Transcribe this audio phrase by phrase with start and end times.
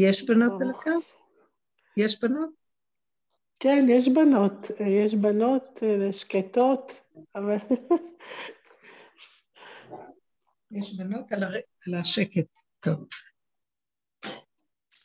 [0.00, 0.90] יש בנות על הקו?
[1.96, 2.50] יש בנות?
[3.60, 4.70] כן, יש בנות.
[4.80, 6.92] יש בנות אה, שקטות,
[7.34, 7.56] אבל...
[10.70, 11.54] יש בנות על, הר...
[11.86, 12.56] על השקט.
[12.80, 13.06] טוב.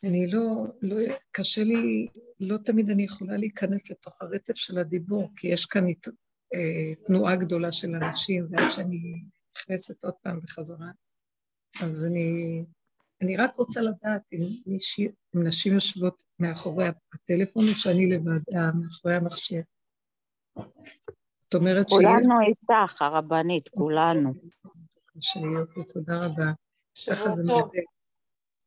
[0.03, 0.95] אני לא, לא,
[1.31, 2.07] קשה לי,
[2.39, 5.83] לא תמיד אני יכולה להיכנס לתוך הרצף של הדיבור, כי יש כאן
[6.53, 9.23] אה, תנועה גדולה של אנשים, ועד שאני
[9.57, 10.87] נכנסת עוד פעם בחזרה,
[11.83, 12.63] אז אני,
[13.23, 18.71] אני רק רוצה לדעת אם, מישהי, אם נשים יושבות מאחורי הטלפון או שאני לבד, אה,
[18.71, 19.63] מאחורי המכשיר.
[21.43, 21.97] זאת אומרת שיש...
[21.97, 24.33] כולנו איתך, הרבנית, כולנו.
[25.19, 26.51] שיופי, תודה רבה.
[27.09, 27.81] ככה זה מדבר.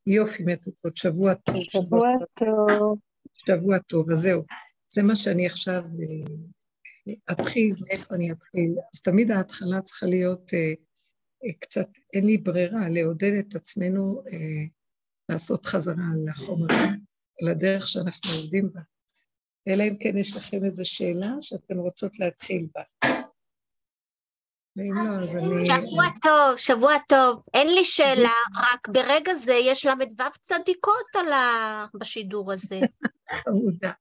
[0.07, 1.57] יופי, מתוקות, שבוע טוב.
[1.71, 2.99] שבוע טוב.
[3.35, 4.43] שבוע טוב, אז זהו.
[4.89, 8.75] זה מה שאני עכשיו אה, אתחיל, מאיפה אני אתחיל.
[8.95, 10.73] אז תמיד ההתחלה צריכה להיות אה,
[11.61, 14.23] קצת, אין לי ברירה, לעודד את עצמנו
[15.29, 16.75] לעשות חזרה על החומר,
[17.43, 18.81] על הדרך שאנחנו עובדים בה.
[19.69, 22.83] אלא אם כן יש לכם איזו שאלה שאתן רוצות להתחיל בה.
[24.77, 25.67] ואם לא, אז אני...
[25.67, 27.43] שבוע טוב, שבוע טוב.
[27.55, 31.87] אין לי שאלה, רק ברגע זה יש ל"ו צדיקות על ה...
[31.95, 32.81] בשידור הזה.
[33.45, 33.93] חמודה.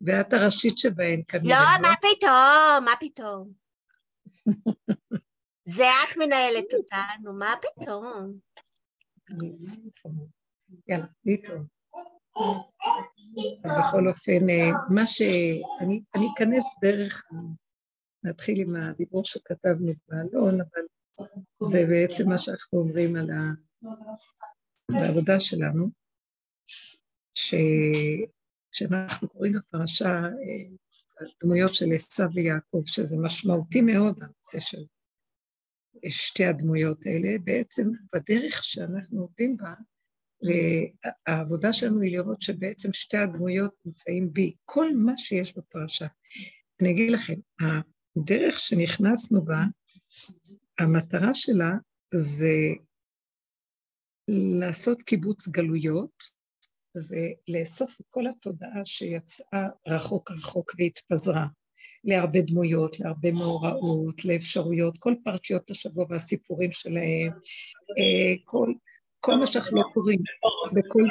[0.00, 1.58] ואת הראשית שבהן כנראה.
[1.58, 3.52] לא, מה פתאום, מה פתאום.
[5.74, 8.38] זה את מנהלת אותנו, מה פתאום.
[10.88, 11.06] יאללה.
[13.64, 15.22] אז בכל אופן, אה, מה ש...
[16.14, 17.24] אני אכנס דרך
[18.24, 20.82] נתחיל עם הדיבור שכתבנו באלון, אבל
[21.62, 23.30] זה בעצם מה שאנחנו אומרים על
[24.94, 25.90] העבודה שלנו,
[27.34, 30.22] שכשאנחנו קוראים בפרשה
[31.20, 34.84] הדמויות של עשו ויעקב, שזה משמעותי מאוד, הנושא של
[36.08, 39.74] שתי הדמויות האלה, בעצם בדרך שאנחנו עובדים בה,
[41.26, 46.06] העבודה שלנו היא לראות שבעצם שתי הדמויות נמצאים בי, כל מה שיש בפרשה.
[46.82, 49.64] אני אגיד לכם, הדרך שנכנסנו בה,
[50.78, 51.70] המטרה שלה
[52.14, 52.56] זה
[54.60, 56.22] לעשות קיבוץ גלויות
[56.94, 61.46] ולאסוף את כל התודעה שיצאה רחוק רחוק והתפזרה
[62.04, 67.30] להרבה דמויות, להרבה מאורעות, לאפשרויות, כל פרשיות השבוע והסיפורים שלהם,
[67.98, 68.72] אה, כל,
[69.20, 70.20] כל מה שאנחנו לא קוראים,
[70.72, 71.02] בכל...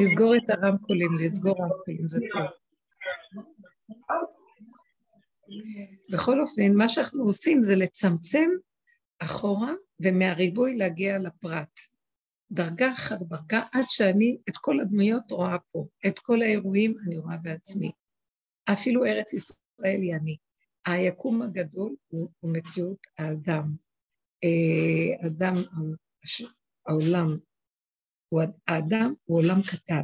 [0.00, 2.42] לסגור את הרמקולים, לסגור רמקולים, זה טוב.
[6.12, 8.48] בכל אופן, מה שאנחנו עושים זה לצמצם
[9.18, 11.80] אחורה ומהריבוי להגיע לפרט.
[12.50, 17.36] דרגה אחר דרגה, עד שאני את כל הדמויות רואה פה, את כל האירועים אני רואה
[17.42, 17.90] בעצמי.
[18.72, 20.36] אפילו ארץ ישראל היא אני.
[20.86, 23.76] היקום הגדול הוא, הוא מציאות האדם.
[24.44, 25.54] אה, אדם,
[26.86, 27.26] העולם,
[28.28, 30.02] הוא, האדם הוא עולם קטן.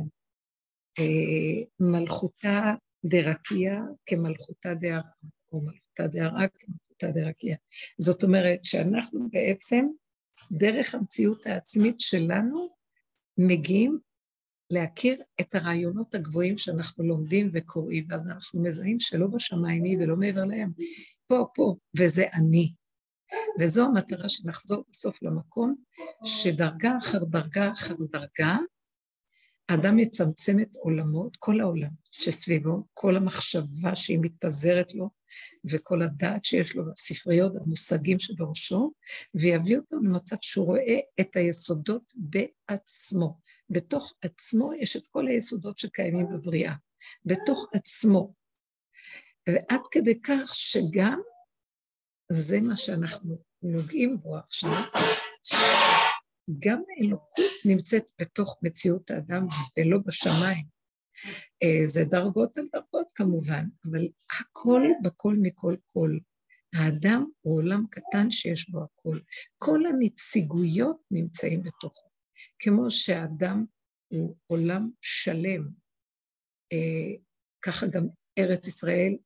[0.99, 2.75] אה, מלכותה
[3.07, 5.11] דרקיה כמלכותה דהרה,
[5.53, 7.57] או מלכותה דהרה כמלכותה דרקיה.
[7.99, 9.87] זאת אומרת שאנחנו בעצם,
[10.59, 12.69] דרך המציאות העצמית שלנו,
[13.39, 13.99] מגיעים
[14.73, 20.45] להכיר את הרעיונות הגבוהים שאנחנו לומדים וקוראים, ואז אנחנו מזהים שלא בשמיים היא ולא מעבר
[20.45, 20.73] להם,
[21.27, 22.73] פה, פה, וזה אני.
[23.61, 25.75] וזו המטרה שנחזור בסוף למקום
[26.25, 28.57] שדרגה אחר דרגה אחר דרגה,
[29.69, 35.11] האדם יצמצם את עולמו, את כל העולם שסביבו, כל המחשבה שהיא מתפזרת לו,
[35.71, 38.93] וכל הדעת שיש לו, הספריות, המושגים שבראשו,
[39.35, 43.39] ויביא אותו למצב שהוא רואה את היסודות בעצמו.
[43.73, 46.75] בתוך עצמו יש את כל היסודות שקיימים בבריאה.
[47.25, 48.35] בתוך עצמו.
[49.49, 51.21] ועד כדי כך שגם
[52.33, 54.71] זה מה שאנחנו נוגעים בו עכשיו,
[56.59, 59.47] גם האלוקות נמצאת בתוך מציאות האדם
[59.79, 60.67] ולא בשמיים.
[61.63, 64.09] אה, זה דרגות על דרגות כמובן, אבל
[64.41, 66.19] הכל בכל מכל כל.
[66.75, 69.19] האדם הוא עולם קטן שיש בו הכל.
[69.59, 72.12] כל הנציגויות נמצאים בתוכו.
[72.59, 73.65] כמו שהאדם
[74.13, 75.69] הוא עולם שלם,
[76.73, 77.13] אה,
[77.63, 78.07] ככה גם
[78.39, 79.17] ארץ ישראל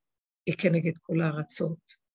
[0.46, 2.06] היא כנגד כל הארצות.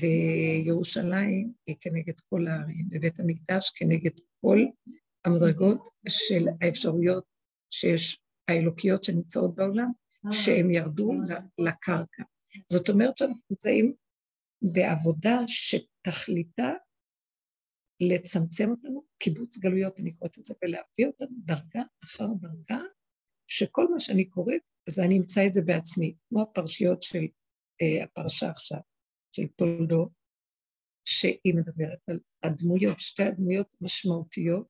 [0.00, 4.10] וירושלים היא כנגד כל הערים, ובית המקדש כנגד
[4.40, 4.58] כל
[5.24, 7.24] המדרגות של האפשרויות
[7.70, 9.90] שיש, האלוקיות שנמצאות בעולם,
[10.32, 11.12] שהם ירדו
[11.58, 12.22] לקרקע.
[12.72, 13.94] זאת אומרת שאנחנו נמצאים
[14.74, 16.70] בעבודה שתכליתה
[18.00, 22.82] לצמצם אותנו, קיבוץ גלויות, אני קוראת את זה, ולהביא אותנו דרגה אחר דרגה,
[23.46, 27.24] שכל מה שאני קוראת, אז אני אמצא את זה בעצמי, כמו הפרשיות של
[27.82, 28.80] אה, הפרשה עכשיו.
[29.32, 30.10] של תולדות,
[31.04, 34.68] שהיא מדברת על הדמויות, שתי הדמויות משמעותיות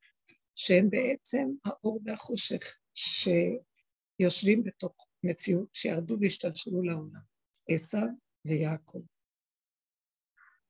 [0.54, 4.92] שהם בעצם האור והחושך שיושבים בתוך
[5.24, 7.20] מציאות שירדו והשתלשלו לעולם,
[7.68, 8.08] עשיו
[8.44, 9.02] ויעקב.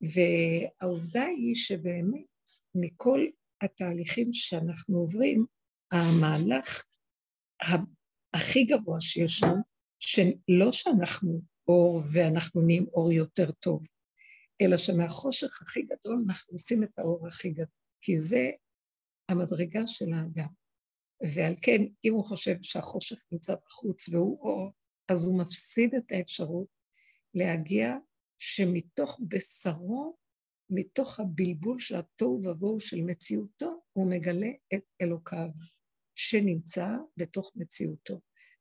[0.01, 2.25] והעובדה היא שבאמת
[2.75, 3.27] מכל
[3.63, 5.47] התהליכים שאנחנו עוברים,
[5.93, 6.85] המהלך
[8.35, 9.57] הכי גבוה שישנו,
[9.99, 13.87] שלא שאנחנו אור ואנחנו נהיים אור יותר טוב,
[14.63, 17.67] אלא שמהחושך הכי גדול אנחנו עושים את האור הכי גדול,
[18.01, 18.51] כי זה
[19.29, 20.49] המדרגה של האדם.
[21.35, 24.73] ועל כן, אם הוא חושב שהחושך נמצא בחוץ והוא אור,
[25.09, 26.67] אז הוא מפסיד את האפשרות
[27.35, 27.95] להגיע
[28.39, 30.17] שמתוך בשרו,
[30.71, 35.49] מתוך הבלבול של התוהו ובוהו של מציאותו, הוא מגלה את אלוקיו,
[36.15, 38.21] שנמצא בתוך מציאותו.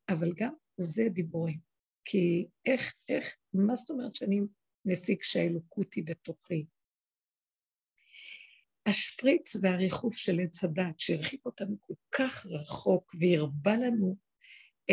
[0.09, 1.59] אבל גם זה דיבורים.
[2.05, 4.41] כי איך, איך, מה זאת אומרת שאני
[4.85, 6.65] מסיק שהאלוקות היא בתוכי?
[8.85, 14.17] השפריץ והריחוף של עץ הדת שהרחיק אותנו כל כך רחוק והרבה לנו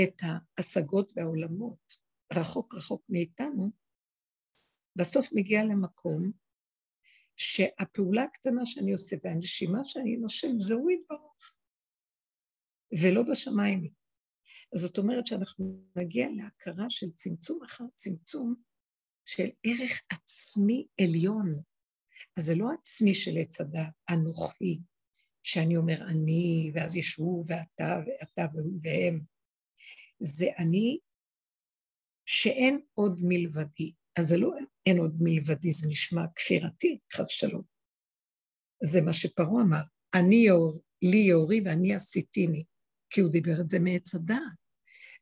[0.02, 1.96] את ההשגות והעולמות
[2.32, 3.70] רחוק רחוק מאיתנו,
[4.96, 6.32] בסוף מגיע למקום
[7.36, 11.54] שהפעולה הקטנה שאני עושה והנשימה שאני נושם זה הוא יתברך,
[13.02, 13.90] ולא בשמיים.
[14.74, 18.54] זאת אומרת שאנחנו נגיע להכרה של צמצום אחר צמצום
[19.24, 21.62] של ערך עצמי עליון.
[22.36, 24.80] אז זה לא עצמי של עץ הדת, אנוכי,
[25.42, 28.46] שאני אומר אני, ואז יש הוא ואתה, ואתה
[28.82, 29.20] והם.
[30.20, 30.98] זה אני
[32.24, 33.92] שאין עוד מלבדי.
[34.18, 34.50] אז זה לא
[34.86, 37.62] אין עוד מלבדי, זה נשמע כפירתי, חס שלום.
[38.82, 39.82] זה מה שפרעה אמר,
[40.14, 42.64] אני יאור, לי יאורי ואני עשיתיני,
[43.10, 44.38] כי הוא דיבר את זה מעץ הדעת.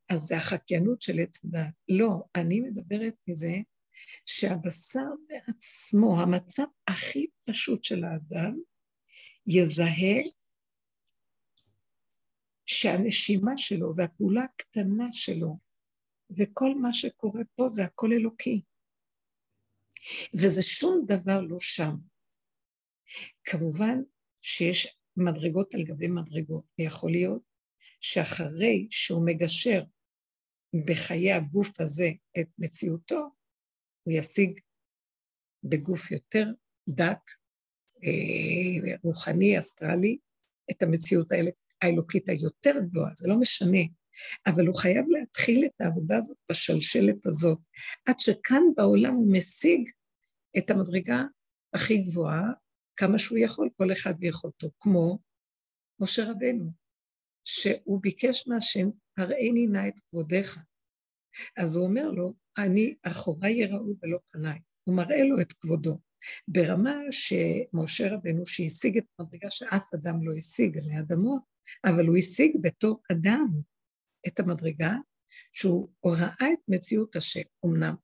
[0.08, 1.74] אז זה החקיינות של עץ הדעת.
[1.88, 3.56] לא, אני מדברת מזה
[4.26, 8.60] שהבשר בעצמו, המצב הכי פשוט של האדם,
[9.46, 10.22] יזהה
[12.66, 15.58] שהנשימה שלו והפעולה הקטנה שלו
[16.38, 18.62] וכל מה שקורה פה זה הכל אלוקי.
[20.34, 21.94] וזה שום דבר לא שם.
[23.44, 24.02] כמובן
[24.42, 27.42] שיש מדרגות על גבי מדרגות, ויכול להיות
[28.00, 29.82] שאחרי שהוא מגשר
[30.88, 32.10] בחיי הגוף הזה
[32.40, 33.28] את מציאותו,
[34.02, 34.60] הוא ישיג
[35.64, 36.46] בגוף יותר
[36.88, 37.30] דק,
[38.04, 40.18] אה, רוחני, אסטרלי,
[40.70, 41.28] את המציאות
[41.82, 43.78] האלוקית היותר גבוהה, זה לא משנה.
[44.46, 47.58] אבל הוא חייב להתחיל את העבודה הזאת בשלשלת הזאת,
[48.06, 49.90] עד שכאן בעולם הוא משיג
[50.58, 51.22] את המדרגה
[51.74, 52.52] הכי גבוהה,
[52.96, 55.18] כמה שהוא יכול, כל אחד ביכולתו, כמו
[56.00, 56.72] משה רבנו,
[57.44, 60.58] שהוא ביקש מהשם, הראיני נא את כבודיך.
[61.56, 64.58] אז הוא אומר לו, אני, אחוריי יראו ולא פניי.
[64.84, 65.98] הוא מראה לו את כבודו.
[66.48, 71.42] ברמה שמשה רבנו, שהשיג את המדרגה שאף אדם לא השיג עלי אדמות,
[71.84, 73.46] אבל הוא השיג בתור אדם
[74.26, 74.92] את המדרגה
[75.52, 77.94] שהוא ראה את מציאות השם, אמנם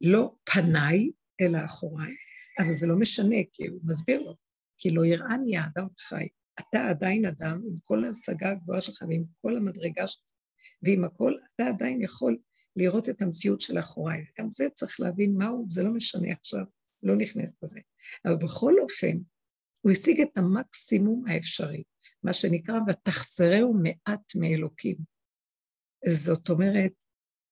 [0.00, 1.10] לא פניי,
[1.40, 2.14] אלא אחוריי,
[2.58, 4.36] אבל זה לא משנה, כי הוא מסביר לו,
[4.78, 6.28] כי לא יראני האדם חי.
[6.60, 10.22] אתה עדיין אדם, עם כל ההשגה הגבוהה שלך ועם כל המדרגה שלך,
[10.82, 12.38] ועם הכל, אתה עדיין יכול
[12.76, 14.24] לראות את המציאות של אחוריי.
[14.38, 16.64] גם זה צריך להבין מהו, זה לא משנה עכשיו,
[17.02, 17.80] לא נכנס בזה.
[18.24, 19.18] אבל בכל אופן,
[19.80, 21.82] הוא השיג את המקסימום האפשרי,
[22.22, 25.13] מה שנקרא, ותחסרהו מעט מאלוקים.
[26.08, 26.92] זאת אומרת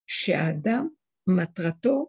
[0.07, 0.89] שהאדם,
[1.27, 2.09] מטרתו,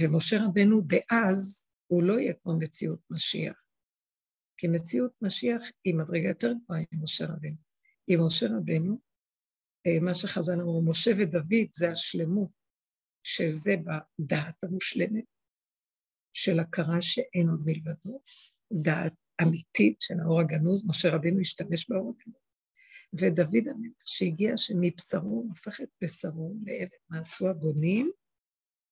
[0.00, 3.62] ומשה רבנו דאז, הוא לא יהיה כמו מציאות משיח.
[4.56, 7.56] כי מציאות משיח היא מדרגה יותר גבוהה עם משה רבנו.
[8.06, 9.00] עם משה רבנו,
[9.86, 12.50] אה, מה שחז"ל אמרו, משה ודוד זה השלמות,
[13.22, 15.24] שזה בדעת המושלמת
[16.32, 18.20] של הכרה שאין עוד מלבדו,
[18.82, 22.45] דעת אמיתית של האור הגנוז, משה רבנו השתמש באור הגנוז.
[23.20, 28.10] ודוד המלך שהגיע שמבשרו הפך את בשרו לעבד מעשו הבונים,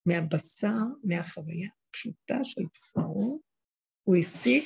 [0.06, 3.40] מהבשר, מהחוויה הפשוטה של בשרו,
[4.02, 4.62] הוא השיג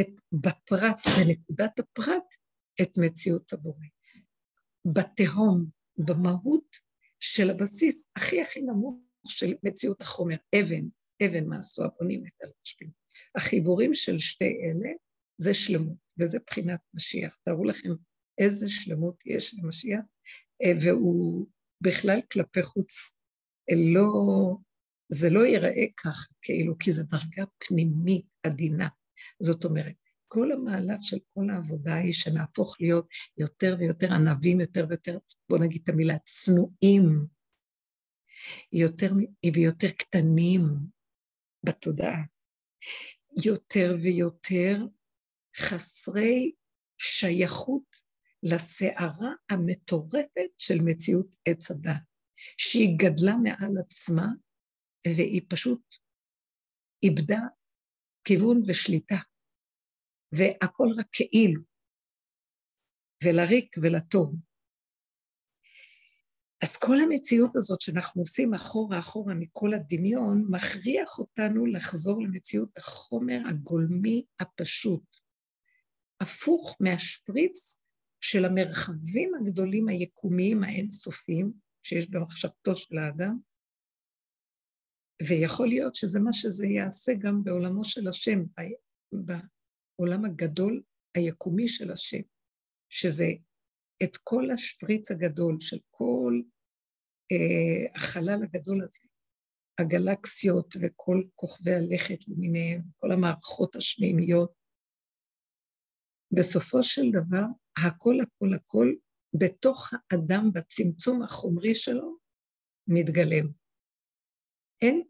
[0.00, 2.34] את, בפרט, בנקודת הפרט,
[2.82, 3.86] את מציאות הבורא.
[4.84, 6.76] בתהום, במהות
[7.20, 10.88] של הבסיס הכי הכי נמוך של מציאות החומר, אבן,
[11.26, 12.90] אבן מעשו הבונים את הלשפים.
[13.36, 14.90] החיבורים של שתי אלה
[15.38, 17.38] זה שלמות, וזה בחינת משיח.
[17.44, 17.88] תארו לכם
[18.38, 20.00] איזה שלמות יש למשיח,
[20.62, 21.46] אה, והוא
[21.80, 23.18] בכלל כלפי חוץ
[23.94, 24.06] לא,
[25.08, 28.88] זה לא ייראה ככה, כאילו, כי זו דרגה פנימית עדינה.
[29.42, 29.94] זאת אומרת,
[30.28, 35.80] כל המהלך של כל העבודה היא שנהפוך להיות יותר ויותר ענבים, יותר ויותר, בוא נגיד
[35.82, 37.26] את המילה, צנועים,
[38.72, 39.12] יותר
[39.56, 40.62] ויותר קטנים
[41.62, 42.22] בתודעה,
[43.44, 44.74] יותר ויותר
[45.56, 46.52] חסרי
[46.98, 48.05] שייכות
[48.42, 52.02] לסערה המטורפת של מציאות עץ הדת,
[52.58, 54.26] שהיא גדלה מעל עצמה
[55.06, 55.96] והיא פשוט
[57.02, 57.40] איבדה
[58.24, 59.16] כיוון ושליטה,
[60.32, 61.62] והכל רק כאילו,
[63.24, 64.34] ולריק ולטוב.
[66.64, 73.38] אז כל המציאות הזאת שאנחנו עושים אחורה אחורה מכל הדמיון, מכריח אותנו לחזור למציאות החומר
[73.50, 75.16] הגולמי הפשוט,
[76.20, 77.85] הפוך מהשפריץ
[78.20, 83.38] של המרחבים הגדולים היקומיים האינסופיים, שיש במחשבתו של האדם,
[85.28, 88.42] ויכול להיות שזה מה שזה יעשה גם בעולמו של השם,
[89.12, 90.82] בעולם הגדול
[91.14, 92.22] היקומי של השם,
[92.90, 93.26] שזה
[94.02, 96.40] את כל השפריץ הגדול של כל
[97.32, 99.08] אה, החלל הגדול הזה,
[99.80, 104.55] הגלקסיות וכל כוכבי הלכת למיניהם, כל המערכות השמימיות.
[106.32, 107.44] בסופו של דבר,
[107.86, 108.92] הכל הכל הכל
[109.34, 112.16] בתוך האדם, בצמצום החומרי שלו,
[112.88, 113.52] מתגלם.
[114.82, 115.02] אין,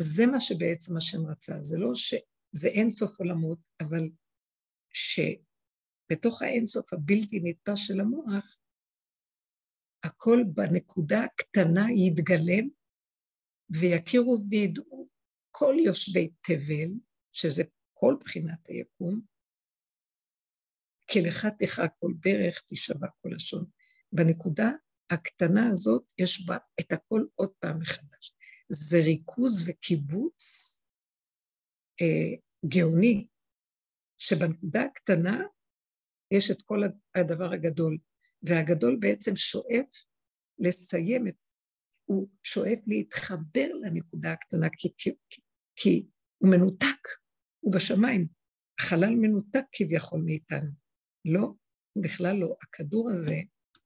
[0.00, 4.10] זה מה שבעצם השם רצה, זה לא שזה אין סוף עולמות, אבל
[4.92, 8.58] שבתוך האין סוף הבלתי נתפס של המוח,
[10.04, 12.68] הכל בנקודה הקטנה יתגלם
[13.80, 15.08] ויכירו וידעו
[15.50, 16.92] כל יושבי תבל,
[17.32, 17.62] שזה
[17.94, 19.33] כל בחינת היקום,
[21.06, 23.64] כי לך תכה כל ברך, תשבע כל לשון.
[24.12, 24.70] בנקודה
[25.10, 28.32] הקטנה הזאת יש בה את הכל עוד פעם מחדש.
[28.68, 30.42] זה ריכוז וקיבוץ
[32.00, 32.36] אה,
[32.68, 33.26] גאוני,
[34.18, 35.42] שבנקודה הקטנה
[36.30, 36.80] יש את כל
[37.14, 37.98] הדבר הגדול,
[38.42, 40.04] והגדול בעצם שואף
[40.58, 41.34] לסיים את,
[42.04, 45.10] הוא שואף להתחבר לנקודה הקטנה, כי, כי,
[45.76, 46.06] כי
[46.38, 47.08] הוא מנותק,
[47.60, 48.28] הוא בשמיים.
[48.80, 50.83] החלל מנותק כביכול מאיתנו.
[51.24, 51.52] לא,
[52.02, 52.56] בכלל לא.
[52.62, 53.36] הכדור הזה,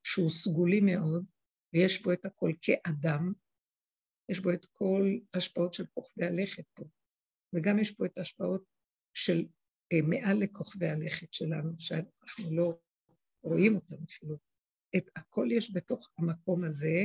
[0.04, 1.24] שהוא סגולי מאוד,
[1.72, 3.32] ויש בו את הכל כאדם,
[4.28, 6.84] יש בו את כל ההשפעות של כוכבי הלכת פה,
[7.54, 8.64] וגם יש פה את ההשפעות
[9.14, 9.46] של
[9.92, 12.78] אה, מעל לכוכבי הלכת שלנו, שאנחנו לא
[13.42, 14.36] רואים אותם אפילו.
[14.96, 17.04] את הכל יש בתוך המקום הזה,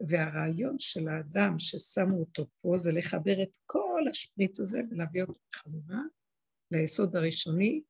[0.00, 6.00] והרעיון של האדם ששמו אותו פה זה לחבר את כל השפריץ הזה ולהביא אותו בחזרה
[6.70, 7.82] ליסוד הראשוני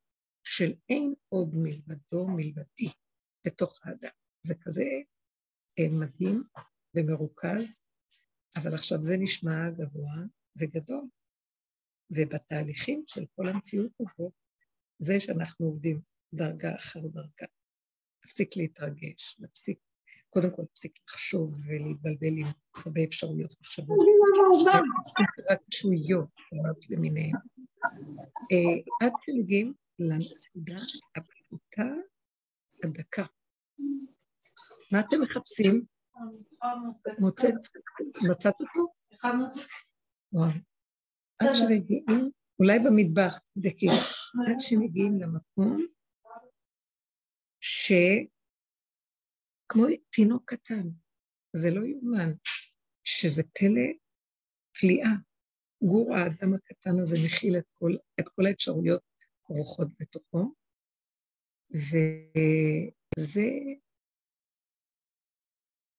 [0.51, 2.91] של אין עוד מלבדו מלבדי
[3.45, 4.09] בתוך האדם.
[4.45, 4.83] זה כזה
[5.79, 6.43] אה, מדהים
[6.95, 7.83] ומרוכז,
[8.55, 10.15] אבל עכשיו זה נשמע גבוה
[10.57, 11.07] וגדול.
[12.11, 14.31] ובתהליכים של כל המציאות הזאת,
[14.99, 16.01] זה שאנחנו עובדים
[16.33, 17.47] דרגה אחר דרגה,
[18.23, 19.79] להפסיק להתרגש, להפסיק,
[20.29, 23.97] קודם כל להפסיק לחשוב ולהתבלבל עם הרבה אפשרויות מחשבות,
[25.19, 26.29] התרגשויות
[26.89, 27.35] למיניהן.
[28.51, 30.75] אה, עד שמגיעים לנקודה
[31.15, 31.83] הפשוטה
[32.83, 33.23] הדקה.
[34.93, 35.85] מה אתם מחפשים?
[37.19, 37.53] מוצאת?
[38.31, 38.93] מצאת אותו?
[40.33, 40.51] וואו.
[41.41, 43.87] עד שמגיעים, אולי במטבח, תבדקי,
[44.49, 45.85] עד שמגיעים למקום
[47.61, 48.25] שכמו
[50.09, 50.89] תינוק קטן,
[51.55, 52.33] זה לא יאומן,
[53.03, 53.87] שזה פלא
[54.79, 55.11] פליאה.
[55.81, 59.01] גור האדם הקטן הזה מכיל את כל, את כל האפשרויות
[59.47, 60.53] כרוכות בתוכו,
[61.71, 63.49] וזה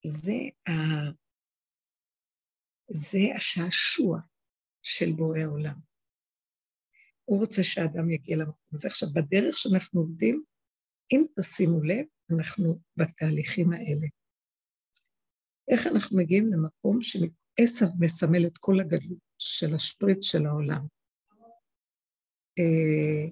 [0.07, 0.39] זה,
[0.69, 0.73] ה,
[2.91, 4.21] זה השעשוע
[4.83, 5.81] של בורא עולם.
[7.25, 8.89] הוא רוצה שהאדם יגיע למקום הזה.
[8.89, 10.43] עכשיו, בדרך שאנחנו עובדים,
[11.13, 14.07] אם תשימו לב, אנחנו בתהליכים האלה.
[15.71, 20.98] איך אנחנו מגיעים למקום שעשב מסמל את כל הגדלות של השפריץ של העולם.
[22.59, 23.31] אה,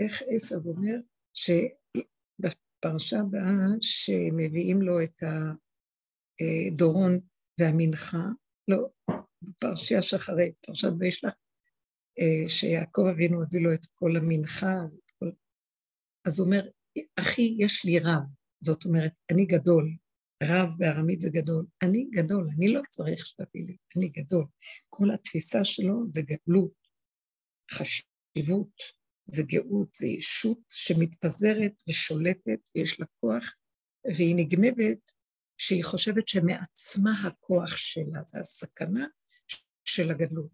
[0.00, 0.96] איך עשב אומר?
[1.34, 5.22] שבפרשה הבאה שמביאים לו את
[6.40, 7.20] הדורון
[7.58, 8.24] והמנחה,
[8.68, 8.88] לא,
[9.42, 11.34] בפרשייה שאחרי, פרשת וישלח,
[12.18, 15.30] אה, שיעקב אבינו הביא לו את כל המנחה, את כל...
[16.26, 16.68] אז הוא אומר,
[17.16, 18.22] אחי, יש לי רב,
[18.60, 19.96] זאת אומרת, אני גדול,
[20.42, 24.44] רב בארמית זה גדול, אני גדול, אני לא צריך שתביא לי, אני גדול.
[24.88, 26.79] כל התפיסה שלו זה גדלות,
[27.72, 28.82] חשיבות,
[29.26, 33.54] זה גאות, זה ישות שמתפזרת ושולטת ויש לה כוח,
[34.16, 35.10] והיא נגנבת
[35.58, 39.06] שהיא חושבת שמעצמה הכוח שלה, זה הסכנה
[39.84, 40.50] של הגדלות.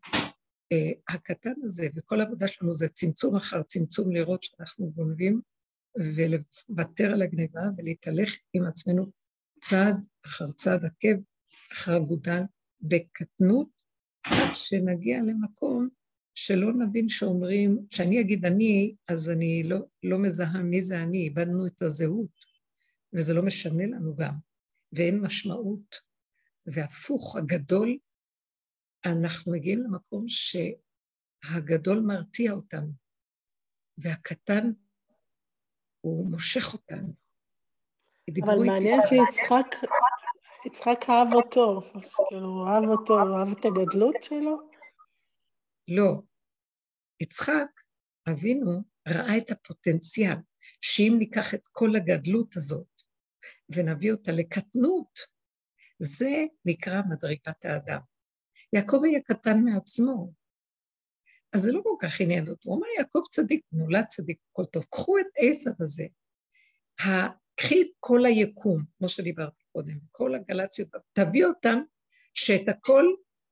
[0.75, 5.41] Uh, הקטן הזה, וכל העבודה שלנו זה צמצום אחר צמצום לראות שאנחנו גונבים,
[6.17, 9.11] ולוותר על הגניבה ולהתהלך עם עצמנו
[9.61, 9.97] צעד
[10.27, 11.19] אחר צעד עקב
[11.73, 12.41] אחר אגודל
[12.81, 13.69] בקטנות,
[14.27, 15.89] עד שנגיע למקום
[16.39, 21.67] שלא נבין שאומרים, שאני אגיד אני, אז אני לא, לא מזהה מי זה אני, איבדנו
[21.67, 22.31] את הזהות,
[23.13, 24.35] וזה לא משנה לנו גם,
[24.93, 25.97] ואין משמעות.
[26.67, 27.99] והפוך, הגדול,
[29.07, 32.93] אנחנו מגיעים למקום שהגדול מרתיע אותנו,
[33.99, 34.71] והקטן,
[36.01, 37.13] הוא מושך אותנו.
[38.45, 39.89] אבל מעניין שיצחק,
[40.67, 41.81] יצחק אהב אותו,
[42.29, 44.76] כאילו, הוא אהב אותו, הוא אהב את הגדלות שלו?
[45.89, 46.23] לא.
[47.21, 47.81] יצחק,
[48.29, 50.37] אבינו, ראה את הפוטנציאל,
[50.81, 53.03] שאם ניקח את כל הגדלות הזאת
[53.69, 55.19] ונביא אותה לקטנות,
[55.99, 58.01] זה נקרא מדרגת האדם.
[58.73, 60.33] יעקב היה קטן מעצמו,
[61.53, 62.71] אז זה לא כל כך עניין אותו.
[62.71, 64.85] הוא אמר, יעקב צדיק, נולד צדיק, הכל טוב.
[64.91, 66.07] קחו את עשב הזה,
[67.55, 71.79] קחי את כל היקום, כמו שדיברתי קודם, כל הגלציות, תביא אותם,
[72.35, 73.05] שאת הכל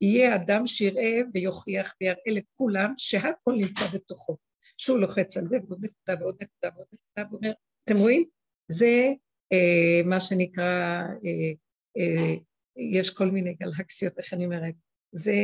[0.04, 4.37] יהיה אדם שיראה ויוכיח ויראה לכולם שהכל נמצא בתוכו.
[4.78, 7.52] שהוא לוחץ על זה ועוד נקודה ועוד נקודה ועוד נקודה ואומר,
[7.84, 8.25] אתם רואים?
[8.68, 9.12] זה
[9.52, 11.52] אה, מה שנקרא, אה,
[11.99, 12.34] אה,
[12.76, 14.75] יש כל מיני גלקסיות, איך אני אומרת?
[15.12, 15.37] זה,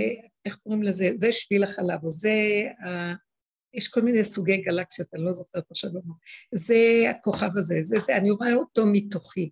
[0.45, 1.11] איך קוראים לזה?
[1.21, 3.15] זה שביל החלב, או זה, אה,
[3.75, 6.15] יש כל מיני סוגי גלקסיות, אני לא זוכרת עכשיו למה.
[6.55, 9.51] זה הכוכב הזה, זה זה, אני רואה אותו מתוכי.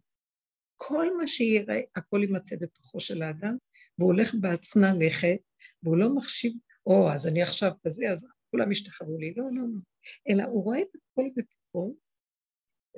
[0.76, 3.56] כל מה שיראה, הכל יימצא בתוכו של האדם,
[3.98, 5.38] והוא הולך בעצנה לכת,
[5.82, 6.52] והוא לא מחשיב,
[6.86, 9.34] או, אז אני עכשיו כזה, אז כולם ישתחררו לי.
[9.36, 9.80] לא, לא, לא.
[10.30, 11.96] אלא הוא רואה את הכל בתוכו,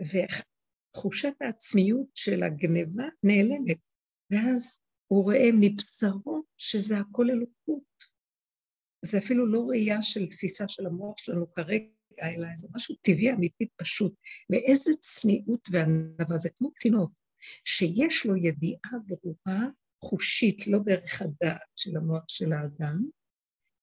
[0.01, 3.87] ותחושת העצמיות של הגניבה נעלמת,
[4.31, 7.91] ואז הוא רואה מבשרו שזה הכל אלוקות.
[9.05, 11.85] זה אפילו לא ראייה של תפיסה של המוח שלנו כרגע,
[12.23, 14.15] אלא זה משהו טבעי, אמיתי, פשוט.
[14.51, 17.13] ואיזה צניעות וענווה, זה כמו תינוק,
[17.65, 19.69] שיש לו ידיעה ברורה,
[20.05, 23.05] חושית, לא דרך הדעת של המוח של האדם,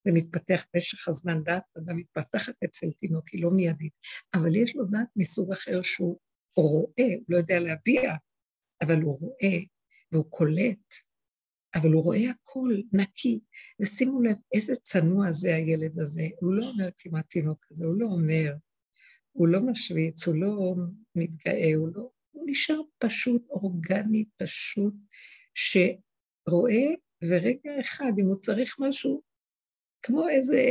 [0.05, 3.93] זה מתפתח במשך הזמן, דעת אדם מתפתחת אצל תינוק, היא לא מיידית,
[4.33, 6.19] אבל יש לו דעת מסוג אחר שהוא
[6.57, 8.13] רואה, הוא לא יודע להביע,
[8.81, 9.57] אבל הוא רואה,
[10.11, 10.93] והוא קולט,
[11.75, 13.39] אבל הוא רואה הכל נקי,
[13.81, 18.05] ושימו לב איזה צנוע זה הילד הזה, הוא לא אומר כמעט תינוק כזה, הוא לא
[18.05, 18.53] אומר,
[19.31, 20.75] הוא לא משוויץ, הוא לא
[21.15, 24.93] מתגאה, הוא לא, הוא נשאר פשוט, אורגני, פשוט,
[26.49, 26.85] שרואה,
[27.23, 29.21] ורגע אחד, אם הוא צריך משהו,
[30.01, 30.61] כמו איזה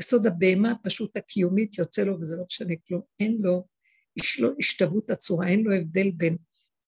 [0.00, 3.66] יסוד הבהמה הפשוט הקיומית יוצא לו, וזה לא משנה כלום, אין לו,
[4.16, 6.36] יש לו השתוות הצורה, אין לו הבדל בין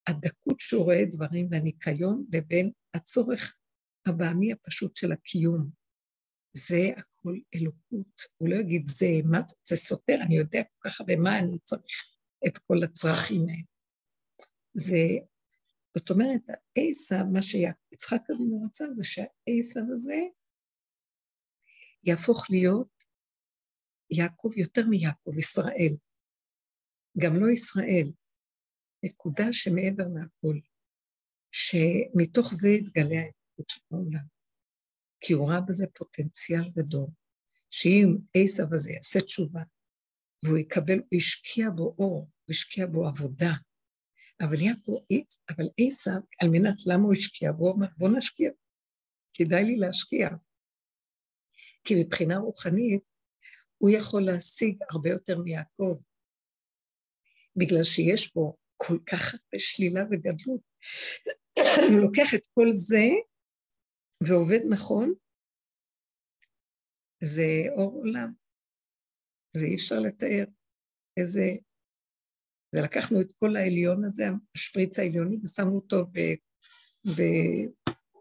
[0.09, 3.57] הדקות שהוא רואה דברים והניקיון לבין הצורך
[4.07, 5.71] הבעמי הפשוט של הקיום.
[6.57, 8.23] זה הכל אלוקות.
[8.37, 12.05] הוא לא יגיד, זה, מה, זה סותר, אני יודע כל כך הרבה מה אני צריך
[12.47, 13.63] את כל הצרכים האלה.
[14.75, 14.99] זה,
[15.97, 20.21] זאת אומרת, העשב, מה שיצחק אבינו רצה זה שהעשב הזה
[22.05, 23.05] יהפוך להיות
[24.11, 25.97] יעקב יותר מיעקב, ישראל.
[27.19, 28.13] גם לא ישראל,
[29.05, 30.59] נקודה שמעבר מהכל,
[31.51, 34.27] שמתוך זה יתגלה האלוקות של העולם.
[35.21, 37.07] כי הוא ראה בזה פוטנציאל גדול,
[37.71, 39.63] שאם עשב הזה יעשה תשובה,
[40.45, 43.53] והוא יקבל, הוא השקיע בו אור, הוא השקיע בו עבודה,
[44.41, 44.99] אבל יעקב,
[45.51, 48.51] אבל עשב, על מנת למה הוא השקיע בו, אמר, בוא נשקיע,
[49.33, 50.29] כדאי לי להשקיע.
[51.85, 53.03] כי מבחינה רוחנית,
[53.79, 55.95] הוא יכול להשיג הרבה יותר מיעקב,
[57.57, 60.61] בגלל שיש בו כל כך הרבה שלילה וגדלות.
[61.91, 63.07] הוא לוקח את כל זה
[64.29, 65.15] ועובד נכון,
[67.25, 67.43] זה
[67.77, 68.33] אור עולם.
[69.57, 70.45] זה אי אפשר לתאר.
[71.17, 71.43] איזה...
[72.75, 74.25] זה לקחנו את כל העליון הזה,
[74.57, 76.19] השפריץ העליוני, ושמנו אותו ב...
[77.07, 77.23] ב...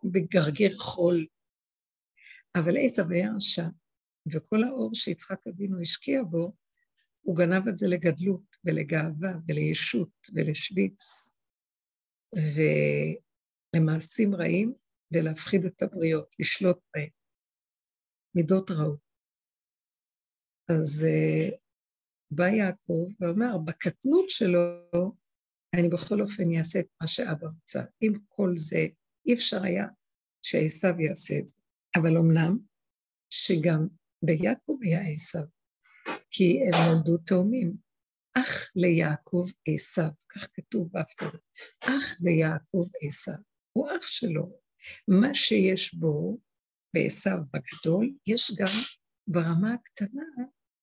[0.04, 1.26] בגרגיר חול.
[2.56, 3.68] אבל עשב היה רשע,
[4.34, 6.54] וכל האור שיצחק אבינו השקיע בו,
[7.22, 11.02] הוא גנב את זה לגדלות ולגאווה ולישות ולשוויץ
[13.76, 14.74] ולמעשים רעים
[15.14, 17.10] ולהפחיד את הבריות, לשלוט בהם.
[18.36, 19.00] מידות רעות.
[20.70, 21.61] אז uh,
[22.32, 25.16] בא יעקב ואמר, בקטנות שלו,
[25.76, 27.84] אני בכל אופן אעשה את מה שאבא רצה.
[28.02, 28.88] עם כל זה,
[29.28, 29.88] אי אפשר היה
[30.42, 31.56] שעשו יעשה את זה.
[31.96, 32.58] אבל אמנם,
[33.30, 33.88] שגם
[34.24, 35.40] ביעקב היה עשו,
[36.30, 37.78] כי הם נולדו תאומים.
[38.34, 41.40] אח ליעקב עשו, כך כתוב בהפטרה,
[41.84, 43.32] אח ליעקב עשו,
[43.72, 44.60] הוא אח שלו.
[45.08, 46.38] מה שיש בו,
[46.94, 48.74] בעשו בגדול, יש גם
[49.28, 50.24] ברמה הקטנה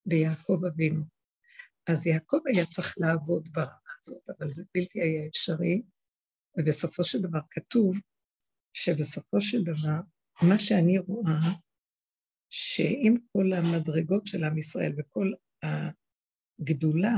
[0.07, 1.17] ביעקב אבינו.
[1.88, 5.83] אז יעקב היה צריך לעבוד ברמה הזאת, אבל זה בלתי היה אפשרי,
[6.59, 7.96] ובסופו של דבר כתוב
[8.72, 10.01] שבסופו של דבר,
[10.42, 11.40] מה שאני רואה,
[12.51, 17.16] שעם כל המדרגות של עם ישראל וכל הגדולה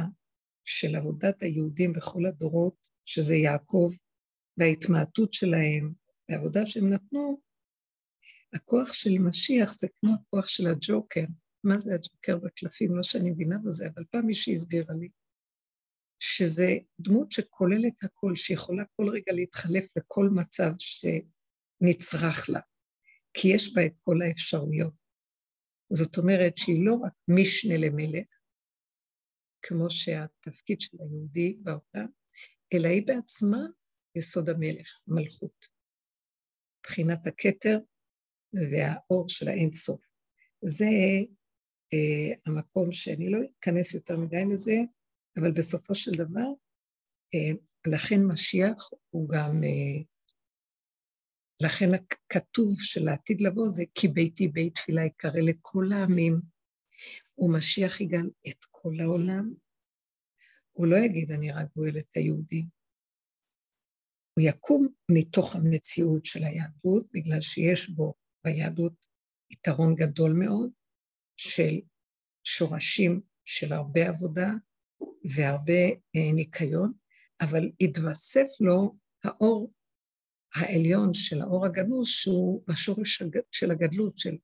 [0.64, 3.88] של עבודת היהודים בכל הדורות, שזה יעקב,
[4.56, 5.92] וההתמעטות שלהם,
[6.28, 7.40] והעבודה שהם נתנו,
[8.54, 11.24] הכוח של משיח זה כמו הכוח של הג'וקר.
[11.64, 12.96] מה זה הג'וקר בקלפים?
[12.96, 15.08] לא שאני מבינה בזה, אבל פעם מישהי הסבירה לי,
[16.18, 16.68] שזה
[17.00, 22.60] דמות שכוללת הכל, שיכולה כל רגע להתחלף בכל מצב שנצרך לה,
[23.34, 24.94] כי יש בה את כל האפשרויות.
[25.92, 28.40] זאת אומרת שהיא לא רק משנה למלך,
[29.62, 32.08] כמו שהתפקיד של היהודי בעולם,
[32.74, 33.58] אלא היא בעצמה
[34.14, 35.66] יסוד המלך, מלכות.
[36.80, 37.78] מבחינת הכתר
[38.52, 40.04] והאור של האינסוף.
[40.64, 40.86] זה
[41.94, 44.76] אה, המקום שאני לא אכנס יותר מדי לזה,
[45.36, 46.48] אבל בסופו של דבר,
[47.34, 47.52] אה,
[47.86, 50.02] לכן משיח הוא גם, אה,
[51.62, 56.40] לכן הכתוב של העתיד לבוא זה כי ביתי בית תפילה יקרא לכל העמים,
[57.38, 59.54] ומשיח יגאל את כל העולם.
[60.72, 62.66] הוא לא יגיד אני רק גואל את היהודים,
[64.34, 69.06] הוא יקום מתוך המציאות של היהדות, בגלל שיש בו ביהדות
[69.50, 70.70] יתרון גדול מאוד
[71.40, 71.80] של
[72.44, 74.48] שורשים של הרבה עבודה
[75.36, 75.82] והרבה
[76.16, 76.92] אה, ניקיון,
[77.40, 79.72] אבל התווסף לו האור
[80.54, 84.36] העליון של האור הגנוז, שהוא בשורש של הגדלות, של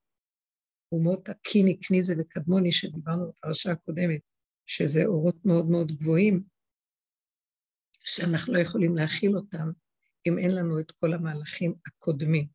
[0.92, 4.20] אומות הקיני, קניזה וקדמוני, שדיברנו בפרשה הקודמת,
[4.66, 6.42] שזה אורות מאוד מאוד גבוהים,
[8.04, 9.70] שאנחנו לא יכולים להכיל אותם
[10.26, 12.46] אם אין לנו את כל המהלכים הקודמים.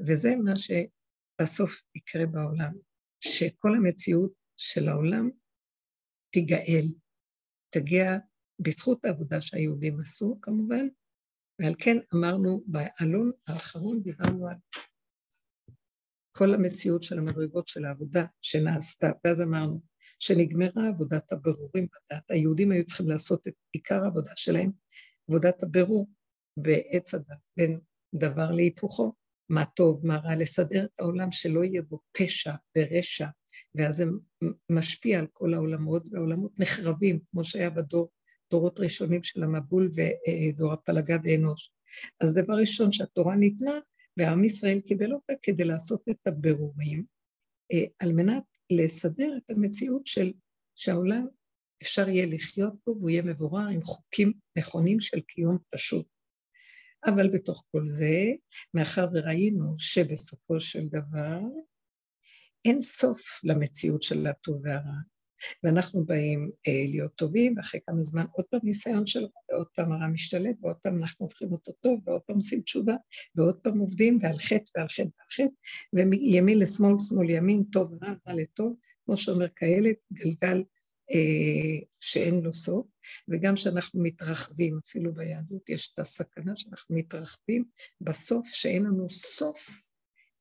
[0.00, 2.72] וזה מה שבסוף יקרה בעולם,
[3.24, 5.30] שכל המציאות של העולם
[6.30, 6.84] תיגאל,
[7.70, 8.18] תגיע
[8.60, 10.86] בזכות העבודה שהיהודים עשו כמובן,
[11.58, 14.56] ועל כן אמרנו בעלון האחרון, דיברנו על
[16.32, 19.80] כל המציאות של המדרגות של העבודה שנעשתה, ואז אמרנו
[20.18, 24.70] שנגמרה עבודת הבירורים בדת, היהודים היו צריכים לעשות את עיקר העבודה שלהם,
[25.28, 26.10] עבודת הבירור
[26.56, 27.80] בעץ הדת, בין
[28.14, 29.12] דבר להיפוכו,
[29.48, 33.26] מה טוב, מה רע, לסדר את העולם שלא יהיה בו פשע ורשע,
[33.74, 34.04] ואז זה
[34.70, 38.10] משפיע על כל העולמות, והעולמות נחרבים, כמו שהיה בדור,
[38.50, 41.70] דורות ראשונים של המבול ודור הפלגה ואנוש.
[42.20, 43.78] אז דבר ראשון שהתורה ניתנה,
[44.16, 47.04] ועם ישראל קיבל אותה כדי לעשות את הבירורים,
[47.72, 50.32] אה, על מנת לסדר את המציאות של
[50.74, 51.26] שהעולם
[51.82, 56.06] אפשר יהיה לחיות בו והוא יהיה מבורר עם חוקים נכונים של קיום פשוט.
[57.06, 58.32] אבל בתוך כל זה,
[58.74, 61.40] מאחר וראינו שבסופו של דבר
[62.64, 64.96] אין סוף למציאות של הטוב והרע,
[65.64, 70.06] ואנחנו באים אה, להיות טובים, ואחרי כמה זמן עוד פעם ניסיון שלו, ועוד פעם הרע
[70.06, 72.94] משתלט, ועוד פעם אנחנו הופכים אותו טוב, ועוד פעם עושים תשובה,
[73.36, 75.54] ועוד פעם עובדים, ועל חטא ועל חטא ועל חטא,
[75.92, 80.62] ומימין לשמאל, שמאל ימין, טוב רע, רע לטוב, כמו שאומר כאלה, גלגל
[82.00, 82.86] שאין לו סוף,
[83.28, 87.64] וגם כשאנחנו מתרחבים, אפילו ביהדות יש את הסכנה שאנחנו מתרחבים
[88.00, 89.68] בסוף, שאין לנו סוף,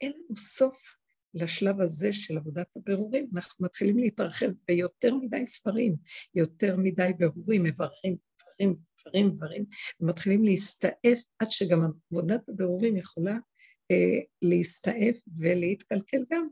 [0.01, 0.97] אין לנו סוף
[1.33, 5.95] לשלב הזה של עבודת הבירורים, אנחנו מתחילים להתרחב ביותר מדי ספרים,
[6.35, 9.65] יותר מדי בירורים, מבררים, דברים, דברים, דברים,
[9.99, 11.81] ומתחילים להסתעף עד שגם
[12.11, 13.37] עבודת הבירורים יכולה
[13.91, 16.47] אה, להסתעף ולהתקלקל גם.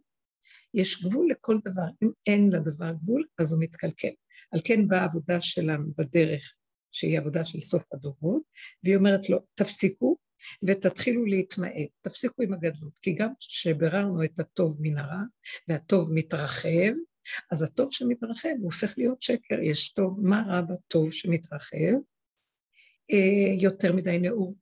[0.74, 4.14] יש גבול לכל דבר, אם אין לדבר גבול, אז הוא מתקלקל.
[4.52, 6.54] על כן באה העבודה שלנו בדרך,
[6.92, 8.42] שהיא עבודה של סוף הדורות,
[8.84, 10.18] והיא אומרת לו, תפסיקו
[10.68, 15.24] ותתחילו להתמעט, תפסיקו עם הגדלות, כי גם כשביררנו את הטוב מן הרע,
[15.68, 16.94] והטוב מתרחב,
[17.52, 21.96] אז הטוב שמתרחב הוא הופך להיות שקר, יש טוב, מה רע בטוב שמתרחב?
[23.12, 24.58] אה, יותר מדי נאורות,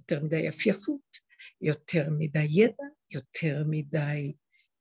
[0.00, 1.00] יותר מדי יפייפות,
[1.60, 4.32] יותר מדי ידע, יותר מדי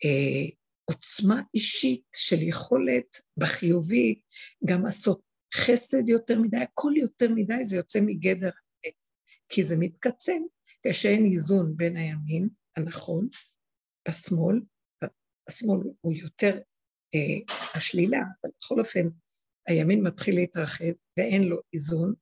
[0.05, 0.49] אה,
[0.85, 4.21] עוצמה אישית של יכולת בחיובי
[4.65, 5.21] גם לעשות
[5.55, 8.95] חסד יותר מדי, הכל יותר מדי זה יוצא מגדר האמת,
[9.49, 10.41] כי זה מתקצן
[10.87, 13.27] כשאין איזון בין הימין הנכון,
[14.07, 14.61] השמאל,
[15.49, 16.59] השמאל הוא יותר
[17.15, 19.07] אה, השלילה, אבל בכל אופן
[19.67, 22.13] הימין מתחיל להתרחב ואין לו איזון,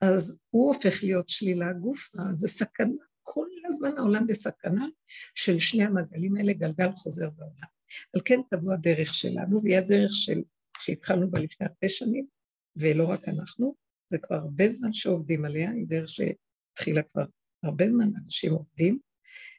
[0.00, 4.86] אז הוא הופך להיות שלילה גופה, זה סכנה, כל הזמן העולם בסכנה
[5.34, 7.72] של שני המעגלים האלה, גלגל חוזר בעולם.
[8.14, 10.42] על כן תבוא הדרך שלנו, והיא הדרך של,
[10.78, 12.26] שהתחלנו בה לפני הרבה שנים,
[12.76, 13.74] ולא רק אנחנו,
[14.08, 17.24] זה כבר הרבה זמן שעובדים עליה, היא דרך שהתחילה כבר
[17.62, 18.98] הרבה זמן, אנשים עובדים,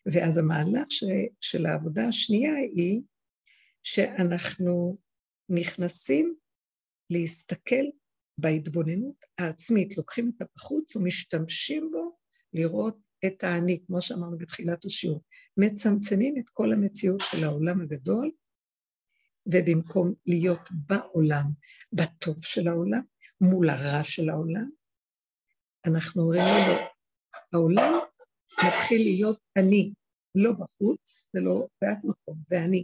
[0.06, 1.04] ואז המהלך ש,
[1.41, 3.02] של העבודה השנייה היא
[3.84, 4.97] שאנחנו
[5.49, 6.36] נכנסים
[7.10, 7.86] להסתכל
[8.38, 12.17] בהתבוננות העצמית, לוקחים את הבחוץ ומשתמשים בו
[12.54, 15.23] לראות את האני, כמו שאמרנו בתחילת השיעור,
[15.57, 18.31] מצמצמים את כל המציאות של העולם הגדול,
[19.45, 21.45] ובמקום להיות בעולם,
[21.93, 23.01] בטוב של העולם,
[23.41, 24.69] מול הרע של העולם,
[25.86, 26.75] אנחנו אומרים לו,
[27.53, 27.93] העולם
[28.65, 29.93] מתחיל להיות אני,
[30.36, 32.83] לא בחוץ ולא בעד מקום, זה אני.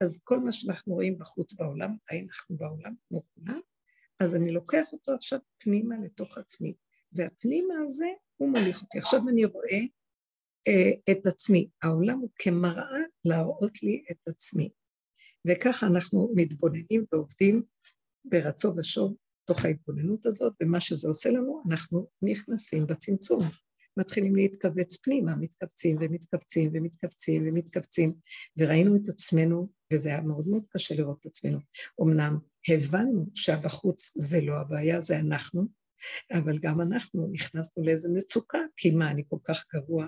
[0.00, 3.60] אז כל מה שאנחנו רואים בחוץ בעולם, מתי אנחנו בעולם, כמו כולם,
[4.20, 6.74] אז אני לוקח אותו עכשיו פנימה לתוך עצמי,
[7.12, 8.06] והפנימה הזה,
[8.40, 8.98] הוא מוליך אותי.
[8.98, 9.78] עכשיו אני רואה
[10.68, 11.68] אה, את עצמי.
[11.82, 14.70] העולם הוא כמראה להראות לי את עצמי.
[15.46, 17.62] וככה אנחנו מתבוננים ועובדים
[18.24, 23.42] ברצו ושוב תוך ההתבוננות הזאת, ומה שזה עושה לנו, אנחנו נכנסים בצמצום.
[23.96, 28.14] מתחילים להתכווץ פנימה, מתכווצים ומתכווצים ומתכווצים ומתכווצים,
[28.58, 31.58] וראינו את עצמנו, וזה היה מאוד מאוד קשה לראות את עצמנו.
[32.02, 35.66] אמנם הבנו שהבחוץ זה לא הבעיה, זה אנחנו,
[36.32, 40.06] אבל גם אנחנו נכנסנו לאיזו מצוקה, כי מה, אני כל כך גרוע.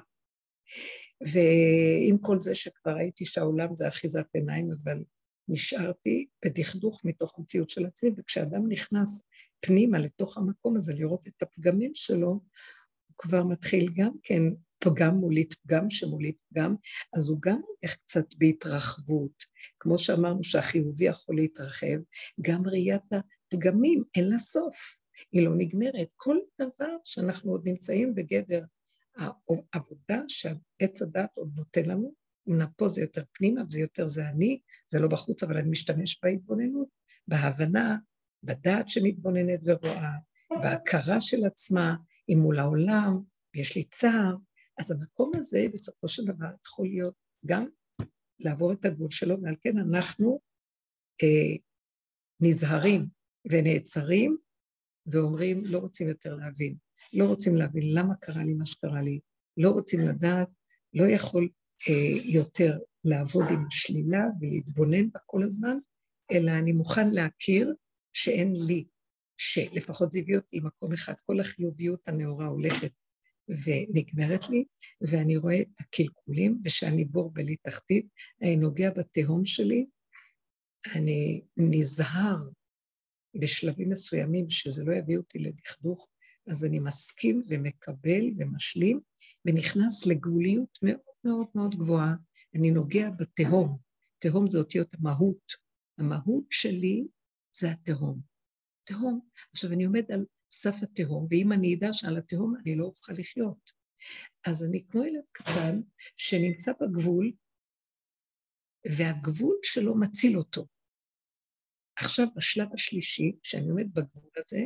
[1.33, 5.05] ועם כל זה שכבר ראיתי שהעולם זה אחיזת עיניים, אבל
[5.49, 9.25] נשארתי בדכדוך מתוך המציאות של עצמי, וכשאדם נכנס
[9.61, 14.43] פנימה לתוך המקום הזה, לראות את הפגמים שלו, הוא כבר מתחיל גם כן
[14.79, 16.75] פגם מולית פגם שמולית פגם,
[17.17, 19.45] אז הוא גם הולך קצת בהתרחבות.
[19.81, 21.99] כמו שאמרנו שהחיובי יכול להתרחב,
[22.41, 25.02] גם ראיית הפגמים אין לה סוף,
[25.33, 26.09] היא לא נגמרת.
[26.17, 28.65] כל דבר שאנחנו עוד נמצאים בגדר
[29.17, 32.15] העבודה שעץ הדת עוד נותן לנו,
[32.49, 36.21] אמנם פה זה יותר פנימה וזה יותר זה אני, זה לא בחוץ, אבל אני משתמש
[36.23, 36.89] בהתבוננות,
[37.29, 37.97] בהבנה,
[38.43, 40.13] בדעת שמתבוננת ורואה,
[40.51, 41.97] בהכרה של עצמה,
[42.29, 43.23] היא מול העולם,
[43.57, 44.37] ויש לי צער,
[44.79, 47.15] אז המקום הזה בסופו של דבר יכול להיות
[47.47, 47.67] גם
[48.39, 50.41] לעבור את הגבול שלו, ועל כן אנחנו
[51.23, 51.57] אה,
[52.41, 53.07] נזהרים
[53.51, 54.37] ונעצרים
[55.07, 56.77] ואומרים, לא רוצים יותר להבין,
[57.13, 59.21] לא רוצים להבין למה קרה לי מה שקרה לי,
[59.57, 60.49] לא רוצים לדעת,
[60.95, 61.49] לא יכול
[61.89, 65.77] אה, יותר לעבוד עם השלילה ולהתבונן בה כל הזמן,
[66.33, 67.75] אלא אני מוכן להכיר
[68.13, 68.85] שאין לי,
[69.37, 72.93] שלפחות זה הביא אותי מקום אחד, כל החיוביות הנאורה הולכת
[73.49, 74.65] ונגמרת לי,
[75.01, 78.07] ואני רואה את הקלקולים, ושאני בור בלי תחתית,
[78.43, 79.87] אני נוגע בתהום שלי,
[80.95, 82.37] אני נזהר
[83.41, 86.09] בשלבים מסוימים שזה לא יביא אותי לדכדוך,
[86.47, 89.01] אז אני מסכים ומקבל ומשלים,
[89.45, 92.15] ונכנס לגבוליות מאוד מאוד מאוד גבוהה.
[92.55, 93.79] אני נוגע בתהום.
[94.19, 95.53] תהום זה אותיות המהות.
[95.99, 97.05] המהות שלי
[97.55, 98.21] זה התהום.
[98.85, 99.21] תהום.
[99.53, 103.73] עכשיו, אני עומד על סף התהום, ואם אני אדע שעל התהום אני לא אוכל לחיות.
[104.47, 105.81] אז אני כמו ילד קטן
[106.17, 107.33] שנמצא בגבול,
[108.99, 110.67] והגבול שלו מציל אותו.
[112.05, 114.61] עכשיו, בשלב השלישי, כשאני עומד בגבול הזה,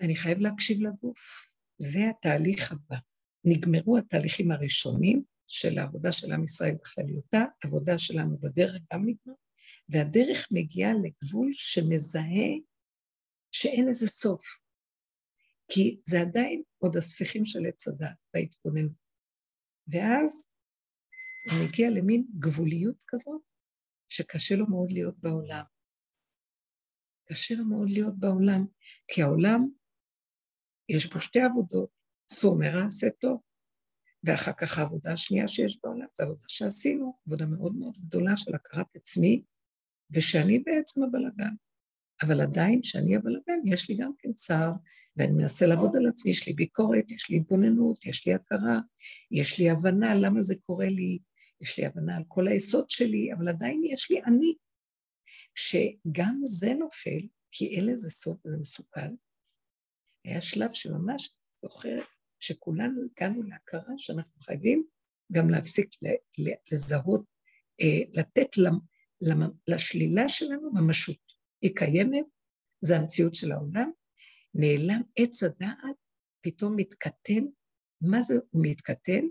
[0.00, 1.48] אני חייב להקשיב לגוף.
[1.78, 2.96] זה התהליך הבא.
[3.44, 9.34] נגמרו התהליכים הראשונים של העבודה של עם ישראל בכלליותה, עבודה שלנו בדרך גם נגמר,
[9.88, 12.50] והדרך מגיעה לגבול שמזהה
[13.52, 14.42] שאין לזה סוף.
[15.68, 19.04] כי זה עדיין עוד הספיחים של עץ הדת בהתבוננות.
[19.88, 20.46] ואז
[21.50, 23.42] הוא מגיע למין גבוליות כזאת,
[24.08, 25.64] שקשה לו מאוד להיות בעולם.
[27.28, 28.66] קשה לו מאוד להיות בעולם,
[29.08, 29.68] כי העולם,
[30.88, 31.90] יש בו שתי עבודות,
[32.30, 33.40] סור מרע עשה טוב,
[34.24, 38.96] ואחר כך העבודה השנייה שיש בעולם, זו עבודה שעשינו, עבודה מאוד מאוד גדולה של הכרת
[38.96, 39.42] עצמי,
[40.10, 41.54] ושאני בעצם הבלגן.
[42.22, 44.72] אבל עדיין, כשאני הבלגן, יש לי גם כן צער,
[45.16, 48.78] ואני מנסה לעבוד על עצמי, יש לי ביקורת, יש לי התבוננות, יש לי הכרה,
[49.30, 51.18] יש לי הבנה למה זה קורה לי,
[51.60, 54.54] יש לי הבנה על כל היסוד שלי, אבל עדיין יש לי אני.
[55.54, 59.14] כשגם זה נופל, כי אין לזה סוף וזה מסוכן,
[60.24, 61.30] היה שלב שממש
[61.62, 62.04] זוכרת
[62.40, 64.86] שכולנו הגענו להכרה שאנחנו חייבים
[65.32, 65.90] גם להפסיק
[66.72, 67.24] לזהות,
[67.80, 68.48] אה, לתת
[69.68, 71.34] לשלילה שלנו ממשות.
[71.62, 72.24] היא קיימת,
[72.84, 73.90] זה המציאות של העולם,
[74.54, 75.96] נעלם עץ הדעת,
[76.40, 77.44] פתאום מתקטן.
[78.00, 79.26] מה זה הוא מתקטן?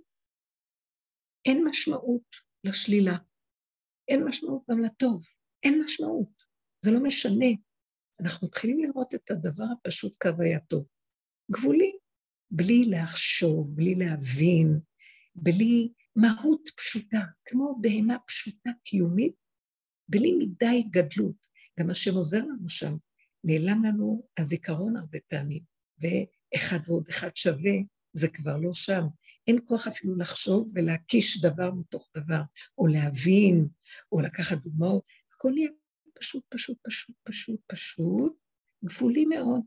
[1.45, 3.17] אין משמעות לשלילה,
[4.07, 5.25] אין משמעות גם לטוב,
[5.63, 6.43] אין משמעות,
[6.85, 7.45] זה לא משנה.
[8.21, 10.85] אנחנו מתחילים לראות את הדבר הפשוט כהווייתו.
[11.51, 11.97] גבולי,
[12.51, 14.79] בלי לחשוב, בלי להבין,
[15.35, 19.35] בלי מהות פשוטה, כמו בהמה פשוטה קיומית,
[20.09, 21.35] בלי מדי גדלות.
[21.79, 22.95] גם השם עוזר לנו שם,
[23.43, 25.63] נעלם לנו הזיכרון הרבה פעמים,
[25.99, 27.73] ואחד ועוד אחד שווה,
[28.13, 29.03] זה כבר לא שם.
[29.47, 32.41] אין כוח אפילו לחשוב ולהקיש דבר מתוך דבר,
[32.77, 33.67] או להבין,
[34.11, 35.03] או לקחת דוגמאות,
[35.33, 35.69] הכל נהיה
[36.19, 38.37] פשוט, פשוט, פשוט, פשוט, פשוט,
[38.85, 39.61] גבולי מאוד.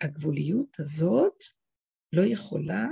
[0.00, 1.36] הגבוליות הזאת
[2.12, 2.86] לא יכולה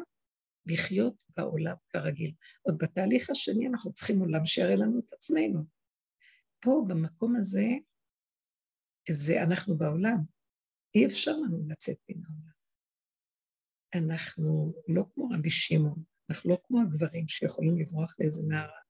[0.67, 2.33] לחיות בעולם כרגיל.
[2.63, 5.61] עוד בתהליך השני אנחנו צריכים עולם שיראה לנו את עצמנו.
[6.61, 7.67] פה, במקום הזה,
[9.11, 10.19] זה אנחנו בעולם.
[10.95, 12.56] אי אפשר לנו לצאת מן העולם.
[13.97, 18.81] אנחנו לא כמו רבי שמעון, אנחנו לא כמו הגברים שיכולים לברוח לאיזה נערה.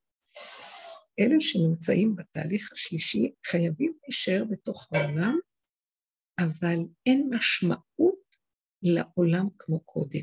[1.20, 5.38] אלה שנמצאים בתהליך השלישי חייבים להישאר בתוך העולם,
[6.38, 8.36] אבל אין משמעות
[8.82, 10.20] לעולם כמו קודם.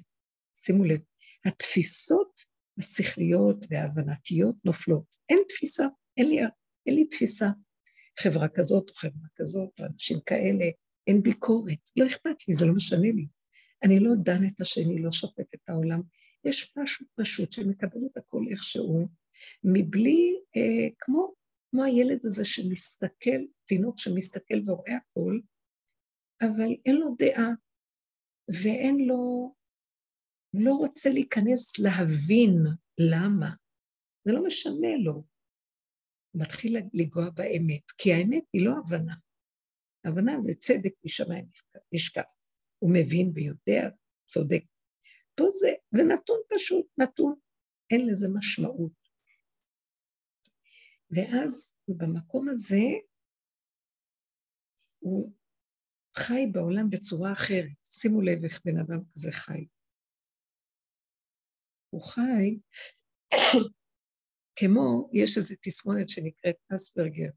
[0.55, 0.99] שימו לב,
[1.45, 2.39] התפיסות
[2.79, 5.03] השכליות וההבנתיות נופלות.
[5.29, 5.83] אין תפיסה,
[6.17, 6.39] אין לי,
[6.85, 7.47] אין לי תפיסה.
[8.19, 10.65] חברה כזאת או חברה כזאת, או אנשים כאלה,
[11.07, 11.89] אין ביקורת.
[11.95, 13.27] לא אכפת לי, זה לא משנה לי.
[13.85, 16.01] אני לא דן את השני, לא שופט את העולם.
[16.45, 19.07] יש משהו פשוט שמקבל את הכל איכשהו,
[19.63, 21.33] מבלי, אה, כמו,
[21.71, 25.39] כמו הילד הזה שמסתכל, תינוק שמסתכל ורואה הכל,
[26.41, 27.49] אבל אין לו דעה,
[28.63, 29.53] ואין לו,
[30.53, 32.55] לא רוצה להיכנס להבין
[32.99, 33.49] למה.
[34.25, 35.13] זה לא משנה לו.
[35.13, 39.15] הוא מתחיל לנגוע באמת, כי האמת היא לא הבנה.
[40.05, 41.45] הבנה זה צדק משמיים
[41.93, 42.42] נשקף.
[42.83, 43.89] הוא מבין ויודע,
[44.25, 44.63] צודק.
[45.35, 47.35] פה זה, זה נתון פשוט, נתון,
[47.91, 48.91] אין לזה משמעות.
[51.11, 52.85] ואז במקום הזה
[54.99, 55.33] הוא
[56.17, 57.77] חי בעולם בצורה אחרת.
[57.83, 59.67] שימו לב איך בן אדם כזה חי.
[61.89, 62.59] הוא חי
[64.59, 67.29] כמו, יש איזו תסמונת שנקראת אספרגר,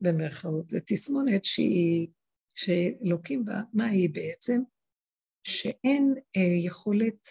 [0.00, 0.70] במרכאות.
[0.70, 2.08] זו תסמונת שהיא,
[2.58, 4.60] שלוקים בה, מה היא בעצם?
[5.44, 7.26] שאין אה, יכולת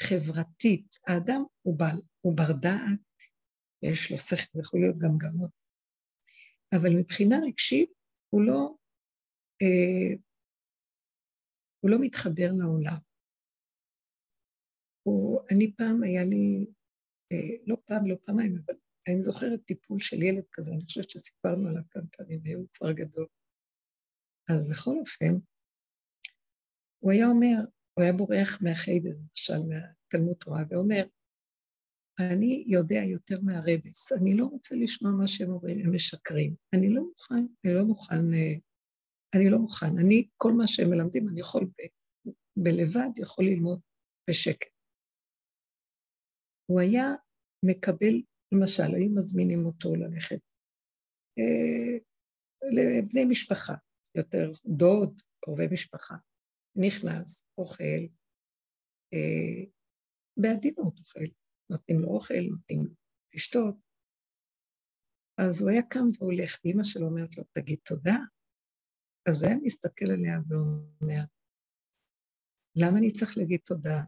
[0.00, 0.94] חברתית.
[1.06, 3.14] האדם הוא, בל, הוא בר דעת,
[3.82, 5.50] יש לו שכל, יכול להיות גם גאון,
[6.74, 7.92] אבל מבחינה רגשית
[8.30, 8.74] הוא לא,
[9.62, 10.16] אה,
[11.80, 12.98] הוא לא מתחבר לעולם.
[15.02, 16.66] הוא, אני פעם היה לי,
[17.32, 18.74] אה, לא פעם, לא פעמיים, אבל
[19.08, 23.26] אני זוכרת טיפול של ילד כזה, אני חושבת שסיפרנו עליו כמה פעמים, הוא כבר גדול.
[24.50, 25.34] אז בכל אופן,
[26.98, 27.56] הוא היה אומר,
[27.94, 31.04] הוא היה בורח מהחיידר, למשל, מהתלמוד תורה, ואומר,
[32.20, 36.54] אני יודע יותר מהרבס, אני לא רוצה לשמוע מה שהם אומרים, הם משקרים.
[36.74, 38.54] אני לא מוכן, אני לא מוכן, אה,
[39.34, 39.98] אני לא מוכן.
[39.98, 41.82] אני, כל מה שהם מלמדים, אני יכול ב,
[42.56, 43.80] בלבד, יכול ללמוד
[44.30, 44.68] בשקט.
[46.66, 47.14] הוא היה
[47.64, 48.22] מקבל,
[48.54, 50.40] למשל, היו מזמינים אותו ללכת
[51.38, 51.98] אה,
[52.70, 53.74] לבני משפחה,
[54.14, 56.14] יותר דוד, קרובי משפחה.
[56.76, 58.02] נכנס, אוכל,
[59.14, 59.64] אה,
[60.36, 61.24] בעדינות אוכל,
[61.70, 62.94] נותנים לו אוכל, נותנים לו
[63.34, 63.74] לשתות.
[65.38, 68.16] אז הוא היה קם והולך, ואימא שלו אומרת לו, תגיד תודה.
[69.28, 71.22] אז הוא היה מסתכל עליה ואומר,
[72.76, 74.00] למה אני צריך להגיד תודה?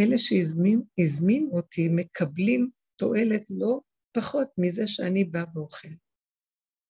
[0.00, 3.80] אלה שהזמינו אותי מקבלים תועלת לא
[4.16, 5.88] פחות מזה שאני בא ואוכל.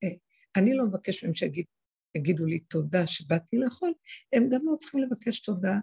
[0.05, 0.17] אה,
[0.57, 1.67] אני לא מבקש מהם שיגיד,
[2.15, 3.93] יגידו לי תודה שבאתי לאכול,
[4.33, 5.75] הם גם לא צריכים לבקש תודה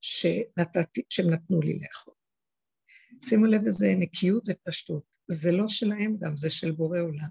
[0.00, 2.14] שנתתי, שהם נתנו לי לאכול.
[3.24, 5.16] שימו לב איזה נקיות ופשטות.
[5.28, 7.28] זה לא שלהם גם, זה של בורא עולם.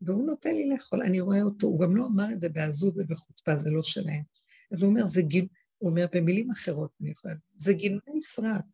[0.00, 3.56] והוא נותן לי לאכול, אני רואה אותו, הוא גם לא אמר את זה בעזות ובחוצפה,
[3.56, 4.22] זה לא שלהם.
[4.72, 8.64] אז הוא אומר, זה גיל, הוא אומר במילים אחרות, אני יכולה, זה גילוי סרק,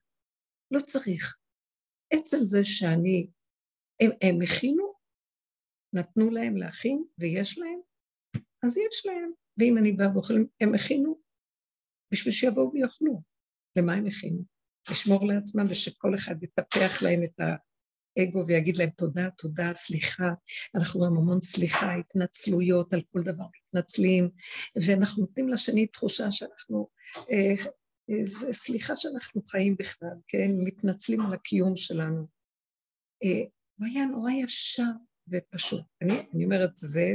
[0.71, 1.37] לא צריך.
[2.11, 3.31] עצם זה שאני,
[4.01, 4.93] הם, הם הכינו,
[5.93, 7.80] נתנו להם להכין, ויש להם,
[8.63, 9.31] אז יש להם.
[9.59, 11.21] ואם אני באה ואוכלים, הם הכינו
[12.13, 13.23] בשביל שיבואו ויאכלו.
[13.77, 14.43] למה הם הכינו?
[14.91, 20.29] לשמור לעצמם ושכל אחד יטפח להם את האגו ויגיד להם תודה, תודה, סליחה.
[20.75, 24.31] אנחנו גם המון סליחה, התנצלויות על כל דבר, מתנצלים,
[24.87, 26.89] ואנחנו נותנים לשני תחושה שאנחנו,
[27.31, 27.55] אה,
[28.11, 30.51] אה, סליחה שאנחנו חיים בכלל, כן?
[30.65, 32.27] מתנצלים על הקיום שלנו.
[33.25, 33.45] אה,
[33.79, 34.91] הוא היה נורא ישר
[35.29, 35.85] ופשוט.
[36.03, 37.15] אני, אני אומרת, זה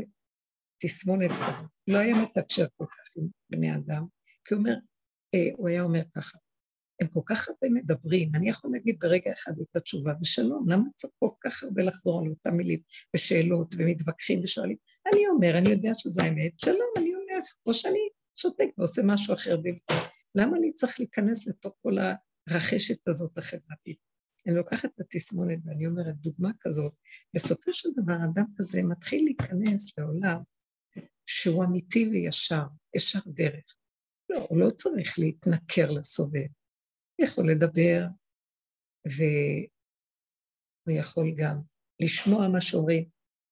[0.78, 1.66] תסמונת כזאת.
[1.88, 4.06] לא היה מתקשר כל כך עם בני אדם,
[4.46, 4.76] כי הוא אומר,
[5.36, 6.38] אה, הוא היה אומר ככה,
[7.02, 11.14] הם כל כך הרבה מדברים, אני יכול להגיד ברגע אחד את התשובה, ושלום, למה צריך
[11.20, 12.80] כל כך הרבה לחזור על אותם מילים
[13.16, 14.78] ושאלות ומתווכחים ושואלים?
[15.14, 18.00] אני אומר, אני יודע שזו האמת, שלום, אני הולך, או שאני
[18.36, 19.98] שותק ועושה משהו אחר במקום.
[20.36, 21.94] למה אני צריך להיכנס לתוך כל
[22.50, 23.98] הרחשת הזאת החברתית?
[24.48, 26.94] אני לוקחת את התסמונת ואני אומרת, דוגמה כזאת,
[27.36, 30.42] בסופו של דבר אדם כזה מתחיל להיכנס לעולם
[31.26, 32.64] שהוא אמיתי וישר,
[32.96, 33.76] ישר דרך.
[34.30, 36.48] לא, הוא לא צריך להתנכר לסובב.
[37.16, 38.06] הוא יכול לדבר,
[39.06, 39.68] והוא
[41.00, 41.62] יכול גם
[42.00, 43.10] לשמוע מה שאומרים,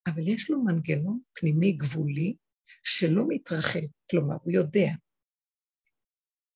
[0.08, 2.36] אבל יש לו מנגנון פנימי גבולי
[2.84, 3.80] שלא מתרחב,
[4.12, 4.90] כלומר, הוא יודע.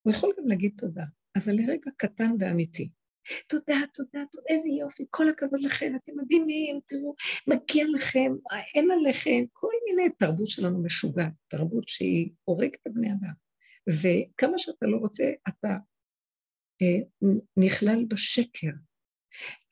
[0.01, 1.05] הוא יכול גם להגיד תודה,
[1.37, 2.89] אבל לרגע קטן ואמיתי.
[3.47, 7.15] תודה, תודה, תודה, איזה יופי, כל הכבוד לכם, אתם מדהימים, תראו,
[7.47, 8.31] מגיע לכם,
[8.75, 13.33] אין עליכם, כל מיני תרבות שלנו משוגעת, תרבות שהיא הורגת את הבני אדם.
[13.89, 15.77] וכמה שאתה לא רוצה, אתה
[16.81, 18.71] אה, נכלל בשקר.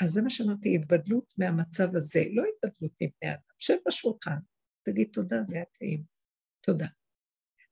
[0.04, 3.42] אז זה מה שאמרתי, התבדלות מהמצב הזה, לא התבדלות מבני אדם.
[3.60, 4.38] שב בשולחן,
[4.84, 6.04] תגיד תודה, זה היה טעים.
[6.62, 6.88] תודה.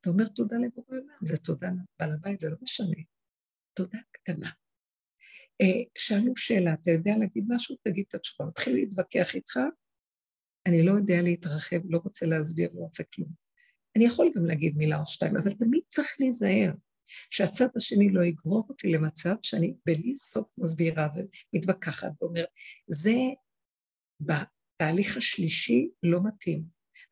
[0.01, 3.03] אתה אומר תודה לבורא עולם, זה תודה לבעל הבית, זה לא משנה.
[3.73, 4.49] תודה קטנה.
[5.61, 7.75] אה, שאלו שאלה, אתה יודע להגיד משהו?
[7.83, 8.49] תגיד את התשובה.
[8.49, 9.59] מתחיל להתווכח איתך,
[10.65, 13.29] אני לא יודע להתרחב, לא רוצה להסביר, לא רוצה כלום.
[13.95, 16.71] אני יכול גם להגיד מילה או שתיים, אבל תמיד צריך להיזהר
[17.29, 21.07] שהצד השני לא יגרור אותי למצב שאני בלי סוף מסבירה
[21.53, 22.45] ומתווכחת ואומר,
[22.87, 23.15] זה
[24.19, 26.63] בתהליך השלישי לא מתאים.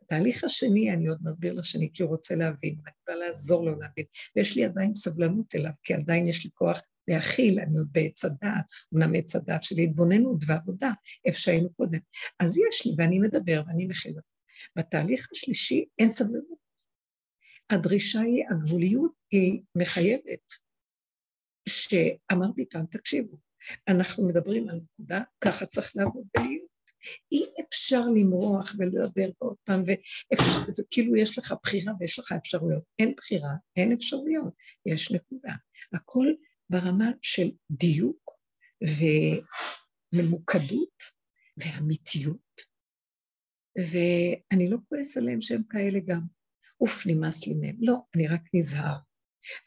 [0.02, 4.06] בתהליך השני אני עוד מסביר לשני כי הוא רוצה להבין, ואני באה לעזור לו להבין,
[4.36, 8.66] ויש לי עדיין סבלנות אליו, כי עדיין יש לי כוח להכיל, אני עוד בעץ הדעת,
[8.92, 10.92] אומנם עץ הדעת של התבוננות ועבודה,
[11.26, 12.00] איפה שהיינו קודם.
[12.40, 14.14] אז יש לי, ואני מדבר ואני מכיל.
[14.78, 16.62] בתהליך השלישי אין סבלנות.
[17.72, 20.52] הדרישה היא, הגבוליות היא מחייבת,
[21.70, 23.38] שאמרתי פעם, תקשיבו,
[23.88, 26.72] אנחנו מדברים על נקודה, ככה צריך לעבוד בלהיות.
[27.32, 32.84] אי אפשר למרוח ולדבר עוד פעם, ואפשר, זה כאילו יש לך בחירה ויש לך אפשרויות.
[33.00, 34.54] אין בחירה, אין אפשרויות,
[34.86, 35.54] יש נקודה.
[35.94, 36.28] הכל
[36.72, 38.32] ברמה של דיוק
[40.14, 41.04] וממוקדות
[41.58, 42.62] ואמיתיות,
[43.78, 46.22] ואני לא כועס עליהם שהם כאלה גם.
[46.82, 47.76] אוף, נמאס לי מהם.
[47.80, 48.98] לא, אני רק נזהר.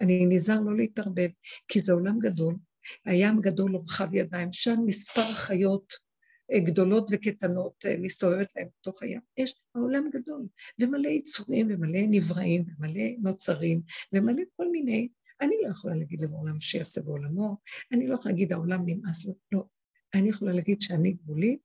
[0.00, 1.28] אני נזהר לא להתערבב,
[1.68, 2.56] כי זה עולם גדול,
[3.06, 5.92] הים גדול ורחב ידיים, שם מספר חיות
[6.52, 9.20] אה, גדולות וקטנות אה, מסתובבת להם בתוך הים.
[9.36, 10.46] יש העולם גדול,
[10.80, 13.82] ומלא יצורים ומלא נבראים ומלא נוצרים
[14.12, 15.08] ומלא כל מיני
[15.40, 17.56] אני לא יכולה להגיד לעולם שיעשה בעולמו,
[17.92, 19.64] אני לא יכולה להגיד העולם נמאס לו, לא.
[20.14, 21.60] אני יכולה להגיד שאני גבולית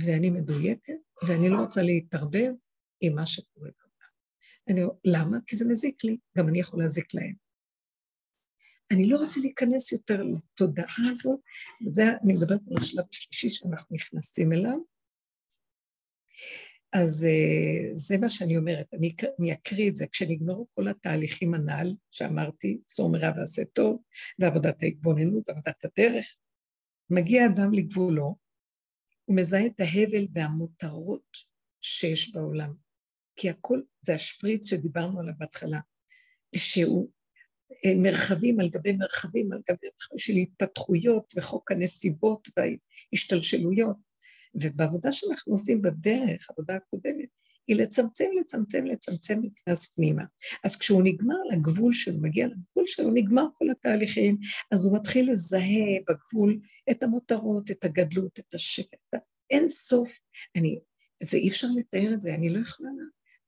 [0.00, 0.94] ואני מדויקת
[1.28, 2.52] ואני לא רוצה להתערבב
[3.00, 3.92] עם מה שקורה בעולם.
[4.68, 5.38] אני, למה?
[5.46, 7.34] כי זה מזיק לי, גם אני יכולה להזיק להם.
[8.92, 11.40] אני לא רוצה להיכנס יותר לתודעה הזאת,
[11.86, 14.78] וזה, אני מדברת על השלב השלישי שאנחנו נכנסים אליו,
[16.92, 20.06] אז uh, זה מה שאני אומרת, אני, אני אקריא את זה.
[20.06, 24.02] כשנגמרו כל התהליכים הנ"ל, שאמרתי, סור מרע ועשה טוב,
[24.38, 26.36] ועבודת ההתבוננות, ועבודת הדרך,
[27.10, 28.36] מגיע אדם לגבולו,
[29.24, 31.36] הוא מזהה את ההבל והמותרות
[31.80, 32.74] שיש בעולם.
[33.36, 35.80] כי הכל זה השפריץ שדיברנו עליו בהתחלה,
[36.56, 37.10] שהוא
[37.84, 44.11] אה, מרחבים על גבי מרחבים על גבי מרחבים של התפתחויות וחוק הנסיבות וההשתלשלויות.
[44.54, 47.28] ובעבודה שאנחנו עושים בדרך, עבודה הקודמת,
[47.66, 50.22] היא לצמצם, לצמצם, לצמצם נכנס פנימה.
[50.64, 54.38] אז כשהוא נגמר לגבול שלו, מגיע לגבול שלו, נגמר כל התהליכים,
[54.70, 59.14] אז הוא מתחיל לזהה בגבול את המותרות, את הגדלות, את השקט,
[59.50, 60.18] אין סוף.
[60.56, 60.78] אני,
[61.22, 62.90] זה אי אפשר לתאר את זה, אני לא יכולה,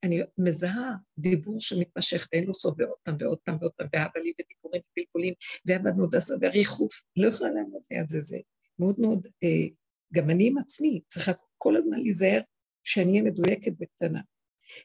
[0.02, 4.82] אני מזהה דיבור שמתמשך ואין לו סוף ועוד פעם ועוד פעם ועוד פעם, והבלים ודיבורים
[4.90, 5.34] ופלפולים,
[5.66, 8.38] ועבדנו דסה וריחוף, לא יכולה לעמוד ליד זה, זה
[8.78, 9.66] מאוד מאוד אה,
[10.12, 12.40] גם אני עם עצמי צריכה כל הזמן להיזהר
[12.84, 14.20] שאני אהיה מדויקת וקטנה.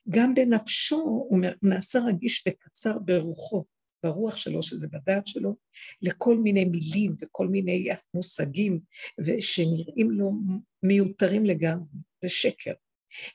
[0.09, 3.65] גם בנפשו הוא נעשה רגיש וקצר ברוחו,
[4.03, 5.55] ברוח שלו, שזה בדעת שלו,
[6.01, 8.79] לכל מיני מילים וכל מיני מושגים
[9.39, 10.31] שנראים לו
[10.83, 11.85] מיותרים לגמרי,
[12.23, 12.73] זה שקר.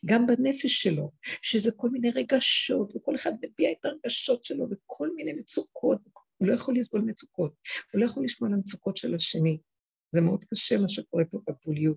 [0.05, 1.11] גם בנפש שלו,
[1.43, 5.99] שזה כל מיני רגשות, וכל אחד מביע את הרגשות שלו וכל מיני מצוקות,
[6.37, 7.55] הוא לא יכול לסבול מצוקות,
[7.93, 9.59] הוא לא יכול לשמוע על המצוקות של השני.
[10.15, 11.97] זה מאוד קשה מה שקורה פה בגבוליות.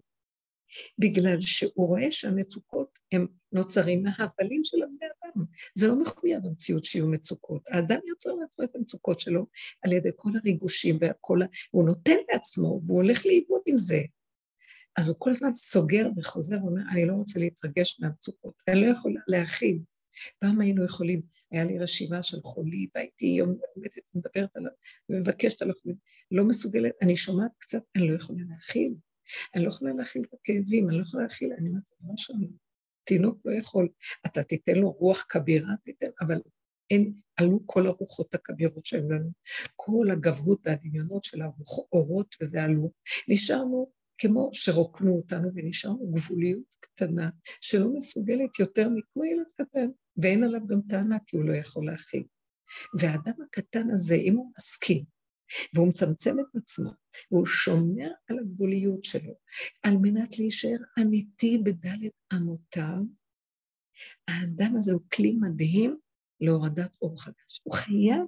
[0.99, 5.45] בגלל שהוא רואה שהמצוקות הם נוצרים מההבלים של הבני אדם.
[5.75, 7.61] זה לא מחויב במציאות שיהיו מצוקות.
[7.67, 9.45] האדם יוצר לעצמו את המצוקות שלו
[9.83, 11.39] על ידי כל הריגושים והכל,
[11.71, 14.01] הוא נותן לעצמו והוא הולך לאיבוד עם זה.
[14.97, 19.21] אז הוא כל הזמן סוגר וחוזר ואומר, אני לא רוצה להתרגש מהמצוקות, אני לא יכולה
[19.27, 19.79] להכיל.
[20.39, 24.71] פעם היינו יכולים, היה לי רשימה של חולים, והייתי יום עומדת ומדברת עליו,
[25.09, 25.75] ומבקשת עליו,
[26.31, 28.95] לא מסוגלת, אני שומעת קצת, אני לא יכולה להכיל.
[29.55, 32.35] אני לא יכולה להכיל את הכאבים, אני לא יכולה להכיל, אני אומרת, משהו,
[33.03, 33.89] תינוק לא יכול,
[34.25, 36.41] אתה תיתן לו רוח כבירה, תיתן, אבל
[36.91, 39.29] אין, עלו כל הרוחות הכבירות שהיו לנו,
[39.75, 42.91] כל הגברות והדמיונות של האורות וזה עלו.
[43.27, 47.29] נשארנו כמו שרוקנו אותנו ונשארנו גבוליות קטנה,
[47.61, 49.87] שלא מסוגלת יותר מכמו ילד קטן,
[50.17, 52.23] ואין עליו גם טענה כי הוא לא יכול להכיל.
[52.99, 55.03] והאדם הקטן הזה, אם הוא מסכים,
[55.73, 56.91] והוא מצמצם את עצמו,
[57.31, 59.33] והוא שומר על הגבוליות שלו,
[59.83, 62.99] על מנת להישאר אמיתי בדלת אמותיו,
[64.27, 65.97] האדם הזה הוא כלי מדהים
[66.41, 67.61] להורדת אור חדש.
[67.63, 68.25] הוא חייב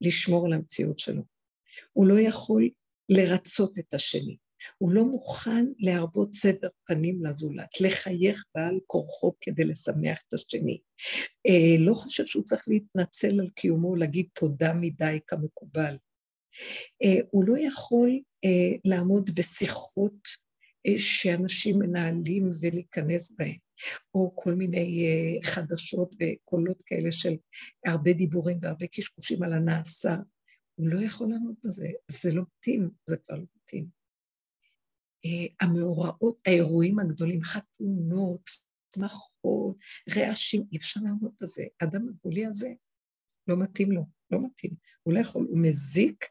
[0.00, 1.22] לשמור על המציאות שלו.
[1.92, 2.68] הוא לא יכול
[3.08, 4.36] לרצות את השני.
[4.78, 10.78] הוא לא מוכן להרבות סבר פנים לזולת, לחייך בעל כורחו כדי לשמח את השני.
[11.46, 15.96] אה, לא חושב שהוא צריך להתנצל על קיומו, להגיד תודה מדי כמקובל.
[17.04, 20.28] אה, הוא לא יכול אה, לעמוד בשיחות
[20.86, 23.56] אה, שאנשים מנהלים ולהיכנס בהן,
[24.14, 27.36] או כל מיני אה, חדשות וקולות כאלה של
[27.86, 30.16] הרבה דיבורים והרבה קשקושים על הנעשה.
[30.74, 33.99] הוא לא יכול לעמוד בזה, זה לא מתאים, זה כבר לא מתאים.
[35.24, 38.50] אה, המאורעות, האירועים הגדולים, חתונות,
[38.94, 39.76] שמחות,
[40.16, 41.64] רעשים, אי אפשר לעמוד בזה.
[41.82, 42.68] אדם הגבולי הזה,
[43.48, 44.74] לא מתאים לו, לא מתאים.
[45.02, 46.24] הוא לא יכול, הוא מזיק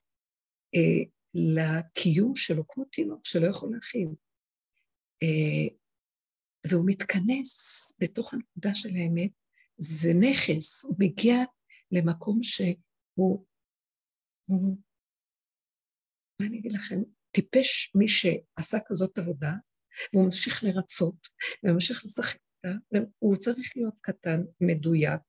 [0.75, 4.07] אה, לקיום שלו, כמו תינוק שלא יכול להכיל.
[5.23, 5.75] אה,
[6.69, 7.53] והוא מתכנס
[8.01, 9.31] בתוך הנקודה של האמת,
[9.77, 11.35] זה נכס, הוא מגיע
[11.91, 13.45] למקום שהוא,
[14.45, 14.77] הוא,
[16.39, 17.01] מה אני אגיד לכם,
[17.31, 19.51] טיפש מי שעשה כזאת עבודה,
[20.13, 21.27] והוא ממשיך לרצות,
[21.63, 25.21] וממשיך לשחק אותה, והוא צריך להיות קטן, מדויק,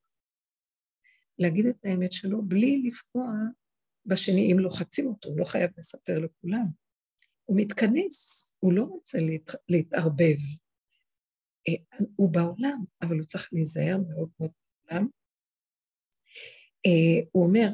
[1.39, 3.27] להגיד את האמת שלו בלי לפגוע
[4.07, 6.67] בשני, אם לוחצים אותו, הוא לא חייב לספר לכולם.
[7.45, 9.51] הוא מתכנס, הוא לא רוצה להת...
[9.69, 10.37] להתערבב.
[11.69, 14.51] אה, הוא בעולם, אבל הוא צריך להיזהר מאוד מאוד
[14.85, 15.07] בעולם.
[16.87, 17.69] אה, הוא אומר,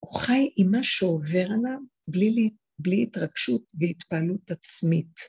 [0.00, 1.78] הוא חי עם מה שעובר עליו
[2.10, 5.20] בלי, בלי התרגשות והתפעלות עצמית.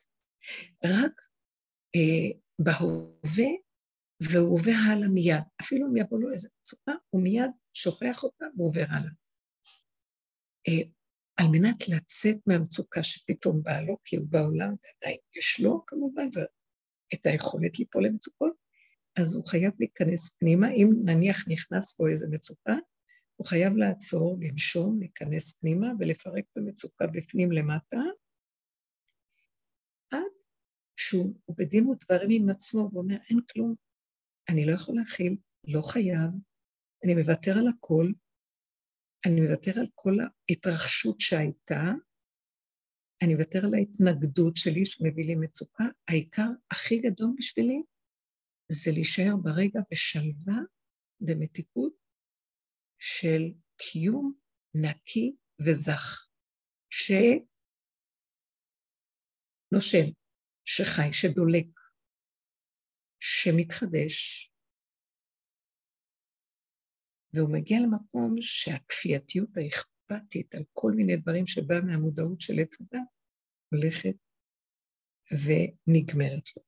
[0.86, 1.22] רק
[1.96, 3.50] אה, בהווה,
[4.32, 5.44] והוא הלאה מיד.
[5.62, 9.12] אפילו אם יבוא לו איזה מצוקה, הוא מיד שוכח אותה ועובר הלאה.
[10.68, 10.90] אה,
[11.38, 16.28] על מנת לצאת מהמצוקה שפתאום באה לו, כי הוא בעולם ועדיין יש לו כמובן
[17.14, 18.54] את היכולת ליפול למצוקות,
[19.20, 20.72] אז הוא חייב להיכנס פנימה.
[20.72, 22.74] אם נניח נכנס בו איזה מצוקה,
[23.36, 27.98] הוא חייב לעצור, לנשום, להיכנס פנימה ולפרק את המצוקה בפנים למטה,
[30.12, 30.32] עד
[31.00, 33.76] שהוא בדין ודברים עם עצמו ואומר, אין כלום,
[34.50, 36.32] אני לא יכול להכיל, לא חייב,
[37.04, 38.06] אני מוותר על הכל,
[39.26, 41.84] אני מוותר על כל ההתרחשות שהייתה,
[43.24, 45.84] אני מוותר על ההתנגדות שלי שמביא לי מצוקה.
[46.08, 47.82] העיקר הכי גדול בשבילי
[48.72, 50.60] זה להישאר ברגע בשלווה
[51.22, 52.05] ומתיקות
[53.00, 53.42] של
[53.78, 54.34] קיום
[54.82, 56.28] נקי וזך,
[56.90, 57.46] שנושם,
[60.66, 61.68] שחי, שדולק,
[63.20, 64.50] שמתחדש,
[67.34, 73.00] והוא מגיע למקום שהכפייתיות האכפתית על כל מיני דברים שבאה מהמודעות של עץ הדת
[73.74, 74.16] הולכת
[75.32, 76.64] ונגמרת לו.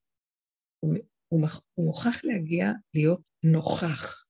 [0.78, 0.94] הוא,
[1.28, 4.27] הוא, מוכרח להגיע להיות נוכח.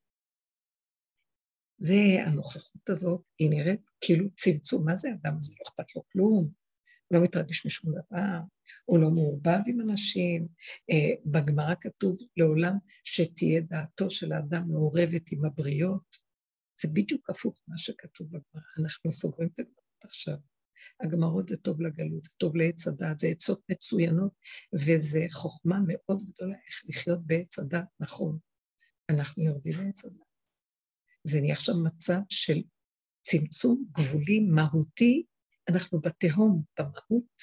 [1.78, 1.94] זה,
[2.26, 4.84] הנוכחות הזאת, היא נראית כאילו צמצום.
[4.84, 5.52] מה זה אדם הזה?
[5.58, 6.50] לא אכפת לו כלום,
[7.10, 8.38] לא מתרגש משום דבר,
[8.84, 10.48] הוא לא מעורבב עם אנשים.
[10.90, 12.74] אה, בגמרא כתוב לעולם
[13.04, 16.16] שתהיה דעתו של האדם מעורבת עם הבריות.
[16.80, 18.64] זה בדיוק הפוך מה שכתוב בגמרא.
[18.82, 20.36] אנחנו סוגרים את הגמרות עכשיו.
[21.00, 24.32] הגמרות זה טוב לגלות, זה טוב לעץ הדעת, זה עצות מצוינות,
[24.74, 28.38] וזה חוכמה מאוד גדולה איך לחיות בעץ הדעת נכון.
[29.10, 30.27] אנחנו יורדים לעץ הדעת.
[31.28, 32.62] זה נהיה עכשיו מצב של
[33.22, 35.24] צמצום גבולי מהותי,
[35.68, 37.42] אנחנו בתהום, במהות,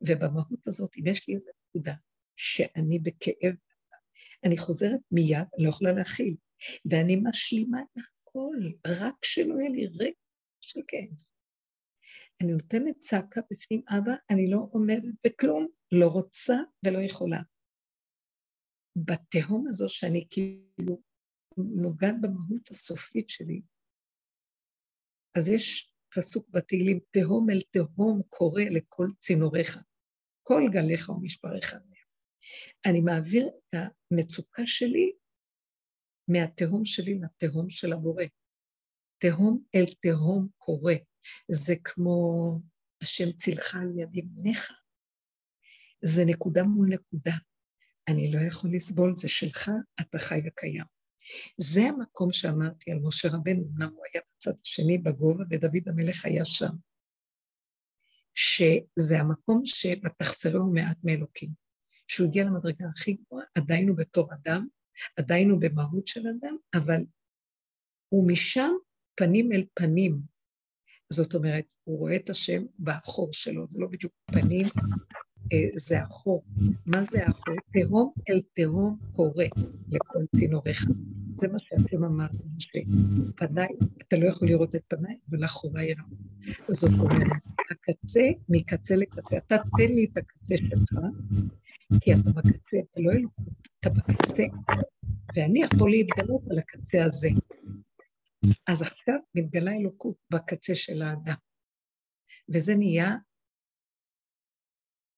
[0.00, 1.94] ובמהות הזאת, אם יש לי איזו נקודה
[2.36, 3.54] שאני בכאב,
[4.44, 6.36] אני חוזרת מיד, אני לא יכולה להכיל.
[6.90, 10.20] ואני משלימה את הכל, רק שלא יהיה לי רגע
[10.60, 11.22] של כאב.
[12.42, 17.40] אני נותנת צעקה בפנים, אבא, אני לא עומדת בכלום, לא רוצה ולא יכולה.
[18.96, 21.07] בתהום הזו שאני כאילו
[21.58, 23.60] נוגעת במהות הסופית שלי,
[25.36, 29.78] אז יש פסוק בתהילים, תהום אל תהום קורא לכל צינוריך,
[30.42, 31.74] כל גליך ומשבריך.
[32.86, 33.74] אני מעביר את
[34.12, 35.12] המצוקה שלי
[36.28, 38.24] מהתהום שלי לתהום של הבורא.
[39.18, 40.94] תהום אל תהום קורה.
[41.50, 42.60] זה כמו
[43.02, 44.72] השם צילך על יד ימיניך.
[46.04, 47.34] זה נקודה מול נקודה.
[48.08, 50.97] אני לא יכול לסבול, זה שלך, אתה חי וקיים.
[51.56, 56.44] זה המקום שאמרתי על משה רבנו, אמנם הוא היה בצד השני בגובה, ודוד המלך היה
[56.44, 56.74] שם.
[58.34, 61.50] שזה המקום שבתחסרו מעט מאלוקים.
[62.08, 64.66] שהוא הגיע למדרגה הכי גבוהה, עדיין הוא בתור אדם,
[65.16, 67.00] עדיין הוא במהות של אדם, אבל
[68.08, 68.70] הוא משם
[69.14, 70.20] פנים אל פנים.
[71.12, 74.66] זאת אומרת, הוא רואה את השם בחור שלו, זה לא בדיוק פנים,
[75.52, 76.44] אה, זה החור.
[76.86, 77.56] מה זה החור?
[77.72, 79.44] תהום אל תהום קורא
[79.88, 80.84] לכל תינוריך.
[81.40, 83.68] זה מה שאתם אמרתם, שפניי,
[84.02, 86.08] אתה לא יכול לראות את פניי, אבל אחוריי יראו.
[86.68, 87.26] זאת אומרת,
[87.70, 89.36] הקצה מקצה לקצה.
[89.38, 90.98] אתה תן לי את הקצה שלך,
[92.00, 93.44] כי אתה בקצה, אתה לא אלוקות,
[93.80, 94.42] אתה בקצה,
[95.36, 97.28] ואני יכול להתגלות על הקצה הזה.
[98.68, 101.36] אז עכשיו מתגלה אלוקות בקצה של האדם.
[102.54, 103.14] וזה נהיה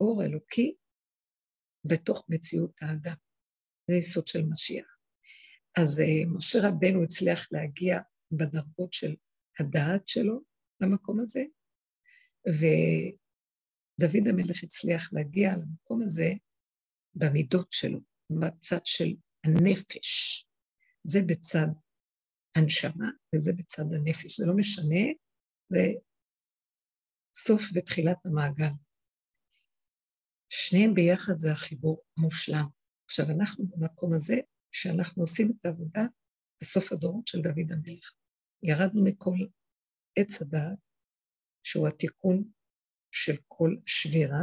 [0.01, 0.75] אור אלוקי
[1.91, 3.17] בתוך מציאות האדם.
[3.91, 5.00] זה יסוד של משיח.
[5.79, 7.99] אז uh, משה רבנו הצליח להגיע
[8.33, 9.17] בדרגות של
[9.61, 10.41] הדעת שלו
[10.81, 11.41] למקום הזה,
[12.49, 16.29] ודוד המלך הצליח להגיע למקום הזה
[17.15, 18.01] במידות שלו,
[18.41, 20.47] בצד של הנפש.
[21.05, 21.67] זה בצד
[22.57, 24.41] הנשמה וזה בצד הנפש.
[24.41, 25.05] זה לא משנה,
[25.69, 25.83] זה
[27.35, 28.73] סוף ותחילת המעגל.
[30.49, 32.67] שניהם ביחד זה החיבור המושלם.
[33.05, 34.37] עכשיו, אנחנו במקום הזה,
[34.73, 36.03] שאנחנו עושים את העבודה
[36.63, 38.13] בסוף הדורות של דוד המלך.
[38.63, 39.37] ירדנו מכל
[40.19, 40.79] עץ הדעת,
[41.63, 42.51] שהוא התיקון
[43.15, 44.43] של כל שבירה.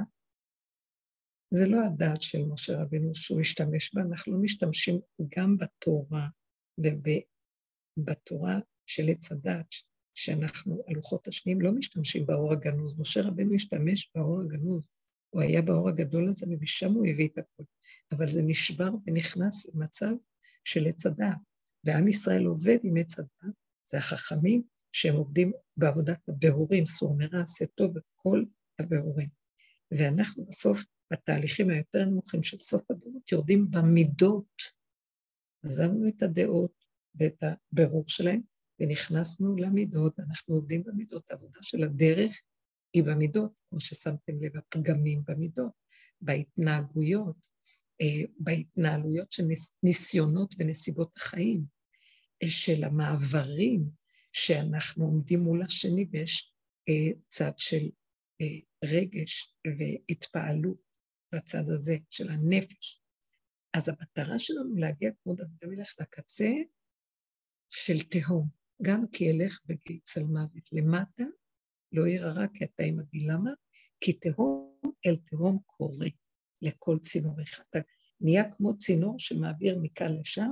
[1.54, 5.00] זה לא הדעת של משה רבינו שהוא השתמש בה, אנחנו לא משתמשים
[5.38, 6.28] גם בתורה
[6.78, 9.68] ובתורה של עץ הדעת,
[10.14, 13.00] שאנחנו, הלוחות השניים, לא משתמשים באור הגנוז.
[13.00, 14.84] משה רבינו השתמש באור הגנוז.
[15.30, 17.66] הוא היה באור הגדול הזה, ומשם הוא הביא את הכול.
[18.12, 20.12] אבל זה נשבר ונכנס למצב
[20.64, 21.38] של עץ הדעת.
[21.84, 27.66] ועם ישראל עובד עם עץ הדעת, זה החכמים שהם עובדים בעבודת הבירורים, סור מרע, עשה
[27.76, 28.44] טוב, וכל
[28.80, 29.30] הבירורים.
[29.92, 34.62] ואנחנו בסוף, בתהליכים היותר נמוכים של סוף הדורות, יורדים במידות.
[35.64, 36.84] עזבנו את הדעות
[37.16, 38.42] ואת הבירור שלהם,
[38.80, 41.32] ונכנסנו למידות, אנחנו עובדים במידות.
[41.32, 42.32] העבודה של הדרך
[42.94, 45.72] היא במידות, כמו ששמתם לב, הפגמים במידות,
[46.22, 47.36] בהתנהגויות,
[48.02, 49.44] אה, בהתנהלויות של
[49.84, 51.64] ניסיונות ונסיבות החיים,
[52.44, 53.90] אה, של המעברים
[54.34, 56.54] שאנחנו עומדים מול השני ויש
[56.90, 57.90] אה, צד של
[58.86, 60.78] רגש והתפעלות
[61.36, 63.02] בצד הזה של הנפש.
[63.74, 66.50] אז המטרה שלנו להגיע כמו דוד המלך לקצה
[67.70, 68.48] של תהום,
[68.82, 71.24] גם כי ילך בגיל צלמוות למטה,
[71.92, 73.20] לא ירא רע כי אתה עמדי.
[73.20, 73.52] למה?
[74.00, 76.06] כי תהום אל תהום קורא
[76.62, 77.60] לכל צינורך.
[77.70, 77.80] אתה
[78.22, 80.52] נהיה כמו צינור שמעביר מכאן לשם,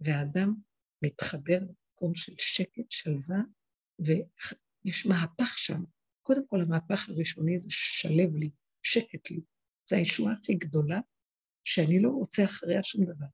[0.00, 0.54] והאדם
[1.04, 3.40] מתחבר למקום של שקט, שלווה,
[3.98, 5.82] ויש מהפך שם.
[6.22, 8.50] קודם כל, המהפך הראשוני זה שלב לי,
[8.82, 9.40] שקט לי.
[9.90, 11.00] זו הישועה הכי גדולה,
[11.64, 13.26] שאני לא רוצה אחריה שום דבר.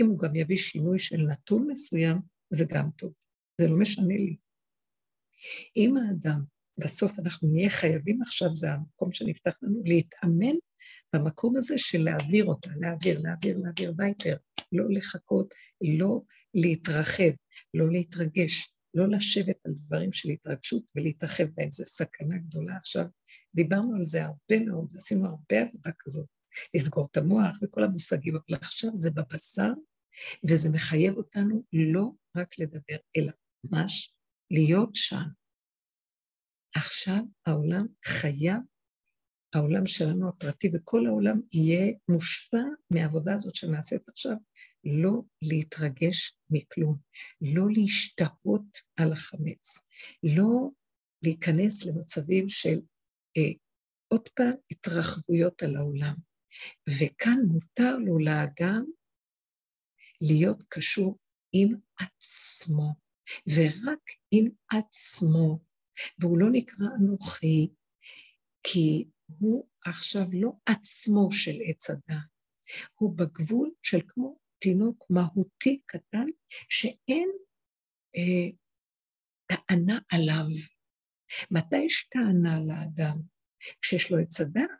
[0.00, 2.16] אם הוא גם יביא שינוי של נתון מסוים,
[2.50, 3.14] זה גם טוב.
[3.60, 4.36] זה לא משנה לי.
[5.76, 6.44] אם האדם
[6.84, 10.56] בסוף אנחנו נהיה חייבים עכשיו, זה המקום שנפתח לנו, להתאמן
[11.14, 14.36] במקום הזה של להעביר אותה, להעביר, להעביר, להעביר וייטר,
[14.72, 15.54] לא לחכות,
[15.98, 16.20] לא
[16.54, 17.30] להתרחב,
[17.74, 22.76] לא להתרגש, לא לשבת על דברים של התרגשות ולהתרחב בהם, זו סכנה גדולה.
[22.76, 23.04] עכשיו,
[23.54, 26.26] דיברנו על זה הרבה מאוד, עשינו הרבה עבודה כזאת,
[26.74, 29.72] לסגור את המוח וכל המושגים, אבל עכשיו זה בבשר,
[30.48, 33.32] וזה מחייב אותנו לא רק לדבר, אלא
[33.64, 34.14] ממש
[34.50, 35.26] להיות שם,
[36.76, 38.60] עכשיו העולם חייב,
[39.54, 44.36] העולם שלנו הפרטי וכל העולם יהיה מושפע מהעבודה הזאת שנעשית עכשיו,
[44.84, 46.96] לא להתרגש מכלום,
[47.40, 49.86] לא להשתהות על החמץ,
[50.22, 50.70] לא
[51.22, 52.80] להיכנס למצבים של
[53.36, 53.52] אה,
[54.08, 56.14] עוד פעם התרחבויות על העולם.
[56.88, 58.84] וכאן מותר לו לאדם
[60.20, 61.18] להיות קשור
[61.52, 62.94] עם עצמו,
[63.54, 64.00] ורק
[64.30, 65.65] עם עצמו,
[66.18, 67.68] והוא לא נקרא אנוכי,
[68.62, 69.04] כי
[69.38, 72.46] הוא עכשיו לא עצמו של עץ הדעת,
[72.94, 77.28] הוא בגבול של כמו תינוק מהותי קטן, שאין
[78.16, 78.50] אה,
[79.46, 80.46] טענה עליו.
[81.50, 83.22] מתי יש טענה לאדם?
[83.82, 84.70] כשיש לו עץ הדעת.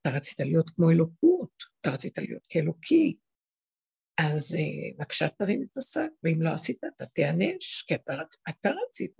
[0.00, 3.16] אתה רצית להיות כמו אלוקות, אתה רצית להיות כאלוקי,
[4.18, 8.36] אז אה, בבקשה תרים את השק, ואם לא עשית, אתה תיענש, כי אתה, רצ...
[8.48, 9.16] אתה רצית.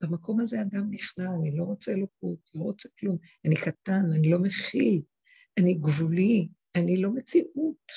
[0.00, 4.38] במקום הזה אדם נכנע, אני לא רוצה אלוקות, לא רוצה כלום, אני קטן, אני לא
[4.42, 5.02] מכיל,
[5.60, 7.92] אני גבולי, אני לא מציאות.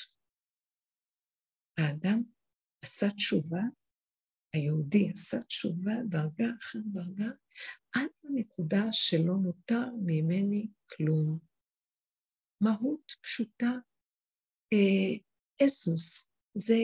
[1.77, 2.23] האדם
[2.83, 3.61] עשה תשובה,
[4.53, 7.29] היהודי עשה תשובה דרגה אחר דרגה,
[7.95, 11.39] עד לנקודה שלא נותר ממני כלום.
[12.61, 13.71] מהות פשוטה,
[14.73, 16.75] אה, אסנס, זה,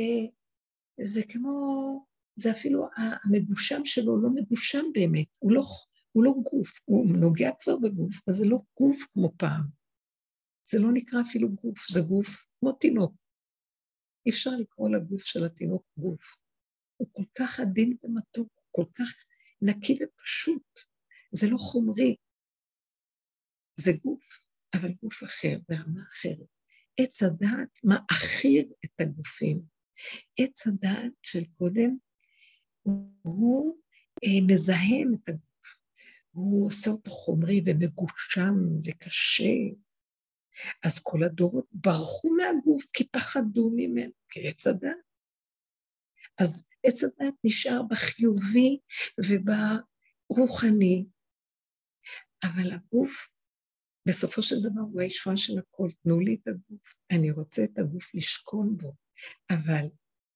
[1.01, 5.61] זה כמו זה אפילו המגושם שלו לא מגושם באמת, הוא לא,
[6.11, 9.63] הוא לא גוף, הוא נוגע כבר בגוף, אבל זה לא גוף כמו פעם.
[10.67, 12.27] זה לא נקרא אפילו גוף, זה גוף
[12.59, 13.13] כמו תינוק.
[14.25, 16.37] אי אפשר לקרוא לגוף של התינוק גוף.
[16.97, 19.25] הוא כל כך עדין ומתוק, כל כך
[19.61, 20.79] נקי ופשוט.
[21.31, 22.15] זה לא חומרי,
[23.79, 24.39] זה גוף,
[24.75, 26.47] אבל גוף אחר, ברמה אחרת.
[26.99, 29.61] עץ הדעת מעכיר את הגופים.
[30.39, 31.97] עץ הדעת של קודם,
[33.21, 33.77] הוא
[34.23, 35.75] אה, מזהם את הגוף.
[36.31, 38.55] הוא עושה אותו חומרי ומגושם
[38.85, 39.53] וקשה.
[40.83, 44.97] אז כל הדורות ברחו מהגוף כי פחדו ממנו, כעץ הדעת.
[46.39, 48.79] אז עץ הדת נשאר בחיובי
[50.29, 51.05] וברוחני,
[52.43, 53.27] אבל הגוף,
[54.07, 55.87] בסופו של דבר הוא הישועה של הכל.
[56.03, 58.93] תנו לי את הגוף, אני רוצה את הגוף לשכון בו,
[59.51, 59.85] אבל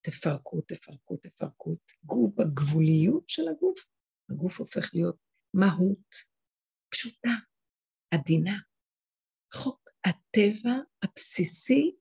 [0.02, 3.86] תפרקו, תפרקו, תפרקו, תגעו בגבוליות של הגוף,
[4.32, 5.18] הגוף הופך להיות
[5.54, 6.16] מהות
[6.90, 7.32] פשוטה,
[8.14, 8.60] עדינה.
[9.54, 10.74] חוק הטבע
[11.04, 11.96] הבסיסי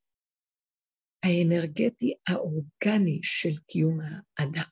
[1.22, 4.68] האנרגטי האורגני של קיום האדם.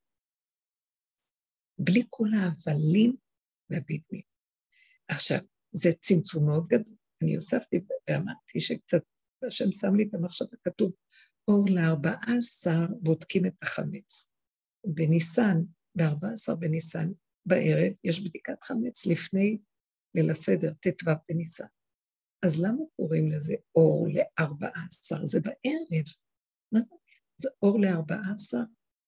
[1.79, 3.17] בלי כל ההבלים
[3.71, 4.25] והביטויים.
[5.09, 5.39] עכשיו,
[5.73, 6.95] זה צמצום מאוד גדול.
[7.23, 7.77] אני הוספתי
[8.11, 9.03] ואמרתי שקצת,
[9.47, 10.93] השם שם לי את המחשבה, כתוב,
[11.49, 14.29] אור לארבעה עשר בודקים את החמץ.
[14.87, 15.63] בניסן,
[15.95, 17.13] בארבע עשר בניסן,
[17.47, 19.59] בערב, יש בדיקת חמץ לפני
[20.15, 21.67] ליל הסדר, ט"ו בניסן.
[22.43, 25.27] אז למה קוראים לזה אור לארבעה עשר?
[25.27, 26.05] זה בערב.
[26.73, 26.95] מה זה?
[27.37, 28.63] זה אור לארבעה עשר,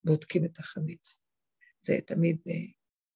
[0.05, 1.20] בודקים את החמץ.
[1.86, 2.53] זה תמיד uh,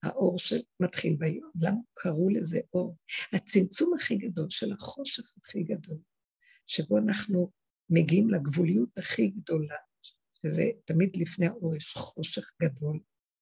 [0.03, 1.51] האור שמתחיל ביום.
[1.61, 2.97] למה קראו לזה אור?
[3.33, 5.97] הצמצום הכי גדול של החושך הכי גדול,
[6.67, 7.51] שבו אנחנו
[7.93, 9.75] מגיעים לגבוליות הכי גדולה,
[10.33, 12.99] שזה תמיד לפני האור יש חושך גדול,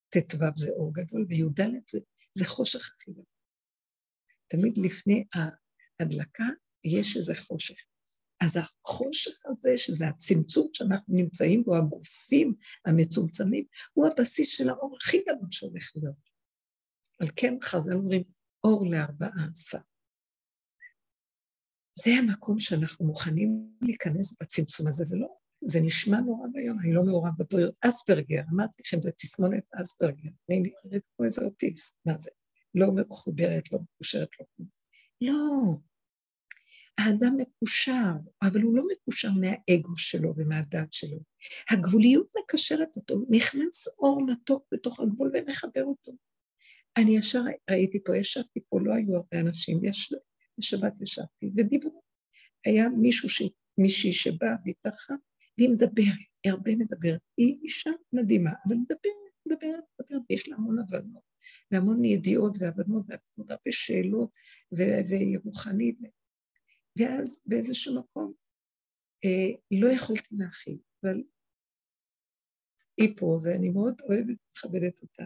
[0.09, 1.99] ט"ו זה אור גדול, וי"ד זה,
[2.37, 3.25] זה חושך הכי גדול.
[4.47, 6.47] תמיד לפני ההדלקה
[6.83, 7.75] יש איזה חושך.
[8.41, 15.21] אז החושך הזה, שזה הצמצום שאנחנו נמצאים בו, הגופים המצומצמים, הוא הבסיס של האור הכי
[15.21, 16.15] גדול שהולך להיות.
[17.19, 18.23] על כן חז"ל אומרים,
[18.63, 19.77] אור לארבעה עשר.
[21.95, 25.27] זה המקום שאנחנו מוכנים להיכנס בצמצום הזה, זה לא,
[25.63, 27.75] זה נשמע נורא ביום, אני לא מעורב בבריאות.
[27.81, 32.31] אספרגר, אמרתי לכם, זה תסמונת אספרגר, אני נראית כמו איזה אוטיסט, מה זה?
[32.75, 34.67] לא מחוברת, לא מקושרת, לא כלום.
[35.21, 35.77] לא,
[36.97, 38.11] האדם מקושר,
[38.41, 41.19] אבל הוא לא מקושר מהאגו שלו ומהדת שלו.
[41.69, 46.11] הגבוליות מקשרת אותו, נכנס אור מתוק בתוך הגבול ומחבר אותו.
[46.97, 50.13] אני ישר ראיתי פה, ישבתי פה, לא היו הרבה אנשים, יש,
[50.61, 52.01] בשבת ישבתי ודיברו.
[52.65, 53.41] היה מישהו, ש,
[53.77, 55.13] מישהי שבאה והתארחה,
[55.57, 57.21] והיא מדברת, היא הרבה מדברת.
[57.37, 59.01] היא אישה מדהימה, אבל מדברת,
[59.45, 61.23] מדברת, מדברת, ויש לה המון הבנות,
[61.71, 63.05] והמון ידיעות והבנות,
[63.37, 64.29] והרבה שאלות,
[64.71, 65.99] והיא רוחנית.
[66.99, 68.33] ואז באיזשהו מקום
[69.25, 71.23] אה, לא יכולתי להכיל, אבל
[72.97, 75.23] היא פה, ואני מאוד אוהבת ומכבדת אותה.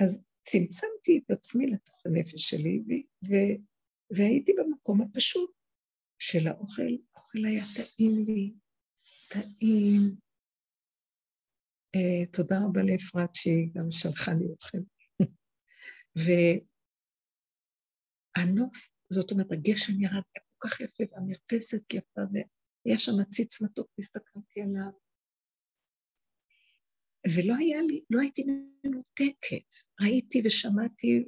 [0.00, 3.69] אז צמצמתי את עצמי לתוך הנפש שלי, ו- ו-
[4.16, 5.50] והייתי במקום הפשוט
[6.18, 6.92] של האוכל.
[7.14, 8.54] האוכל היה טעים לי,
[9.28, 10.00] טעים.
[11.96, 14.78] Uh, תודה רבה לאפרת שהיא גם שלחה לי אוכל.
[18.36, 23.88] והנוף זאת אומרת, הגשם ירד היה כל כך יפה, והמרפסת יפה, והיה שם עציץ מתוק,
[23.98, 24.92] והסתכלתי עליו.
[27.36, 28.44] ולא היה לי, לא הייתי
[28.84, 29.68] מנותקת.
[30.02, 31.24] ראיתי ושמעתי,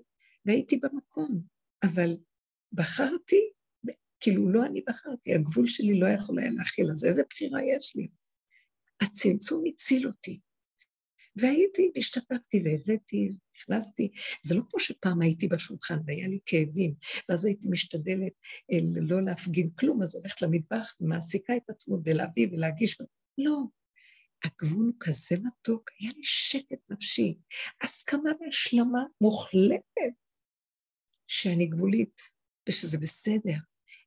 [0.47, 1.43] והייתי במקום,
[1.85, 2.17] אבל
[2.73, 3.51] בחרתי,
[4.21, 8.09] כאילו לא אני בחרתי, הגבול שלי לא יכול היה להכיל, אז איזה בחירה יש לי?
[9.01, 10.41] הצמצום הציל אותי.
[11.37, 14.11] והייתי, והשתתפתי והבאתי, נכנסתי.
[14.43, 16.95] זה לא כמו שפעם הייתי בשולחן והיה לי כאבים,
[17.29, 18.33] ואז הייתי משתדלת
[18.73, 22.99] אה, לא להפגין כלום, אז הולכת למטבח ומעסיקה את עצמו בלהביא ולהגיש.
[23.39, 23.63] לא,
[24.45, 27.35] הגבול הוא כזה מתוק, היה לי שקט נפשי,
[27.83, 30.15] הסכמה והשלמה מוחלטת
[31.27, 32.21] שאני גבולית
[32.69, 33.59] ושזה בסדר,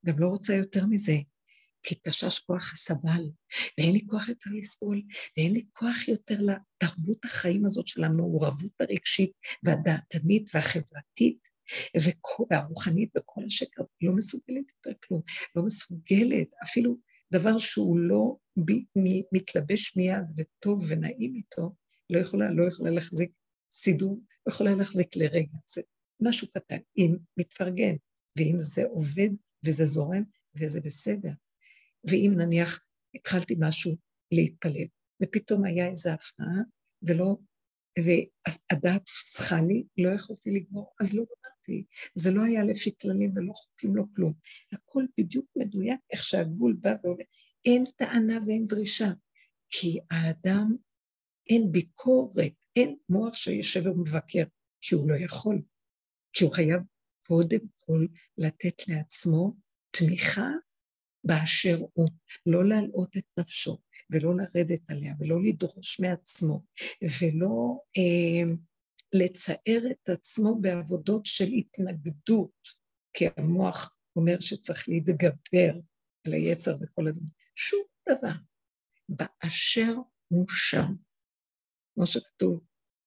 [0.05, 1.15] גם לא רוצה יותר מזה.
[1.85, 3.29] כי תשש כוח הסבל,
[3.77, 5.01] ואין לי כוח יותר לסבול,
[5.37, 9.31] ואין לי כוח יותר לתרבות החיים הזאת של המעורבות הרגשית
[9.63, 11.47] והדעתנית והחברתית
[12.51, 15.21] והרוחנית וכל השקר, לא מסוגלת יותר כלום,
[15.55, 16.97] לא מסוגלת, אפילו
[17.31, 18.35] דבר שהוא לא
[18.65, 21.75] ב, מ, מתלבש מיד וטוב ונעים איתו,
[22.09, 23.31] לא יכולה, לא יכולה להחזיק
[23.71, 25.57] סידור, לא יכולה להחזיק לרגע.
[25.67, 25.81] זה
[26.21, 27.95] משהו קטן, אם מתפרגן,
[28.37, 29.29] ואם זה עובד
[29.65, 30.23] וזה זורם
[30.55, 31.31] וזה בסדר.
[32.09, 33.95] ואם נניח התחלתי משהו
[34.31, 34.87] להתפלל,
[35.23, 36.61] ופתאום היה איזו הפרעה,
[37.01, 37.35] ולא,
[37.99, 41.85] והדעת פסחה לי, לא יכולתי לגמור, אז לא גמרתי.
[42.15, 44.33] זה לא היה לפי כללים ולא חוקים, לא כלום.
[44.71, 47.23] הכל בדיוק מדויק איך שהגבול בא ואומר,
[47.65, 49.11] אין טענה ואין דרישה,
[49.69, 50.75] כי האדם,
[51.49, 54.43] אין ביקורת, אין מוח שיושב ומבקר,
[54.81, 55.61] כי הוא לא יכול.
[56.33, 56.81] כי הוא חייב
[57.27, 58.05] קודם כל
[58.37, 59.55] לתת לעצמו
[59.91, 60.49] תמיכה
[61.23, 62.09] באשר הוא,
[62.45, 63.77] לא להלאות את נפשו,
[64.09, 66.63] ולא לרדת עליה, ולא לדרוש מעצמו,
[67.21, 68.53] ולא אה,
[69.13, 72.67] לצער את עצמו בעבודות של התנגדות,
[73.13, 75.79] כי המוח אומר שצריך להתגבר
[76.25, 77.29] על היצר וכל הדברים.
[77.55, 78.35] שום דבר.
[79.09, 79.93] באשר
[80.27, 80.93] הוא שם.
[81.93, 82.61] כמו שכתוב,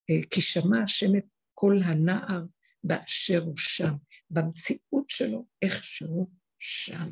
[0.09, 2.45] אה, כי שמע השם את כל הנער
[2.83, 3.93] באשר הוא שם.
[4.29, 7.09] במציאות שלו, איך שהוא שם.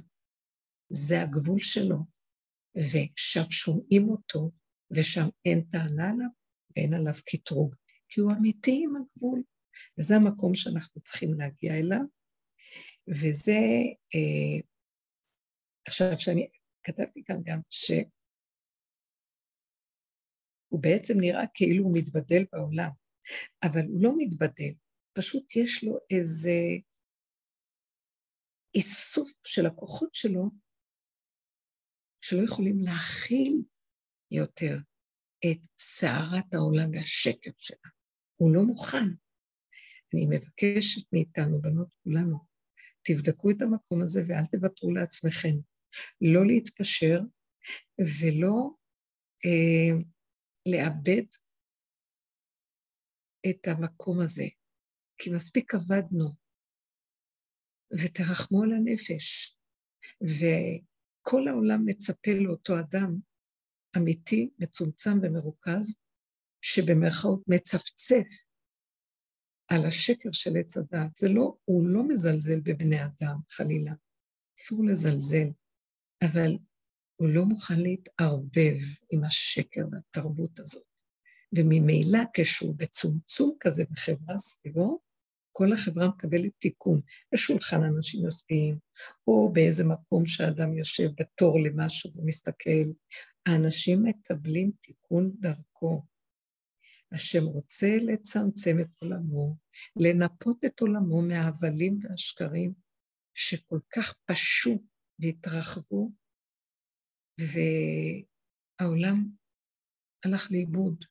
[0.90, 1.98] זה הגבול שלו,
[2.78, 4.52] ושם שומעים אותו,
[4.96, 6.30] ושם אין טענה עליו
[6.76, 7.76] ואין עליו קטרוג,
[8.10, 9.44] כי הוא אמיתי עם הגבול.
[10.00, 12.04] וזה המקום שאנחנו צריכים להגיע אליו,
[13.08, 13.60] וזה,
[14.16, 14.60] אה,
[15.88, 16.50] עכשיו, שאני
[16.84, 18.06] כתבתי כאן גם שהוא
[20.82, 22.90] בעצם נראה כאילו הוא מתבדל בעולם,
[23.64, 24.74] אבל הוא לא מתבדל,
[25.14, 26.52] פשוט יש לו איזה
[28.78, 30.50] איסוף של הכוחות שלו,
[32.22, 33.64] שלא יכולים להכיל
[34.32, 34.78] יותר
[35.46, 37.90] את סערת העולם והשקר שלה.
[38.36, 39.08] הוא לא מוכן.
[40.14, 42.38] אני מבקשת מאיתנו, בנות כולנו,
[43.02, 45.56] תבדקו את המקום הזה ואל תוותרו לעצמכם.
[46.22, 47.20] לא להתפשר
[48.00, 48.70] ולא
[49.46, 49.98] אה,
[50.72, 51.26] לאבד
[53.50, 54.46] את המקום הזה,
[55.18, 56.47] כי מספיק עבדנו,
[57.92, 59.56] ותרחמו על הנפש,
[60.22, 63.20] וכל העולם מצפה לאותו אדם
[63.98, 65.96] אמיתי, מצומצם ומרוכז,
[66.62, 68.48] שבמרכאות מצפצף
[69.68, 71.18] על השקר של עץ הדעת.
[71.18, 73.94] זה לא, הוא לא מזלזל בבני אדם, חלילה.
[74.60, 75.48] אסור לזלזל,
[76.24, 76.58] אבל
[77.16, 78.78] הוא לא מוכן להתערבב
[79.12, 80.84] עם השקר והתרבות הזאת.
[81.58, 85.00] וממילא כשהוא בצומצום כזה בחברה סביבו,
[85.58, 87.02] כל החברה מקבלת תיקון.
[87.34, 88.80] בשולחן אנשים יושבים,
[89.28, 92.88] או באיזה מקום שאדם יושב בתור למשהו ומסתכל.
[93.46, 96.06] האנשים מקבלים תיקון דרכו.
[97.12, 99.56] השם רוצה לצמצם את עולמו,
[99.96, 102.74] לנפות את עולמו מההבלים והשקרים
[103.34, 104.84] שכל כך פשו
[105.20, 106.12] והתרחבו,
[108.80, 109.30] והעולם
[110.26, 111.06] הלך לאיבוד.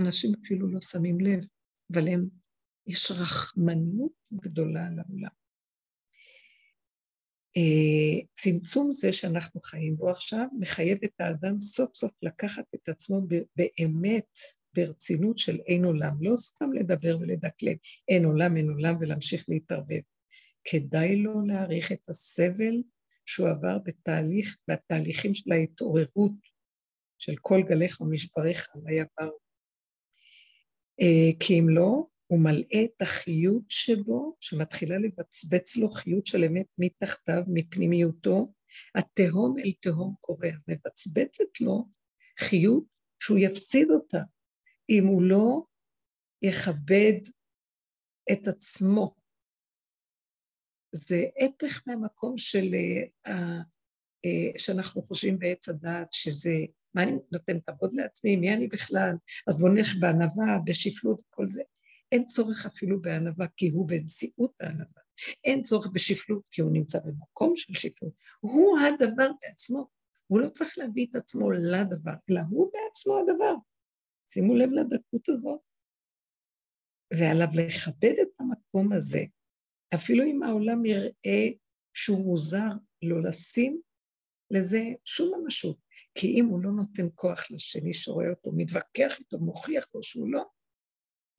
[0.00, 1.46] אנשים אפילו לא שמים לב,
[1.92, 2.39] אבל הם,
[2.90, 5.40] יש רחמנות גדולה על העולם.
[7.56, 13.20] אה, צמצום זה שאנחנו חיים בו עכשיו, מחייב את האדם סוף סוף לקחת את עצמו
[13.56, 14.38] באמת
[14.74, 17.74] ברצינות של אין עולם, לא סתם לדבר ולדקלם
[18.08, 20.00] אין עולם, אין עולם ולהמשיך להתערבב.
[20.64, 22.82] כדאי לו להעריך את הסבל
[23.26, 26.32] שהוא עבר בתהליך, בתהליכים של ההתעוררות
[27.18, 29.30] של כל גליך ומשבריך על היבר.
[31.00, 36.66] אה, כי אם לא, הוא מלאה את החיות שבו, שמתחילה לבצבץ לו חיות של אמת
[36.78, 38.52] מתחתיו, מפנימיותו,
[38.94, 41.88] התהום אל תהום קורע, מבצבצת לו
[42.38, 42.84] חיות
[43.22, 44.18] שהוא יפסיד אותה,
[44.90, 45.62] אם הוא לא
[46.42, 47.20] יכבד
[48.32, 49.14] את עצמו.
[50.92, 52.74] זה הפך מהמקום של,
[53.26, 56.54] uh, uh, שאנחנו חושבים בעץ הדעת, שזה,
[56.94, 59.12] מה אני נותן כבוד לעצמי, מי אני בכלל,
[59.48, 61.62] אז בוא נלך בענווה, בשפלות, כל זה.
[62.12, 65.02] אין צורך אפילו בענווה, כי הוא בנשיאות הענווה.
[65.44, 68.12] אין צורך בשפלות, כי הוא נמצא במקום של שפלות.
[68.40, 69.88] הוא הדבר בעצמו.
[70.26, 73.54] הוא לא צריך להביא את עצמו לדבר, אלא הוא בעצמו הדבר.
[74.26, 75.60] שימו לב לדקות הזאת.
[77.14, 79.20] ועליו לכבד את המקום הזה,
[79.94, 81.48] אפילו אם העולם יראה
[81.94, 82.68] שהוא מוזר,
[83.02, 83.80] לא לשים
[84.50, 85.78] לזה שום ממשות.
[86.14, 90.44] כי אם הוא לא נותן כוח לשני שרואה אותו, מתווכח איתו, מוכיח לו שהוא לא,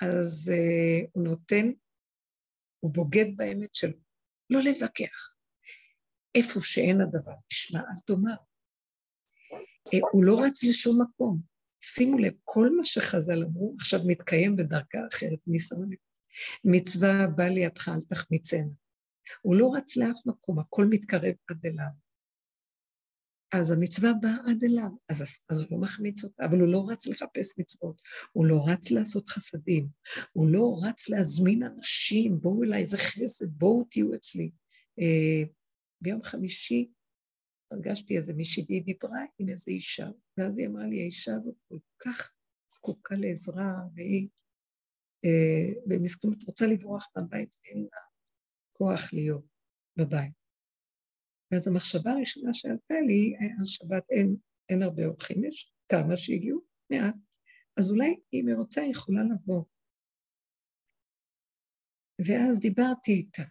[0.01, 1.71] אז uh, הוא נותן,
[2.79, 3.97] הוא בוגד באמת שלו.
[4.49, 5.35] לא להתווכח.
[6.35, 8.35] איפה שאין הדבר, תשמע, אל תאמר.
[9.87, 11.41] Uh, הוא לא רץ לשום מקום.
[11.83, 15.97] שימו לב, כל מה שחז"ל אמרו עכשיו מתקיים בדרכה אחרת, מי שם לב?
[16.63, 18.71] מצווה בא לידך אל תחמיצנה.
[19.41, 22.10] הוא לא רץ לאף מקום, הכל מתקרב עד אליו.
[23.53, 27.07] אז המצווה באה עד אליו, אז, אז הוא לא מחמיץ אותה, אבל הוא לא רץ
[27.07, 29.87] לחפש מצוות, הוא לא רץ לעשות חסדים,
[30.33, 34.51] הוא לא רץ להזמין אנשים, בואו אליי, איזה חסד, בואו תהיו אצלי.
[34.99, 35.43] אה,
[36.01, 36.91] ביום חמישי
[37.69, 41.77] פגשתי איזה מישהי והיא דיברה עם איזו אישה, ואז היא אמרה לי, האישה הזאת כל
[41.97, 42.33] כך
[42.71, 44.29] זקוקה לעזרה, והיא
[45.25, 47.99] אה, במסכנות רוצה לברוח מהבית, ואין לה
[48.77, 49.45] כוח להיות
[49.97, 50.40] בבית.
[51.51, 54.35] ואז המחשבה הראשונה שעלתה לי, השבת אין,
[54.69, 56.59] אין הרבה אורחים, יש כמה שהגיעו,
[56.91, 57.15] מעט.
[57.79, 59.63] אז אולי אם היא רוצה, היא יכולה לבוא.
[62.27, 63.43] ואז דיברתי איתה.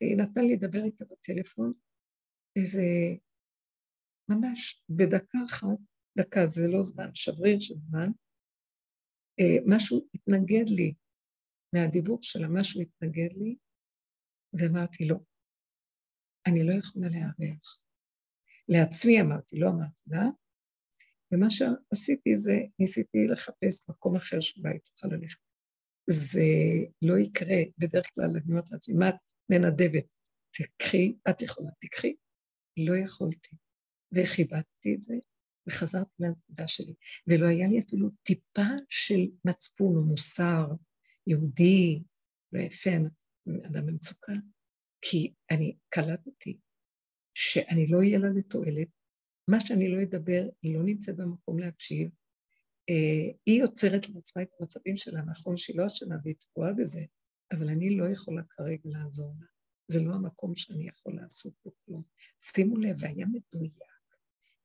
[0.00, 1.72] היא נתנה לי לדבר איתה בטלפון,
[2.56, 2.82] איזה,
[4.28, 5.78] ממש בדקה אחת,
[6.18, 8.08] דקה זה לא זמן, שבריר של זמן,
[9.40, 10.94] אה, משהו התנגד לי
[11.74, 13.56] מהדיבור שלה, משהו התנגד לי,
[14.58, 15.16] ואמרתי לא,
[16.46, 17.78] אני לא יכולה להיערך.
[18.68, 20.24] לעצמי אמרתי, לא אמרתי לה,
[21.32, 25.40] ומה שעשיתי זה, ניסיתי לחפש מקום אחר שאולי תוכל ללכת.
[26.10, 26.42] זה
[27.02, 29.14] לא יקרה, בדרך כלל אני אומרת לעצמי, מה את
[29.50, 30.16] מנדבת?
[30.50, 32.14] תקחי, את יכולה, תקחי.
[32.76, 33.56] לא יכולתי.
[34.12, 35.14] וכיבדתי את זה,
[35.68, 36.94] וחזרתי לנקודה שלי.
[37.26, 40.66] ולא היה לי אפילו טיפה של מצפון או מוסר
[41.26, 42.02] יהודי,
[42.52, 42.60] לא
[43.66, 44.32] אדם במצוקה,
[45.02, 46.58] כי אני קלטתי
[47.34, 48.88] שאני לא אהיה לה לתועלת,
[49.50, 52.10] מה שאני לא אדבר, היא לא נמצאת במקום להקשיב,
[52.90, 57.04] אה, היא יוצרת לעצמה את המצבים שלה, נכון שהיא לא אשמה והיא תקועה בזה,
[57.52, 59.46] אבל אני לא יכולה כרגע לעזור לה.
[59.88, 62.02] זה לא המקום שאני יכול לעשות פה כלום.
[62.40, 63.72] שימו לב, והיה מדויק,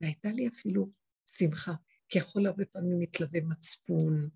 [0.01, 0.91] והייתה לי אפילו
[1.29, 1.73] שמחה,
[2.09, 4.29] כי יכול הרבה פעמים מתלווה מצפון,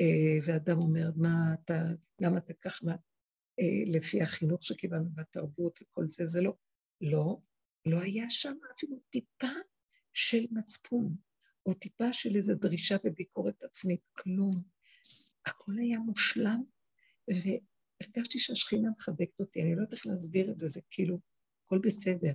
[0.00, 1.82] אה, ואדם אומר, מה אתה,
[2.20, 2.96] למה אתה כך, מה,
[3.60, 6.52] אה, לפי החינוך שקיבלנו בתרבות וכל זה, זה לא.
[7.00, 7.40] לא,
[7.86, 9.52] לא היה שם אפילו טיפה
[10.12, 11.16] של מצפון,
[11.66, 14.62] או טיפה של איזו דרישה וביקורת עצמית, כלום.
[15.46, 16.62] הכל היה מושלם,
[17.28, 21.18] והרגשתי שהשכינה מחבקת אותי, אני לא יודעת איך להסביר את זה, זה כאילו,
[21.66, 22.32] הכל בסדר.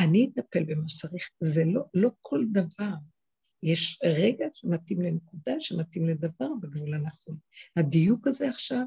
[0.00, 2.94] אני אטפל במה שצריך, זה לא, לא כל דבר.
[3.62, 7.38] יש רגע שמתאים לנקודה, שמתאים לדבר בגבול הנכון.
[7.76, 8.84] הדיוק הזה עכשיו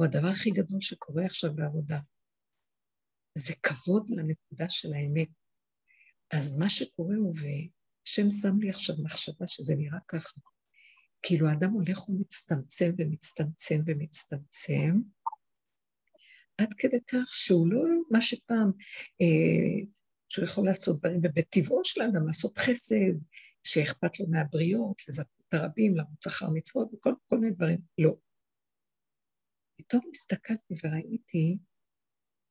[0.00, 1.98] הוא הדבר הכי גדול שקורה עכשיו בעבודה.
[3.38, 5.28] זה כבוד לנקודה של האמת.
[6.30, 10.40] אז מה שקורה הוא, והשם שם לי עכשיו מחשבה שזה נראה ככה,
[11.22, 15.00] כאילו האדם הולך ומצטמצם ומצטמצם ומצטמצם,
[16.58, 18.72] עד כדי כך שהוא לא מה שפעם,
[19.22, 19.86] אה,
[20.28, 23.20] שהוא יכול לעשות דברים, ובטבעו של האדם לעשות חסד,
[23.64, 27.78] שאכפת לו מהבריות, לזכות הרבים, לרוץ אחר מצוות, וכל כל מיני דברים.
[27.98, 28.29] לא.
[29.90, 31.58] פתאום הסתכלתי וראיתי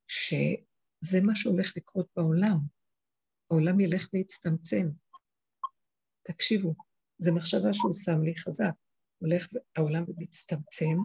[0.07, 2.57] שזה מה שהולך לקרות בעולם.
[3.51, 4.85] העולם ילך ויצטמצם.
[6.21, 6.75] תקשיבו,
[7.17, 8.73] זו מחשבה שהוא שם לי חזק.
[9.17, 10.97] הולך העולם ומצטמצם,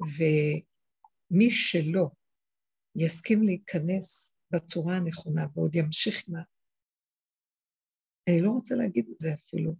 [0.00, 2.10] ומי שלא
[2.96, 6.42] יסכים להיכנס בצורה הנכונה ועוד ימשיך עם ה...
[8.28, 9.74] אני לא רוצה להגיד את זה אפילו.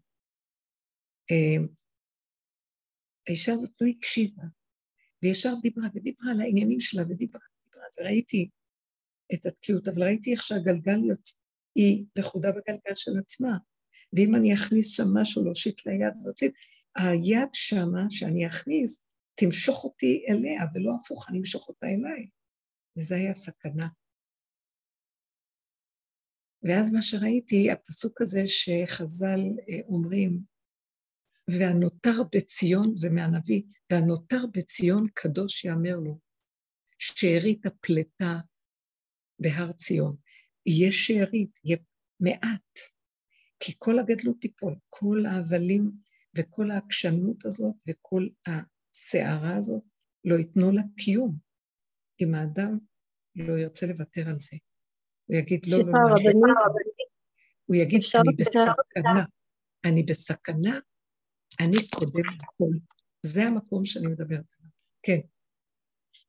[1.30, 1.66] אמ,
[3.28, 4.42] האישה הזאת לא הקשיבה,
[5.22, 8.48] וישר דיברה, ודיברה על העניינים שלה, ודיברה, ודיברה, וראיתי
[9.34, 11.36] את התקיעות, אבל ראיתי איך שהגלגל יוצא,
[11.74, 13.58] היא לכודה בגלגל של עצמה.
[14.16, 16.50] ואם אני אכניס שם משהו, להושיט ליד ולהוציא,
[16.96, 22.26] היד שמה שאני אכניס, תמשוך אותי אליה, ולא הפוך, אני אמשוך אותה אליי.
[22.96, 23.88] וזה היה סכנה.
[26.62, 30.40] ואז מה שראיתי, הפסוק הזה שחז"ל אה, אומרים,
[31.58, 36.18] והנותר בציון, זה מהנביא, והנותר בציון קדוש יאמר לו,
[36.98, 38.38] שארית הפלטה
[39.38, 40.16] בהר ציון.
[40.66, 41.76] יהיה שארית, יהיה
[42.20, 42.78] מעט,
[43.60, 45.90] כי כל הגדלות תיפול, כל ההבלים
[46.38, 49.82] וכל העקשנות הזאת וכל הסערה הזאת
[50.24, 51.36] לא ייתנו לה קיום,
[52.20, 52.78] אם האדם
[53.36, 54.56] לא ירצה לוותר על זה.
[55.26, 56.54] הוא יגיד, לא, לא, לא,
[57.64, 59.24] הוא יגיד, אני בסכנה,
[59.84, 60.78] אני בסכנה,
[61.60, 62.78] אני קודם לכל.
[63.26, 64.70] זה המקום שאני מדברת עליו.
[65.02, 65.18] כן.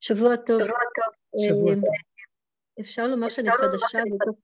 [0.02, 0.62] שבוע טוב.
[1.48, 1.84] שבוע טוב.
[2.80, 4.40] אפשר לומר שאני חדשה בתוך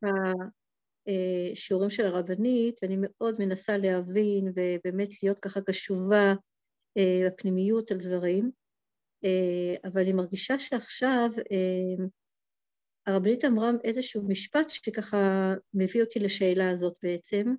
[1.53, 6.33] השיעורים של הרבנית, ואני מאוד מנסה להבין ובאמת להיות ככה קשובה
[7.27, 8.51] בפנימיות על דברים,
[9.85, 11.29] אבל אני מרגישה שעכשיו
[13.07, 17.55] הרבנית אמרה איזשהו משפט שככה מביא אותי לשאלה הזאת בעצם,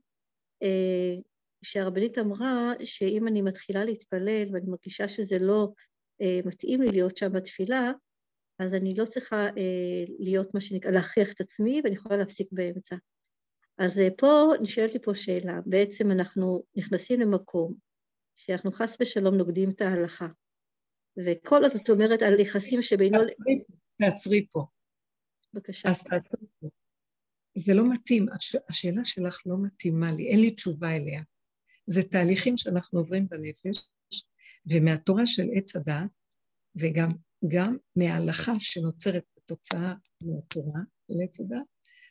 [1.63, 5.73] שהרבנית אמרה שאם אני מתחילה להתפלל ואני מרגישה שזה לא
[6.45, 7.91] מתאים לי להיות שם בתפילה,
[8.59, 12.97] אז אני לא צריכה אה, להיות מה שנקרא, להכריח את עצמי, ואני יכולה להפסיק באמצע.
[13.79, 17.75] אז אה, פה נשאלת לי פה שאלה, בעצם אנחנו נכנסים למקום
[18.37, 20.27] שאנחנו חס ושלום נוגדים את ההלכה,
[21.25, 23.19] וכל עוד את אומרת על יחסים שבינו...
[23.99, 24.65] תעצרי פה.
[25.55, 25.89] בבקשה.
[25.89, 26.69] אז תעצרי פה.
[27.55, 28.27] זה לא מתאים,
[28.69, 31.23] השאלה שלך לא מתאימה לי, אין לי תשובה אליה.
[31.89, 33.85] זה תהליכים שאנחנו עוברים בנפש,
[34.67, 36.11] ומהתורה של עץ הדעת,
[36.77, 37.09] וגם
[37.53, 39.95] גם מההלכה שנוצרת בתוצאה
[40.27, 41.59] מהתורה, לעץ הדת,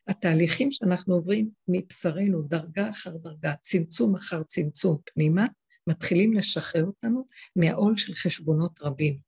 [0.08, 5.46] התהליכים שאנחנו עוברים מבשרנו, דרגה אחר דרגה, צמצום אחר צמצום פנימה,
[5.88, 9.20] מתחילים לשחרר אותנו מהעול של חשבונות רבים,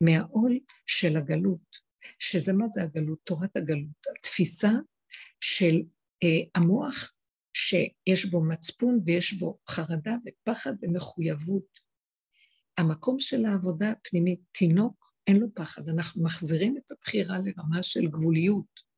[0.00, 1.78] מהעול של הגלות,
[2.18, 3.18] שזה מה זה הגלות?
[3.24, 4.70] תורת הגלות, התפיסה
[5.40, 5.82] של
[6.22, 7.12] אה, המוח
[7.54, 11.84] שיש בו מצפון ויש בו חרדה ופחד ומחויבות.
[12.78, 18.94] המקום של העבודה הפנימית, תינוק, אין לו פחד, אנחנו מחזירים את הבחירה לרמה של גבוליות.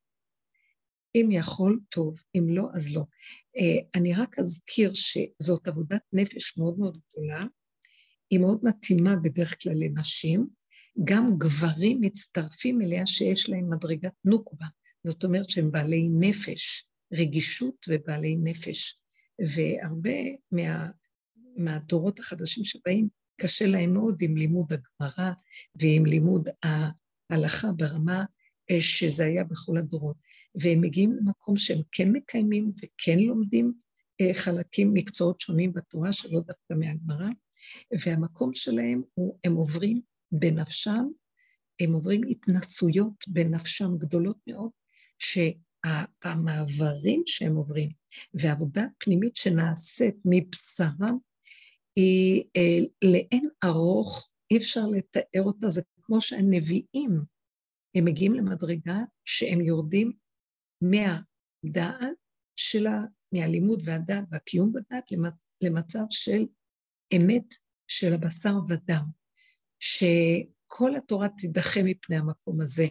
[1.14, 3.00] אם יכול, טוב, אם לא, אז לא.
[3.00, 7.44] Uh, אני רק אזכיר שזאת עבודת נפש מאוד מאוד גדולה,
[8.30, 10.46] היא מאוד מתאימה בדרך כלל לנשים,
[11.04, 14.66] גם גברים מצטרפים אליה שיש להם מדרגת נוקבה,
[15.06, 18.98] זאת אומרת שהם בעלי נפש, רגישות ובעלי נפש.
[19.54, 20.18] והרבה
[20.52, 20.88] מה,
[21.56, 23.08] מהדורות החדשים שבאים,
[23.40, 25.32] קשה להם מאוד עם לימוד הגמרא
[25.74, 28.24] ועם לימוד ההלכה ברמה
[28.70, 30.16] אה, שזה היה בכל הדורות.
[30.60, 33.72] והם מגיעים למקום שהם כן מקיימים וכן לומדים
[34.20, 37.28] אה, חלקים, מקצועות שונים בתורה, שלא דווקא מהגמרא,
[38.04, 40.00] והמקום שלהם הוא, הם עוברים
[40.32, 41.06] בנפשם,
[41.80, 44.70] הם עוברים התנסויות בנפשם גדולות מאוד,
[45.86, 47.90] שהמעברים שהם עוברים
[48.34, 51.18] והעבודה הפנימית שנעשית מבשרם
[51.96, 57.10] היא אה, לאין ארוך, אי אפשר לתאר אותה, זה כמו שהנביאים,
[57.94, 60.12] הם מגיעים למדרגה שהם יורדים
[60.80, 62.16] מהדעת
[62.56, 63.00] שלה,
[63.32, 65.10] מהלימוד והדעת והקיום בדעת,
[65.62, 66.46] למצב של
[67.16, 67.54] אמת
[67.88, 69.04] של הבשר ודם,
[69.80, 72.86] שכל התורה תידחה מפני המקום הזה.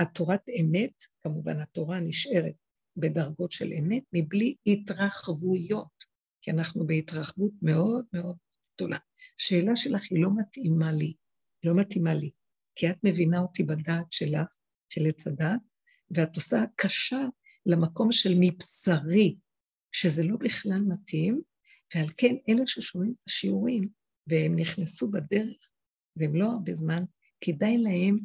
[0.00, 2.54] התורת אמת, כמובן התורה נשארת
[2.96, 6.04] בדרגות של אמת, מבלי התרחבויות,
[6.42, 8.36] כי אנחנו בהתרחבות מאוד מאוד
[8.74, 8.98] גדולה.
[9.40, 11.14] השאלה שלך היא לא מתאימה לי,
[11.62, 12.30] היא לא מתאימה לי,
[12.74, 14.56] כי את מבינה אותי בדעת שלך,
[14.92, 15.60] של עץ הדעת,
[16.10, 17.20] ואת עושה קשה
[17.66, 19.36] למקום של מבשרי,
[19.92, 21.42] שזה לא בכלל מתאים,
[21.94, 23.88] ועל כן אלה ששומעים את השיעורים,
[24.26, 25.70] והם נכנסו בדרך,
[26.16, 27.04] והם לא הרבה זמן,
[27.40, 28.16] כדאי להם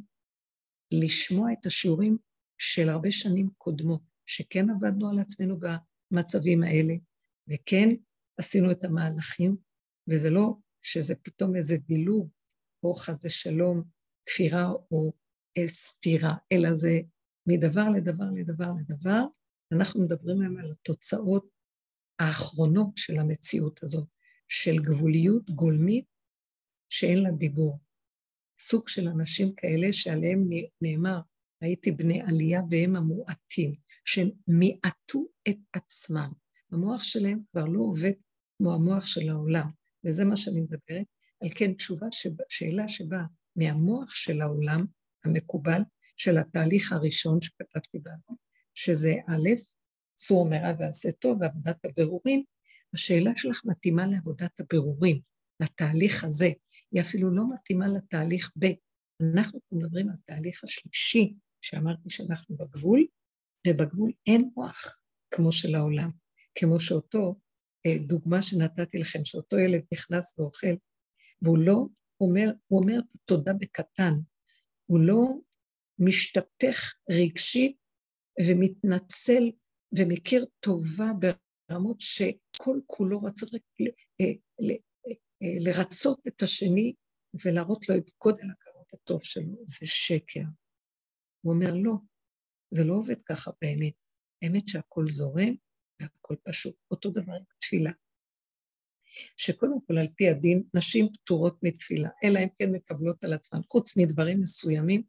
[0.91, 2.17] לשמוע את השיעורים
[2.57, 6.93] של הרבה שנים קודמות, שכן עבדנו על עצמנו במצבים האלה,
[7.47, 7.89] וכן
[8.37, 9.57] עשינו את המהלכים,
[10.09, 12.29] וזה לא שזה פתאום איזה דילוג,
[12.83, 13.83] או חס ושלום
[14.25, 15.13] כפירה או
[15.67, 16.99] סתירה, אלא זה
[17.47, 19.23] מדבר לדבר לדבר לדבר,
[19.71, 21.47] אנחנו מדברים היום על התוצאות
[22.19, 24.07] האחרונות של המציאות הזאת,
[24.49, 26.05] של גבוליות גולמית
[26.89, 27.79] שאין לה דיבור.
[28.59, 30.49] סוג של אנשים כאלה שעליהם
[30.81, 31.19] נאמר,
[31.61, 33.75] הייתי בני עלייה והם המועטים,
[34.05, 36.31] שהם מיעטו את עצמם.
[36.71, 38.11] המוח שלהם כבר לא עובד
[38.57, 39.69] כמו המוח של העולם,
[40.05, 41.05] וזה מה שאני מדברת.
[41.41, 43.23] על כן, תשובה, שבא, שאלה שבאה
[43.55, 44.85] מהמוח של העולם
[45.25, 45.81] המקובל,
[46.17, 48.35] של התהליך הראשון שכתבתי בעבר,
[48.73, 49.49] שזה א',
[50.15, 52.43] צור מרע ועשה טוב ועבודת הבירורים,
[52.93, 55.19] השאלה שלך מתאימה לעבודת הבירורים,
[55.59, 56.49] לתהליך הזה,
[56.91, 58.65] היא אפילו לא מתאימה לתהליך ב'.
[59.35, 63.05] אנחנו מדברים על תהליך השלישי, שאמרתי שאנחנו בגבול,
[63.67, 64.99] ובגבול אין מוח
[65.31, 66.09] כמו של העולם,
[66.55, 67.35] כמו שאותו
[67.85, 70.75] אה, דוגמה שנתתי לכם, שאותו ילד נכנס ואוכל,
[71.41, 71.85] והוא לא
[72.21, 74.13] אומר, הוא אומר תודה בקטן,
[74.85, 75.21] הוא לא
[75.99, 77.77] משתפך רגשית
[78.47, 79.51] ומתנצל
[79.97, 83.61] ומכיר טובה ברמות שכל כולו רצה רק
[84.21, 84.33] אה,
[85.59, 86.93] לרצות את השני
[87.45, 90.43] ולהראות לו את גודל הכרות הטוב שלו, זה שקר.
[91.41, 91.93] הוא אומר, לא,
[92.71, 93.93] זה לא עובד ככה באמת.
[94.41, 95.55] האמת שהכל זורם
[96.01, 96.75] והכל פשוט.
[96.91, 97.91] אותו דבר עם תפילה.
[99.37, 103.97] שקודם כל, על פי הדין, נשים פטורות מתפילה, אלא אם כן מקבלות על עצמן, חוץ
[103.97, 105.03] מדברים מסוימים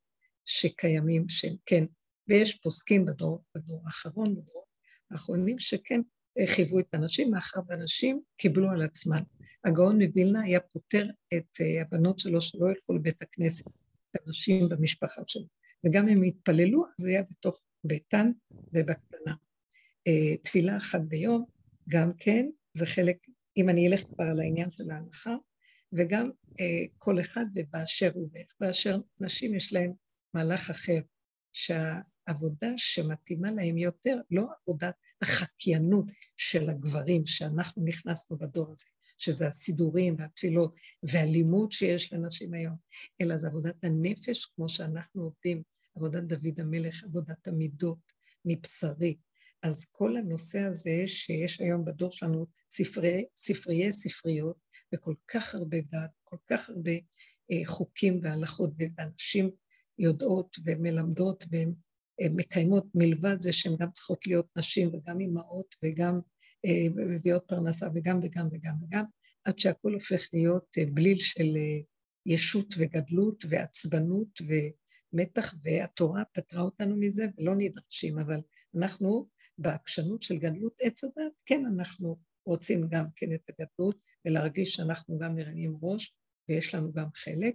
[0.45, 1.85] שקיימים, שהם כן,
[2.29, 4.67] ויש פוסקים בדור, בדור האחרון, בדור
[5.11, 6.01] האחרונים, שכן
[6.47, 9.23] חייבו את הנשים, מאחר ואנשים קיבלו על עצמן.
[9.67, 15.23] הגאון מווילנה היה פוטר את אה, הבנות שלו שלא ילכו לבית הכנסת, את הנשים במשפחה
[15.27, 15.47] שלו.
[15.87, 18.31] וגם אם יתפללו, אז היה בתוך ביתן
[18.73, 19.35] ובקטנה.
[20.07, 21.45] אה, תפילה אחת ביום,
[21.89, 23.17] גם כן, זה חלק,
[23.57, 25.37] אם אני אלך כבר על העניין של ההלכה,
[25.93, 26.31] וגם
[26.61, 29.93] אה, כל אחד ובאשר הוא ואיך באשר נשים יש להם
[30.35, 31.01] מהלך אחר,
[31.53, 38.87] שהעבודה שמתאימה להם יותר, לא עבודת החקיינות של הגברים שאנחנו נכנסנו בדור הזה,
[39.19, 42.77] שזה הסידורים והתפילות והלימוד שיש לנשים היום,
[43.21, 45.63] אלא זה עבודת הנפש כמו שאנחנו עובדים,
[45.97, 48.13] עבודת דוד המלך, עבודת המידות,
[48.45, 49.17] מבשרי.
[49.63, 54.57] אז כל הנושא הזה שיש היום בדור שלנו ספרי, ספריי ספריות
[54.95, 56.93] וכל כך הרבה דעת, כל כך הרבה
[57.51, 59.51] אה, חוקים והלכות ואנשים
[59.99, 61.73] יודעות ומלמדות והן
[62.37, 66.21] מקיימות מלבד זה שהן גם צריכות להיות נשים וגם אימהות וגם אה,
[66.97, 69.05] מביאות פרנסה וגם וגם וגם וגם,
[69.45, 71.81] עד שהכל הופך להיות אה, בליל של אה,
[72.27, 74.41] ישות וגדלות ועצבנות
[75.13, 78.41] ומתח, והתורה פטרה אותנו מזה ולא נדרשים, אבל
[78.77, 79.29] אנחנו
[79.59, 82.17] בעקשנות של גדלות עץ הדת, כן, אנחנו
[82.47, 86.15] רוצים גם כן את הגדלות ולהרגיש שאנחנו גם מרימים ראש
[86.49, 87.55] ויש לנו גם חלק,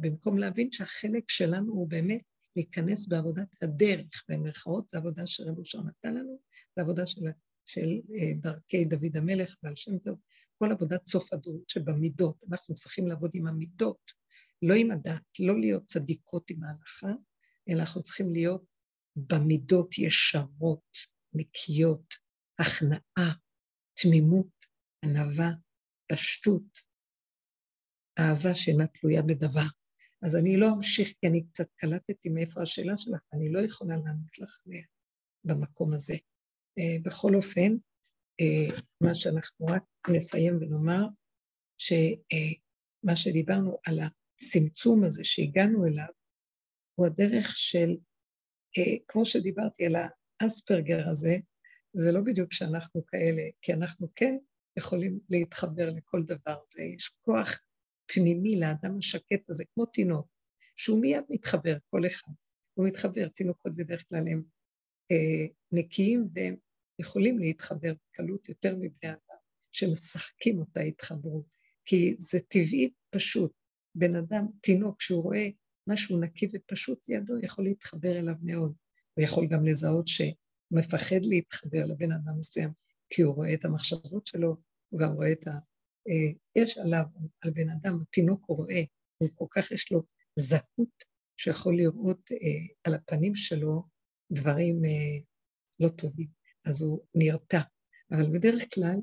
[0.00, 2.20] במקום להבין שהחלק שלנו הוא באמת
[2.56, 6.38] להיכנס בעבודת הדרך, במרכאות, זו עבודה שרב אושר נתן לנו,
[6.76, 7.20] זו עבודה של,
[7.64, 10.18] של אה, דרכי דוד המלך ועל שם טוב,
[10.58, 14.12] כל עבודת סוף הדורות שבמידות, אנחנו צריכים לעבוד עם המידות,
[14.62, 17.12] לא עם הדת, לא להיות צדיקות עם ההלכה,
[17.68, 18.64] אלא אנחנו צריכים להיות
[19.16, 20.96] במידות ישרות,
[21.34, 22.14] נקיות,
[22.58, 23.34] הכנעה,
[24.02, 24.66] תמימות,
[25.04, 25.50] ענווה,
[26.12, 26.78] פשטות,
[28.18, 29.66] אהבה שאינה תלויה בדבר.
[30.22, 34.38] אז אני לא אמשיך, כי אני קצת קלטתי מאיפה השאלה שלך, אני לא יכולה לענות
[34.38, 34.58] לך
[35.44, 36.14] במקום הזה.
[36.80, 37.72] Uh, בכל אופן,
[38.42, 41.06] uh, מה שאנחנו רק נסיים ונאמר,
[41.78, 46.12] שמה uh, שדיברנו על הצמצום הזה שהגענו אליו,
[46.94, 47.96] הוא הדרך של,
[49.08, 49.94] כמו שדיברתי על
[50.40, 51.36] האספרגר הזה,
[51.94, 54.36] זה לא בדיוק שאנחנו כאלה, כי אנחנו כן
[54.78, 56.56] יכולים להתחבר לכל דבר.
[56.68, 57.60] זה יש כוח
[58.06, 60.26] פנימי לאדם השקט הזה, כמו תינוק,
[60.76, 62.32] שהוא מיד מתחבר, כל אחד.
[62.74, 64.61] הוא מתחבר, תינוקות בדרך כלל הם אה,
[65.72, 66.56] נקיים והם
[66.98, 69.38] יכולים להתחבר בקלות יותר מבני אדם,
[69.72, 71.46] שמשחקים אותה התחברות,
[71.84, 73.52] כי זה טבעי פשוט.
[73.94, 75.48] בן אדם, תינוק, כשהוא רואה
[75.86, 78.74] משהו נקי ופשוט לידו, יכול להתחבר אליו מאוד.
[79.14, 82.70] הוא יכול גם לזהות שמפחד להתחבר לבן אדם מסוים,
[83.10, 84.56] כי הוא רואה את המחשבות שלו,
[84.88, 85.50] הוא גם רואה את ה...
[86.08, 87.04] אה, יש עליו,
[87.40, 88.82] על בן אדם, התינוק הוא רואה,
[89.18, 90.02] הוא כל כך יש לו
[90.38, 91.04] זכות
[91.36, 93.82] שיכול לראות אה, על הפנים שלו
[94.32, 95.24] דברים אה,
[95.80, 96.28] לא טובים,
[96.64, 97.60] אז הוא נרתע.
[98.12, 98.96] אבל בדרך כלל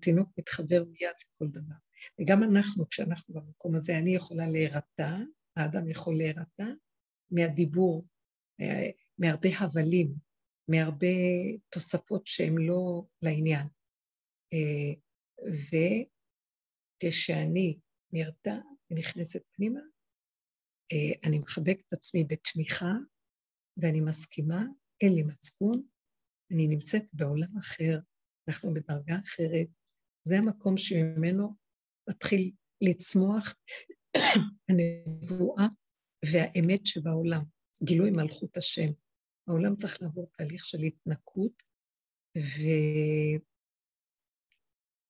[0.00, 1.74] תינוק מתחבר מיד לכל דבר.
[2.20, 5.16] וגם אנחנו, כשאנחנו במקום הזה, אני יכולה להירתע,
[5.56, 6.66] האדם יכול להירתע
[7.30, 8.06] מהדיבור,
[9.18, 10.14] מהרבה הבלים,
[10.68, 11.06] מהרבה
[11.70, 13.66] תוספות שהן לא לעניין.
[17.02, 17.78] כשאני
[18.12, 18.56] נרתע
[18.90, 19.80] ונכנסת פנימה,
[20.92, 22.92] אה, אני מחבקת את עצמי בתמיכה
[23.80, 24.64] ואני מסכימה,
[25.00, 25.82] אין לי מצפון,
[26.52, 27.98] אני נמצאת בעולם אחר,
[28.48, 29.66] אנחנו בדרגה אחרת,
[30.24, 31.54] זה המקום שממנו
[32.08, 33.54] מתחיל לצמוח
[34.68, 35.66] הנבואה
[36.32, 37.40] והאמת שבעולם,
[37.82, 38.92] גילוי מלכות השם.
[39.48, 41.62] העולם צריך לעבור תהליך של התנקות,
[42.38, 42.60] ו...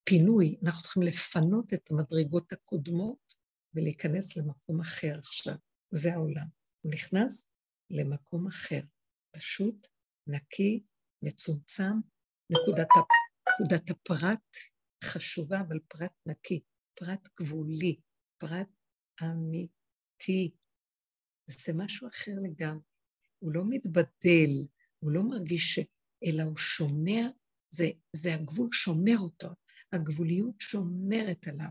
[0.03, 3.35] פינוי, אנחנו צריכים לפנות את המדרגות הקודמות
[3.73, 5.55] ולהיכנס למקום אחר עכשיו.
[5.91, 6.47] זה העולם.
[6.81, 7.50] הוא נכנס
[7.91, 8.81] למקום אחר,
[9.31, 9.87] פשוט,
[10.27, 10.83] נקי,
[11.21, 11.93] מצומצם,
[12.49, 12.87] נקודת,
[13.49, 14.57] נקודת הפרט
[15.03, 16.59] חשובה, אבל פרט נקי,
[16.99, 17.99] פרט גבולי,
[18.37, 18.67] פרט
[19.23, 20.51] אמיתי.
[21.47, 22.83] זה משהו אחר לגמרי.
[23.39, 24.67] הוא לא מתבדל,
[24.99, 25.79] הוא לא מרגיש ש...
[26.25, 27.27] אלא הוא שומע,
[27.69, 29.47] זה, זה הגבול שומר אותו.
[29.93, 31.69] הגבוליות שומרת עליו,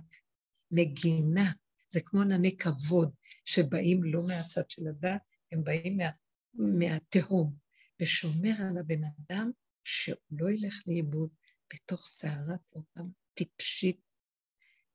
[0.71, 1.53] מגינה,
[1.89, 3.15] זה כמו ענני כבוד
[3.45, 5.23] שבאים לא מהצד של הדת,
[5.53, 6.11] הם באים מה,
[6.55, 7.57] מהתהום,
[8.03, 9.51] ושומר על הבן אדם
[9.85, 11.31] שהוא לא ילך לאיבוד
[11.75, 14.13] בתוך סערת עולם טיפשית.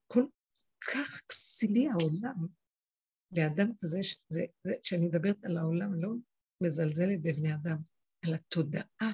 [0.07, 0.26] כל
[0.94, 2.48] כך כסילי העולם,
[3.32, 4.45] לאדם כזה, שזה,
[4.84, 6.10] כשאני מדברת על העולם, לא
[6.64, 7.77] מזלזלת בבני אדם,
[8.26, 9.11] על התודעה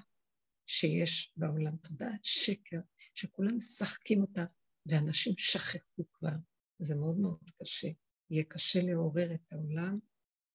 [0.67, 2.79] שיש בעולם, תודעת שקר,
[3.13, 4.45] שכולם משחקים אותה,
[4.85, 6.35] ואנשים שכחו כבר.
[6.79, 7.87] זה מאוד מאוד קשה.
[8.29, 9.99] יהיה קשה לעורר את העולם,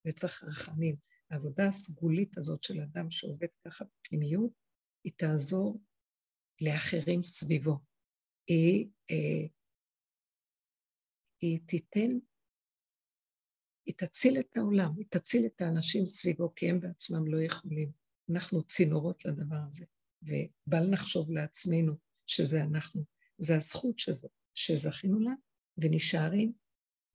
[0.06, 0.96] וצריך רחמים.
[1.30, 4.50] העבודה הסגולית הזאת של אדם שעובד ככה בפנימיות,
[5.04, 5.80] היא תעזור
[6.62, 7.78] לאחרים סביבו.
[8.46, 9.46] היא, אה,
[11.40, 12.18] היא תיתן,
[13.86, 17.92] היא תציל את העולם, היא תציל את האנשים סביבו, כי הם בעצמם לא יכולים.
[18.30, 19.84] אנחנו צינורות לדבר הזה.
[20.22, 21.92] ובל נחשוב לעצמנו
[22.26, 23.04] שזה אנחנו.
[23.38, 25.32] זה הזכות שזו, שזכינו לה,
[25.78, 26.52] ונשארים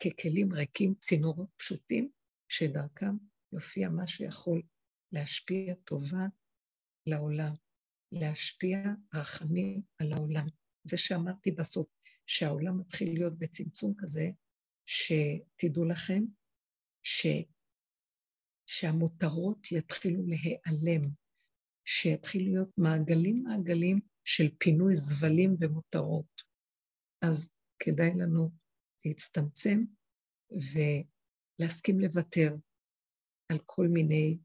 [0.03, 2.11] ככלים ריקים, צינורות פשוטים,
[2.51, 3.15] שדרכם
[3.53, 4.61] יופיע מה שיכול
[5.11, 6.25] להשפיע טובה
[7.05, 7.53] לעולם,
[8.11, 8.77] להשפיע
[9.15, 10.45] רחמים על העולם.
[10.83, 11.87] זה שאמרתי בסוף,
[12.25, 14.29] שהעולם מתחיל להיות בצמצום כזה,
[14.85, 16.23] שתדעו לכם,
[17.03, 17.27] ש...
[18.65, 21.09] שהמותרות יתחילו להיעלם,
[21.85, 26.41] שיתחיל להיות מעגלים מעגלים של פינוי זבלים ומותרות.
[27.21, 28.51] אז כדאי לנו
[29.05, 29.83] להצטמצם
[31.61, 32.55] ולהסכים לוותר
[33.51, 34.39] על כל מיני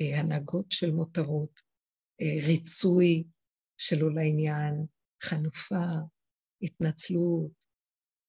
[0.00, 1.60] אה, הנהגות של מותרות,
[2.20, 3.24] אה, ריצוי
[3.78, 4.86] שלא לעניין,
[5.22, 5.84] חנופה,
[6.62, 7.50] התנצלות,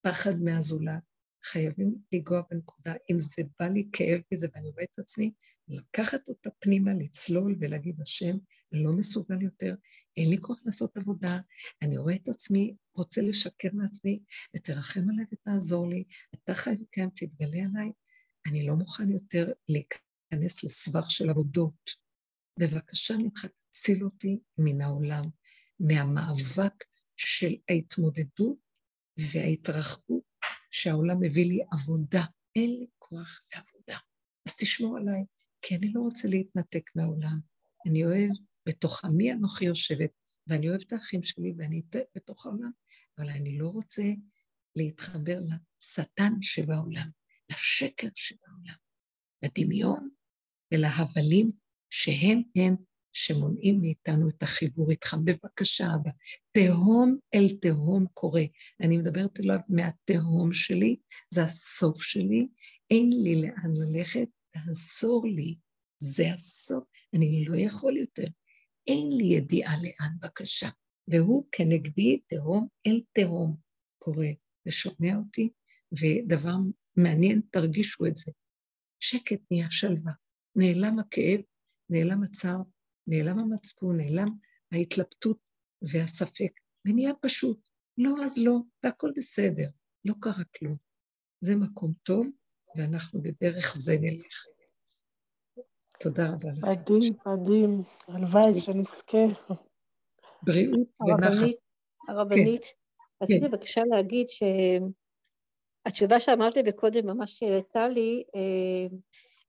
[0.01, 1.03] פחד מהזולת.
[1.43, 2.93] חייבים לנגוע בנקודה.
[3.11, 5.31] אם זה בא לי כאב בזה ואני רואה את עצמי,
[5.67, 8.37] לקחת אותה פנימה, לצלול ולהגיד, השם,
[8.71, 9.75] לא מסוגל יותר,
[10.17, 11.39] אין לי כוח לעשות עבודה,
[11.81, 14.19] אני רואה את עצמי, רוצה לשקר לעצמי,
[14.55, 16.03] ותרחם עליי ותעזור לי,
[16.35, 17.91] אתה חי וקיים, תתגלה עליי,
[18.47, 21.91] אני לא מוכן יותר להיכנס לסבך של עבודות.
[22.59, 25.23] בבקשה ממך, תציל אותי מן העולם,
[25.79, 26.83] מהמאבק
[27.15, 28.57] של ההתמודדות
[29.17, 30.23] וההתרחבות
[30.71, 32.23] שהעולם מביא לי עבודה.
[32.55, 33.97] אין לי כוח לעבודה.
[34.47, 35.25] אז תשמור עליי,
[35.61, 37.39] כי אני לא רוצה להתנתק מהעולם.
[37.87, 38.29] אני אוהב
[38.67, 40.11] בתוך עמי אנוכי יושבת,
[40.47, 41.81] ואני אוהב את האחים שלי ואני
[42.15, 42.71] בתוך העולם,
[43.17, 44.03] אבל אני לא רוצה
[44.75, 47.09] להתחבר לשטן שבעולם,
[47.51, 48.75] לשקר שבעולם,
[49.43, 50.09] לדמיון
[50.73, 51.47] ולהבלים
[51.89, 52.75] שהם הם
[53.13, 55.13] שמונעים מאיתנו את החיבור איתך.
[55.23, 56.11] בבקשה, אבא,
[56.51, 58.43] תהום אל תהום קורה.
[58.81, 60.95] אני מדברת אליו מהתהום שלי,
[61.29, 62.47] זה הסוף שלי,
[62.91, 65.55] אין לי לאן ללכת, תעזור לי,
[65.99, 66.83] זה הסוף,
[67.15, 68.27] אני לא יכול יותר.
[68.87, 70.69] אין לי ידיעה לאן, בבקשה.
[71.07, 73.55] והוא כנגדי תהום אל תהום
[73.97, 74.29] קורה,
[74.67, 75.49] ושומע אותי,
[75.91, 76.55] ודבר
[76.97, 78.31] מעניין, תרגישו את זה.
[78.99, 80.11] שקט נהיה שלווה,
[80.55, 81.39] נעלם הכאב,
[81.89, 82.61] נעלם הצער,
[83.07, 84.27] נעלם המצפון, נעלם
[84.71, 85.37] ההתלבטות
[85.81, 86.51] והספק,
[86.85, 87.69] ונהיה פשוט.
[87.97, 89.69] לא, אז לא, והכל בסדר,
[90.05, 90.75] לא קרה כלום.
[91.41, 92.27] זה מקום טוב,
[92.77, 94.45] ואנחנו בדרך זה נלך.
[95.99, 96.63] תודה רבה לך.
[96.63, 97.83] מדהים, מדהים.
[98.07, 99.53] הלוואי שנזכה.
[100.43, 101.47] בריאות ונחת.
[102.09, 103.23] הרבנית, כן.
[103.23, 103.51] רציתי כן.
[103.51, 104.27] בבקשה להגיד
[105.87, 108.97] שהתשובה שאמרת לי בקודם ממש העלתה לי אה,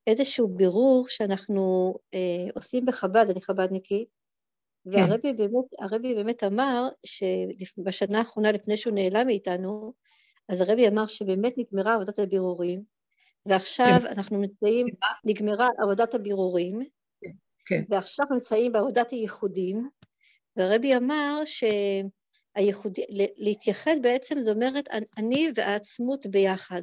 [0.07, 4.09] איזשהו בירור שאנחנו אה, עושים בחב"ד, אני חב"דניקית,
[4.85, 4.99] כן.
[4.99, 9.93] והרבי באמת, הרבי באמת אמר שבשנה האחרונה לפני שהוא נעלם מאיתנו,
[10.49, 12.83] אז הרבי אמר שבאמת נגמרה עבודת הבירורים,
[13.47, 14.07] ועכשיו כן.
[14.07, 14.87] אנחנו נמצאים,
[15.25, 16.81] נגמרה עבודת הבירורים,
[17.67, 17.83] כן.
[17.89, 19.89] ועכשיו נמצאים בעבודת הייחודים,
[20.57, 21.41] והרבי אמר
[22.57, 23.05] שהייחודי,
[23.37, 26.83] להתייחד בעצם זאת אומרת אני והעצמות ביחד.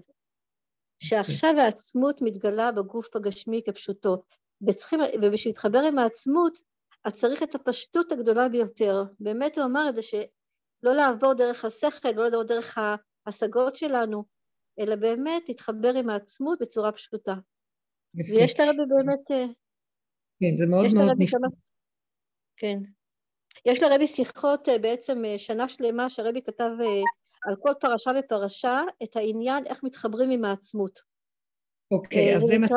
[1.00, 1.56] שעכשיו.
[1.58, 4.24] העצמות מתגלה בגוף הגשמי כפשוטו,
[4.68, 6.58] וצריכים, ובשביל להתחבר עם העצמות,
[7.04, 9.04] אז צריך את הפשטות הגדולה ביותר.
[9.20, 12.78] באמת הוא אמר את זה, שלא לעבור דרך השכל, לא לעבור דרך
[13.26, 14.24] ההשגות שלנו,
[14.80, 17.34] אלא באמת להתחבר עם העצמות בצורה פשוטה.
[18.16, 19.32] ויש לרבי באמת...
[19.32, 19.46] אה,
[20.40, 21.48] כן, זה מאוד מאוד נפלא.
[22.58, 22.80] כן.
[23.66, 26.70] יש לרבי שיחות אה, בעצם אה, שנה שלמה שהרבי כתב
[27.46, 31.00] על כל פרשה ופרשה את העניין איך מתחברים עם העצמות.
[31.92, 32.68] אוקיי, אז זה מה...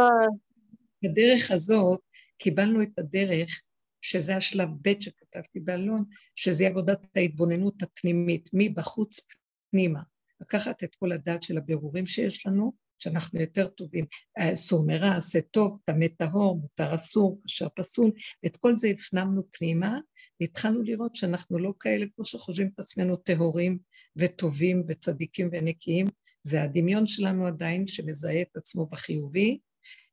[1.04, 2.00] בדרך הזאת
[2.38, 3.62] קיבלנו את הדרך,
[4.00, 6.04] שזה השלב ב' שכתבתי באלון,
[6.36, 9.26] שזה עבודת ההתבוננות הפנימית, מבחוץ
[9.70, 10.00] פנימה.
[10.40, 14.04] לקחת את כל הדעת של הבירורים שיש לנו, שאנחנו יותר טובים,
[14.38, 18.12] אסור מרע, עשה טוב, טמא טהור, מותר אסור, אשר פסול,
[18.42, 19.98] ואת כל זה הפנמנו פנימה,
[20.40, 23.78] והתחלנו לראות שאנחנו לא כאלה כמו שחושבים את עצמנו טהורים
[24.16, 26.06] וטובים וצדיקים ונקיים,
[26.42, 29.58] זה הדמיון שלנו עדיין שמזהה את עצמו בחיובי,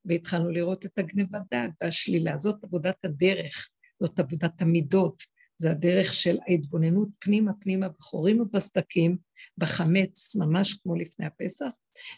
[0.05, 2.37] והתחלנו לראות את הגניבת דעת והשלילה.
[2.37, 5.23] זאת עבודת הדרך, זאת עבודת המידות,
[5.57, 9.17] זה הדרך של ההתבוננות פנימה פנימה בחורים ובסדקים,
[9.57, 11.69] בחמץ, ממש כמו לפני הפסח,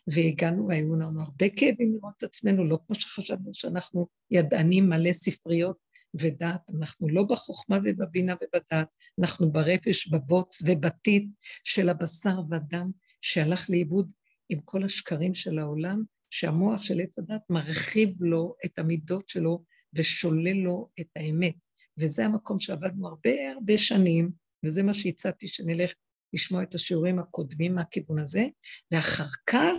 [0.07, 5.77] והגענו, היו לנו הרבה כאבים לראות את עצמנו, לא כמו שחשבנו שאנחנו ידענים מלא ספריות
[6.13, 8.87] ודעת, אנחנו לא בחוכמה ובבינה ובדעת,
[9.19, 11.29] אנחנו ברפש, בבוץ ובטיט
[11.63, 12.91] של הבשר והדם
[13.21, 14.11] שהלך לאיבוד
[14.49, 20.53] עם כל השקרים של העולם, שהמוח של עץ הדת מרחיב לו את המידות שלו ושולל
[20.53, 21.55] לו את האמת.
[21.99, 24.31] וזה המקום שעבדנו הרבה הרבה שנים,
[24.65, 25.93] וזה מה שהצעתי שנלך
[26.33, 28.45] לשמוע את השיעורים הקודמים מהכיוון הזה,
[28.91, 29.75] ואחר כך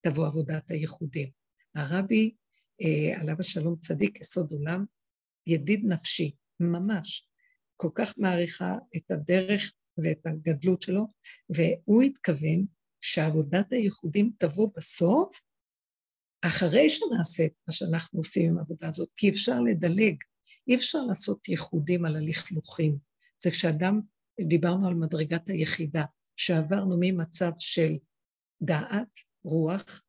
[0.00, 1.30] תבוא עבודת הייחודים.
[1.74, 2.34] הרבי,
[2.82, 4.84] אה, עליו השלום צדיק, יסוד עולם,
[5.46, 7.28] ידיד נפשי, ממש,
[7.76, 11.06] כל כך מעריכה את הדרך ואת הגדלות שלו,
[11.50, 12.66] והוא התכוון
[13.00, 15.40] שעבודת הייחודים תבוא בסוף,
[16.42, 20.16] אחרי שנעשה את מה שאנחנו עושים עם העבודה הזאת, כי אפשר לדלג
[20.68, 22.98] אי אפשר לעשות ייחודים על הלכלוכים.
[23.42, 24.00] זה כשאדם,
[24.40, 26.04] דיברנו על מדרגת היחידה,
[26.36, 27.92] שעברנו ממצב של
[28.62, 30.02] דעת, רוח,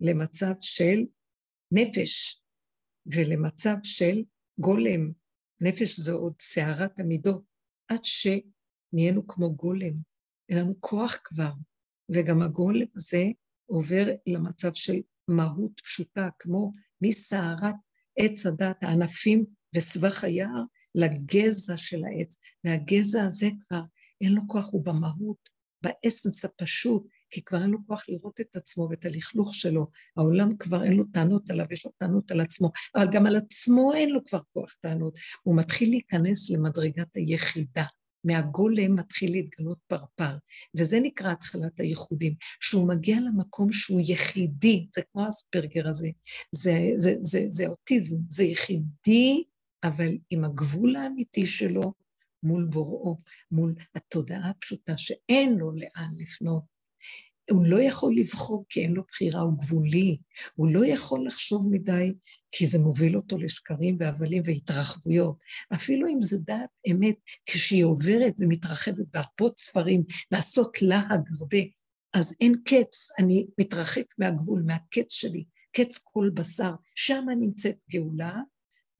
[0.00, 1.04] למצב של
[1.72, 2.42] נפש,
[3.06, 4.22] ולמצב של
[4.58, 5.12] גולם.
[5.60, 7.42] נפש זו עוד סערת המידות,
[7.88, 9.92] עד שנהיינו כמו גולם.
[10.48, 11.52] אין לנו כוח כבר,
[12.14, 13.24] וגם הגולם הזה
[13.66, 16.72] עובר למצב של מהות פשוטה, כמו
[17.02, 17.74] מסערת
[18.18, 20.62] עץ הדת, הענפים וסבך היער
[20.94, 23.82] לגזע של העץ, והגזע הזה כבר
[24.20, 25.48] אין לו כוח, הוא במהות,
[25.82, 29.86] באסנס הפשוט, כי כבר אין לו כוח לראות את עצמו ואת הלכלוך שלו.
[30.16, 33.94] העולם כבר אין לו טענות עליו, יש לו טענות על עצמו, אבל גם על עצמו
[33.94, 35.18] אין לו כבר כוח טענות.
[35.42, 37.84] הוא מתחיל להיכנס למדרגת היחידה.
[38.24, 40.36] מהגולם מתחיל להתגלות פרפר,
[40.76, 46.08] וזה נקרא התחלת הייחודים, שהוא מגיע למקום שהוא יחידי, זה כמו אספרגר הזה,
[46.52, 49.44] זה, זה, זה, זה אוטיזם, זה יחידי,
[49.84, 51.92] אבל עם הגבול האמיתי שלו
[52.42, 53.18] מול בוראו,
[53.50, 56.72] מול התודעה הפשוטה שאין לו לאן לפנות.
[57.50, 60.18] הוא לא יכול לבחור כי אין לו בחירה, הוא גבולי.
[60.54, 62.14] הוא לא יכול לחשוב מדי,
[62.52, 65.36] כי זה מוביל אותו לשקרים והבלים והתרחבויות.
[65.74, 71.58] אפילו אם זה דעת אמת, כשהיא עוברת ומתרחבת בהרפות ספרים, לעשות להג הרבה,
[72.14, 75.44] אז אין קץ, אני מתרחק מהגבול, מהקץ שלי,
[75.76, 78.40] קץ כל בשר, שם נמצאת גאולה,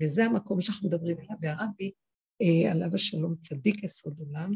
[0.03, 1.93] וזה המקום שאנחנו מדברים עליו, והרבי,
[2.43, 4.51] אה, עליו השלום צדיק יסוד עולם,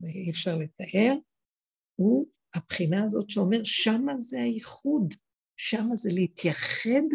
[0.00, 1.14] ואי אפשר לתאר,
[1.94, 5.14] הוא הבחינה הזאת שאומר, שמה זה הייחוד,
[5.56, 7.08] שמה זה להתייחד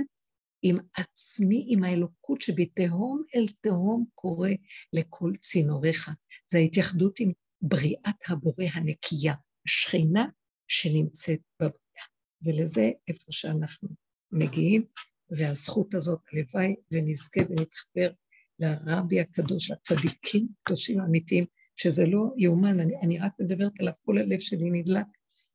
[0.62, 4.50] עם עצמי, עם האלוקות שבתהום אל תהום קורא
[4.94, 6.10] לכל צינוריך.
[6.52, 7.32] זה ההתייחדות עם
[7.62, 9.34] בריאת הבורא הנקייה,
[9.68, 10.26] השכינה
[10.68, 12.06] שנמצאת בבריאה.
[12.44, 13.90] ולזה איפה שאנחנו
[14.32, 14.86] מגיעים,
[15.32, 18.12] והזכות הזאת, הלוואי ונזכה ונתחבר
[18.60, 21.46] לרבי הקדוש, לצדיקים הקדושים האמיתיים,
[21.76, 25.06] שזה לא יאומן, אני, אני רק מדברת עליו, כל הלב שלי נדלק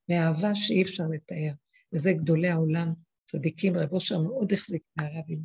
[0.09, 1.53] מאהבה שאי אפשר לתאר.
[1.93, 2.93] וזה גדולי העולם,
[3.25, 5.39] צדיקים, רב אושר מאוד החזיק מהרבי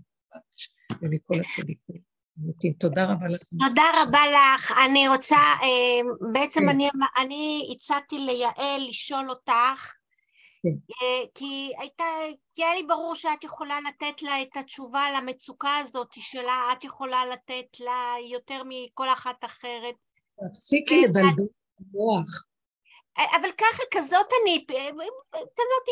[1.02, 2.14] ומכל הצדיקים.
[2.80, 3.42] תודה רבה לך.
[3.70, 4.74] תודה רבה לך.
[4.86, 6.70] אני רוצה, אה, בעצם כן.
[6.70, 9.94] אני, אני הצעתי ליעל לשאול אותך,
[11.36, 12.04] כי הייתה,
[12.54, 17.26] כי היה לי ברור שאת יכולה לתת לה את התשובה למצוקה הזאת שלה, את יכולה
[17.26, 19.96] לתת לה יותר מכל אחת אחרת.
[20.50, 22.53] תפסיקי לבלבל את המוח.
[23.18, 24.66] אבל ככה, כזאת אני,
[25.34, 25.88] כזאת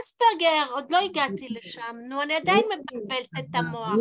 [0.00, 3.92] אספרגר, עוד לא הגעתי לשם, נו, אני עדיין מבלבלת את המוח.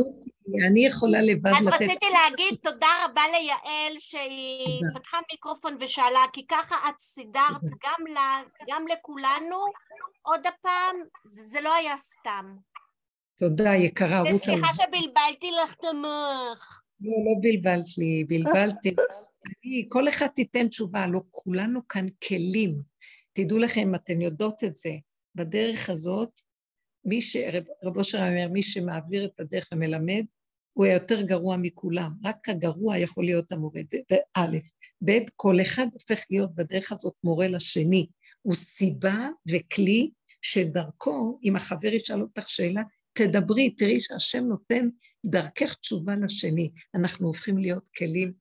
[0.68, 1.61] אני יכולה לבד לתת...
[1.61, 8.14] אז רציתי להגיד תודה רבה ליעל שהיא פתחה מיקרופון ושאלה, כי ככה את סידרת גם
[8.14, 9.65] לה, גם לכולנו,
[10.22, 10.95] עוד הפעם,
[11.26, 12.56] זה לא היה סתם.
[13.38, 14.36] תודה, יקרה, רות.
[14.36, 16.81] סליחה שבלבלתי לך את המוח.
[17.02, 18.95] לא, לא בלבלת לי, בלבלתי.
[19.45, 22.81] אני, כל אחד תיתן תשובה, לא כולנו כאן כלים.
[23.33, 24.91] תדעו לכם, אתן יודעות את זה,
[25.35, 26.29] בדרך הזאת,
[27.05, 27.37] מי ש...
[27.83, 30.25] רב אושר אומר, מי שמעביר את הדרך ומלמד,
[30.73, 32.11] הוא היותר גרוע מכולם.
[32.23, 33.81] רק הגרוע יכול להיות המורה,
[34.33, 34.57] א',
[35.05, 38.07] ב', כל אחד הופך להיות בדרך הזאת מורה לשני.
[38.41, 40.11] הוא סיבה וכלי
[40.41, 42.81] שדרכו, אם החבר ישאל אותך שאלה,
[43.13, 44.89] תדברי, תראי שהשם נותן
[45.25, 46.71] דרכך תשובה לשני.
[46.95, 48.33] אנחנו הופכים להיות כלים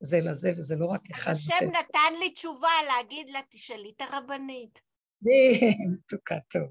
[0.00, 1.32] זה לזה, וזה לא רק אחד.
[1.32, 4.80] השם נתן לי תשובה להגיד לה, תשאלי את הרבנית.
[5.92, 6.62] מתוקה, טוב.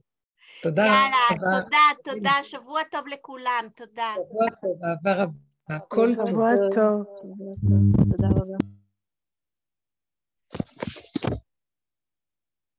[0.62, 0.94] תודה רבה.
[0.94, 4.14] יאללה, תודה, תודה, שבוע טוב לכולם, תודה.
[4.16, 5.34] שבוע טוב, אהבה רבה,
[5.70, 6.28] הכל טוב.
[6.28, 7.04] שבוע טוב.
[8.12, 8.45] תודה רבה.